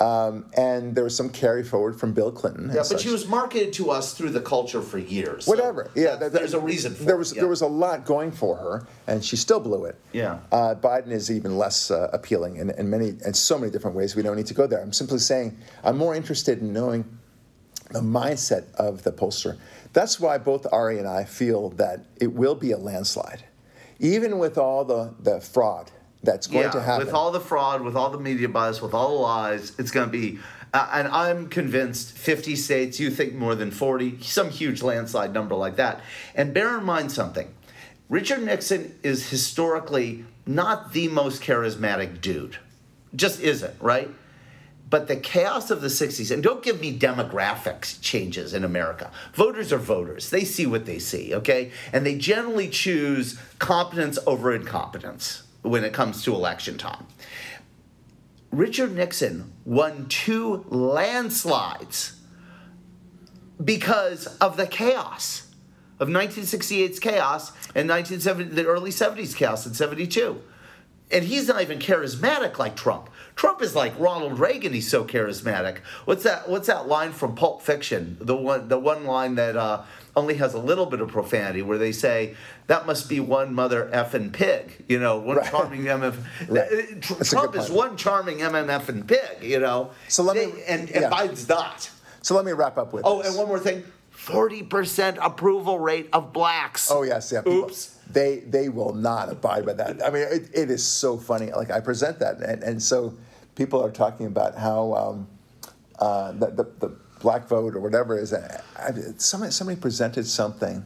Um, 0.00 0.46
and 0.56 0.94
there 0.96 1.04
was 1.04 1.16
some 1.16 1.30
carry 1.30 1.62
forward 1.62 1.98
from 1.98 2.14
Bill 2.14 2.32
Clinton. 2.32 2.66
Yeah, 2.68 2.78
but 2.78 2.86
such. 2.86 3.02
she 3.02 3.10
was 3.10 3.28
marketed 3.28 3.72
to 3.74 3.92
us 3.92 4.12
through 4.14 4.30
the 4.30 4.40
culture 4.40 4.82
for 4.82 4.98
years. 4.98 5.44
so 5.44 5.50
Whatever. 5.52 5.90
Yeah, 5.94 6.16
that- 6.16 6.18
that- 6.18 6.32
there's 6.32 6.54
a 6.54 6.58
reason 6.58 6.94
for 6.94 7.04
there 7.04 7.14
it, 7.14 7.18
was 7.18 7.32
yeah. 7.32 7.42
there 7.42 7.48
was 7.48 7.60
a 7.60 7.68
lot 7.68 8.04
going 8.04 8.32
for 8.32 8.56
her, 8.56 8.86
and 9.06 9.24
she 9.24 9.36
still 9.36 9.60
blew 9.60 9.84
it. 9.84 9.96
Yeah. 10.12 10.40
Uh, 10.50 10.74
Biden 10.74 11.12
is 11.12 11.30
even 11.30 11.56
less 11.56 11.92
uh, 11.92 12.10
appealing 12.12 12.56
in, 12.56 12.70
in 12.70 12.90
many 12.90 13.10
in 13.24 13.34
so 13.34 13.56
many 13.56 13.70
different 13.70 13.96
ways. 13.96 14.16
We 14.16 14.22
don't 14.22 14.36
need 14.36 14.46
to 14.46 14.54
go 14.54 14.66
there. 14.66 14.80
I'm 14.80 14.92
simply 14.92 15.18
saying 15.20 15.56
I'm 15.84 15.96
more 15.96 16.14
interested 16.16 16.60
in 16.60 16.72
knowing 16.72 17.04
the 17.90 18.00
mindset 18.00 18.72
of 18.74 19.04
the 19.04 19.12
pollster. 19.12 19.58
That's 19.92 20.18
why 20.18 20.38
both 20.38 20.66
Ari 20.72 20.98
and 20.98 21.06
I 21.06 21.22
feel 21.22 21.70
that 21.70 22.04
it 22.20 22.32
will 22.32 22.56
be 22.56 22.72
a 22.72 22.78
landslide, 22.78 23.44
even 24.00 24.38
with 24.38 24.58
all 24.58 24.84
the 24.84 25.14
the 25.20 25.40
fraud 25.40 25.92
that's 26.24 26.46
going 26.46 26.64
yeah, 26.64 26.70
to 26.70 26.82
happen. 26.82 27.06
with 27.06 27.14
all 27.14 27.30
the 27.30 27.40
fraud, 27.40 27.82
with 27.82 27.96
all 27.96 28.10
the 28.10 28.18
media 28.18 28.48
buzz, 28.48 28.80
with 28.80 28.94
all 28.94 29.08
the 29.10 29.20
lies, 29.20 29.72
it's 29.78 29.90
going 29.90 30.06
to 30.06 30.12
be. 30.12 30.38
Uh, 30.72 30.88
and 30.92 31.08
I'm 31.08 31.48
convinced 31.48 32.16
50 32.18 32.56
states, 32.56 32.98
you 32.98 33.10
think 33.10 33.34
more 33.34 33.54
than 33.54 33.70
40, 33.70 34.20
some 34.22 34.50
huge 34.50 34.82
landslide 34.82 35.32
number 35.32 35.54
like 35.54 35.76
that. 35.76 36.00
And 36.34 36.52
bear 36.52 36.76
in 36.76 36.84
mind 36.84 37.12
something 37.12 37.54
Richard 38.08 38.42
Nixon 38.42 38.94
is 39.02 39.30
historically 39.30 40.24
not 40.46 40.92
the 40.92 41.08
most 41.08 41.42
charismatic 41.42 42.20
dude. 42.20 42.58
Just 43.14 43.40
isn't, 43.40 43.74
right? 43.80 44.10
But 44.90 45.08
the 45.08 45.16
chaos 45.16 45.70
of 45.70 45.80
the 45.80 45.88
60s, 45.88 46.30
and 46.30 46.42
don't 46.42 46.62
give 46.62 46.80
me 46.80 46.96
demographics 46.96 48.00
changes 48.02 48.52
in 48.52 48.62
America. 48.62 49.10
Voters 49.32 49.72
are 49.72 49.78
voters. 49.78 50.30
They 50.30 50.44
see 50.44 50.66
what 50.66 50.84
they 50.86 50.98
see, 50.98 51.34
okay? 51.34 51.72
And 51.92 52.04
they 52.04 52.16
generally 52.16 52.68
choose 52.68 53.40
competence 53.58 54.18
over 54.26 54.54
incompetence 54.54 55.44
when 55.64 55.82
it 55.82 55.92
comes 55.92 56.22
to 56.22 56.34
election 56.34 56.78
time. 56.78 57.06
Richard 58.52 58.94
Nixon 58.94 59.52
won 59.64 60.06
two 60.08 60.64
landslides 60.68 62.20
because 63.62 64.26
of 64.38 64.56
the 64.56 64.66
chaos 64.66 65.50
of 65.98 66.08
1968's 66.08 67.00
chaos 67.00 67.50
and 67.74 67.88
1970 67.88 68.54
the 68.54 68.66
early 68.66 68.90
70s 68.90 69.34
chaos 69.34 69.66
in 69.66 69.74
72 69.74 70.40
and 71.10 71.24
he's 71.24 71.48
not 71.48 71.62
even 71.62 71.78
charismatic 71.78 72.58
like 72.58 72.76
Trump. 72.76 73.10
Trump 73.36 73.62
is 73.62 73.74
like 73.74 73.98
Ronald 73.98 74.38
Reagan. 74.38 74.72
He's 74.72 74.88
so 74.90 75.04
charismatic. 75.04 75.78
What's 76.06 76.24
that? 76.24 76.48
What's 76.48 76.66
that 76.66 76.88
line 76.88 77.12
from 77.12 77.34
Pulp 77.34 77.62
Fiction? 77.62 78.16
The 78.20 78.36
one, 78.36 78.68
the 78.68 78.78
one 78.78 79.04
line 79.04 79.34
that 79.34 79.56
uh, 79.56 79.82
only 80.16 80.34
has 80.34 80.54
a 80.54 80.58
little 80.58 80.86
bit 80.86 81.00
of 81.00 81.08
profanity, 81.08 81.62
where 81.62 81.78
they 81.78 81.92
say 81.92 82.34
that 82.68 82.86
must 82.86 83.08
be 83.08 83.18
one 83.20 83.52
mother 83.54 83.90
effing 83.92 84.32
pig. 84.32 84.84
You 84.88 84.98
know, 85.00 85.18
one 85.18 85.38
Right. 85.38 85.50
charming 85.50 85.82
MF. 85.84 86.16
Right. 86.48 87.02
Tr- 87.02 87.22
Trump 87.24 87.56
is 87.56 87.70
one 87.70 87.96
charming 87.96 88.38
MMF 88.38 88.88
and 88.88 89.06
pig. 89.06 89.42
You 89.42 89.60
know. 89.60 89.90
So 90.08 90.22
let 90.22 90.36
me- 90.36 90.46
They- 90.52 90.64
and, 90.64 90.90
and 90.90 91.02
yeah. 91.02 91.10
Biden's 91.10 91.48
not. 91.48 91.90
so 92.22 92.34
let 92.36 92.44
me 92.44 92.52
wrap 92.52 92.78
up 92.78 92.92
with. 92.92 93.02
Oh, 93.04 93.18
this. 93.18 93.28
and 93.30 93.36
one 93.38 93.48
more 93.48 93.58
thing. 93.58 93.82
Forty 94.10 94.62
percent 94.62 95.18
approval 95.20 95.78
rate 95.78 96.08
of 96.12 96.32
blacks. 96.32 96.90
Oh 96.90 97.02
yes, 97.02 97.30
yeah. 97.32 97.42
people- 97.42 97.64
Oops. 97.64 97.90
They 98.10 98.38
they 98.40 98.68
will 98.68 98.94
not 98.94 99.30
abide 99.30 99.66
by 99.66 99.72
that. 99.74 100.04
I 100.04 100.10
mean, 100.10 100.22
it, 100.30 100.48
it 100.54 100.70
is 100.70 100.84
so 100.86 101.16
funny. 101.18 101.50
Like 101.52 101.70
I 101.70 101.80
present 101.80 102.20
that, 102.20 102.38
and, 102.40 102.62
and 102.62 102.82
so 102.82 103.14
people 103.54 103.82
are 103.84 103.90
talking 103.90 104.26
about 104.26 104.54
how 104.56 104.94
um, 104.94 105.26
uh, 105.98 106.32
the, 106.32 106.46
the 106.46 106.64
the 106.80 106.96
black 107.24 107.48
vote 107.48 107.74
or 107.74 107.80
whatever 107.80 108.12
is. 108.16 108.32
Somebody 109.16 109.50
somebody 109.50 109.80
presented 109.80 110.26
something, 110.26 110.76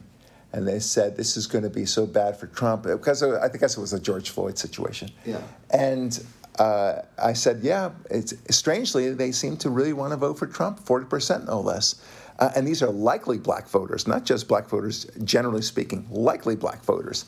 and 0.53 0.67
they 0.67 0.79
said 0.79 1.15
this 1.15 1.37
is 1.37 1.45
going 1.53 1.65
to 1.71 1.75
be 1.81 1.85
so 1.85 2.07
bad 2.07 2.31
for 2.39 2.47
Trump 2.47 2.83
because 2.83 3.21
I 3.21 3.47
think 3.49 3.61
it 3.61 3.77
was 3.77 3.93
a 3.93 3.99
George 3.99 4.29
Floyd 4.35 4.57
situation. 4.57 5.11
Yeah. 5.25 5.41
And 5.69 6.11
uh, 6.57 6.93
I 7.31 7.33
said, 7.33 7.55
yeah, 7.61 7.91
it's 8.09 8.33
strangely 8.49 9.13
they 9.13 9.31
seem 9.31 9.57
to 9.57 9.69
really 9.69 9.93
want 9.93 10.11
to 10.13 10.17
vote 10.17 10.39
for 10.39 10.47
Trump, 10.47 10.79
forty 10.79 11.05
percent 11.05 11.45
no 11.45 11.59
less. 11.61 11.87
Uh, 12.39 12.55
and 12.55 12.65
these 12.65 12.81
are 12.81 12.91
likely 13.11 13.37
black 13.37 13.67
voters, 13.67 14.07
not 14.07 14.23
just 14.23 14.47
black 14.47 14.65
voters, 14.69 15.05
generally 15.25 15.61
speaking, 15.61 16.07
likely 16.09 16.55
black 16.55 16.81
voters. 16.85 17.25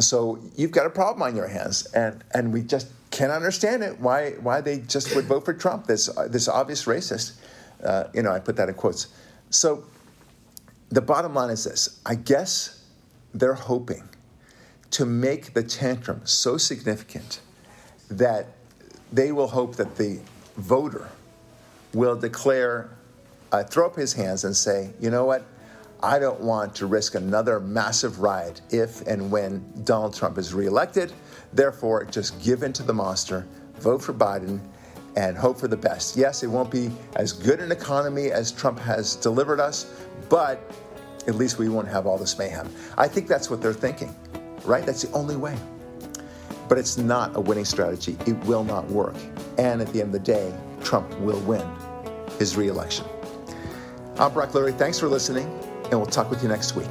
So 0.00 0.40
you've 0.56 0.72
got 0.72 0.86
a 0.86 0.90
problem 0.90 1.22
on 1.22 1.36
your 1.36 1.46
hands, 1.46 1.86
and, 1.94 2.24
and 2.32 2.52
we 2.52 2.62
just 2.62 2.88
can't 3.12 3.30
understand 3.30 3.84
it. 3.84 4.00
Why 4.00 4.32
why 4.42 4.60
they 4.60 4.78
just 4.94 5.14
would 5.14 5.26
vote 5.26 5.44
for 5.44 5.54
Trump? 5.54 5.86
This 5.86 6.08
uh, 6.08 6.26
this 6.28 6.48
obvious 6.48 6.84
racist. 6.86 7.38
Uh, 7.84 8.04
you 8.14 8.22
know, 8.22 8.32
I 8.32 8.38
put 8.38 8.56
that 8.56 8.68
in 8.68 8.74
quotes. 8.74 9.08
So 9.50 9.84
the 10.90 11.02
bottom 11.02 11.34
line 11.34 11.50
is 11.50 11.64
this: 11.64 12.00
I 12.06 12.14
guess 12.14 12.84
they're 13.34 13.54
hoping 13.54 14.08
to 14.92 15.04
make 15.04 15.54
the 15.54 15.62
tantrum 15.62 16.20
so 16.24 16.56
significant 16.56 17.40
that 18.08 18.46
they 19.12 19.32
will 19.32 19.48
hope 19.48 19.76
that 19.76 19.96
the 19.96 20.20
voter 20.56 21.08
will 21.92 22.16
declare, 22.16 22.90
uh, 23.52 23.64
throw 23.64 23.86
up 23.86 23.96
his 23.96 24.12
hands 24.12 24.44
and 24.44 24.56
say, 24.56 24.90
you 25.00 25.10
know 25.10 25.24
what? 25.24 25.44
I 26.02 26.18
don't 26.18 26.40
want 26.40 26.74
to 26.76 26.86
risk 26.86 27.14
another 27.14 27.60
massive 27.60 28.20
riot 28.20 28.60
if 28.70 29.00
and 29.06 29.30
when 29.30 29.64
Donald 29.84 30.14
Trump 30.14 30.36
is 30.36 30.52
reelected. 30.52 31.12
Therefore, 31.52 32.04
just 32.04 32.40
give 32.42 32.62
in 32.62 32.72
to 32.74 32.82
the 32.82 32.92
monster, 32.92 33.46
vote 33.76 34.02
for 34.02 34.12
Biden, 34.12 34.60
and 35.16 35.36
hope 35.36 35.58
for 35.58 35.68
the 35.68 35.76
best. 35.76 36.16
Yes, 36.16 36.42
it 36.42 36.48
won't 36.48 36.70
be 36.70 36.90
as 37.16 37.32
good 37.32 37.60
an 37.60 37.70
economy 37.70 38.30
as 38.30 38.50
Trump 38.50 38.78
has 38.80 39.16
delivered 39.16 39.60
us, 39.60 39.94
but 40.28 40.60
at 41.26 41.36
least 41.36 41.58
we 41.58 41.68
won't 41.68 41.88
have 41.88 42.06
all 42.06 42.18
this 42.18 42.38
mayhem. 42.38 42.70
I 42.98 43.08
think 43.08 43.28
that's 43.28 43.48
what 43.48 43.62
they're 43.62 43.72
thinking, 43.72 44.14
right? 44.64 44.84
That's 44.84 45.02
the 45.02 45.12
only 45.12 45.36
way. 45.36 45.56
But 46.68 46.78
it's 46.78 46.96
not 46.96 47.36
a 47.36 47.40
winning 47.40 47.64
strategy. 47.64 48.16
It 48.26 48.36
will 48.44 48.64
not 48.64 48.88
work. 48.88 49.16
And 49.58 49.80
at 49.80 49.92
the 49.92 50.00
end 50.00 50.14
of 50.14 50.24
the 50.24 50.32
day, 50.32 50.54
Trump 50.82 51.10
will 51.20 51.40
win 51.40 51.66
his 52.38 52.56
reelection. 52.56 53.04
I'm 54.18 54.32
Brock 54.32 54.50
Lurie. 54.50 54.76
Thanks 54.76 54.98
for 54.98 55.08
listening, 55.08 55.46
and 55.84 55.92
we'll 55.94 56.06
talk 56.06 56.30
with 56.30 56.42
you 56.42 56.48
next 56.48 56.76
week. 56.76 56.90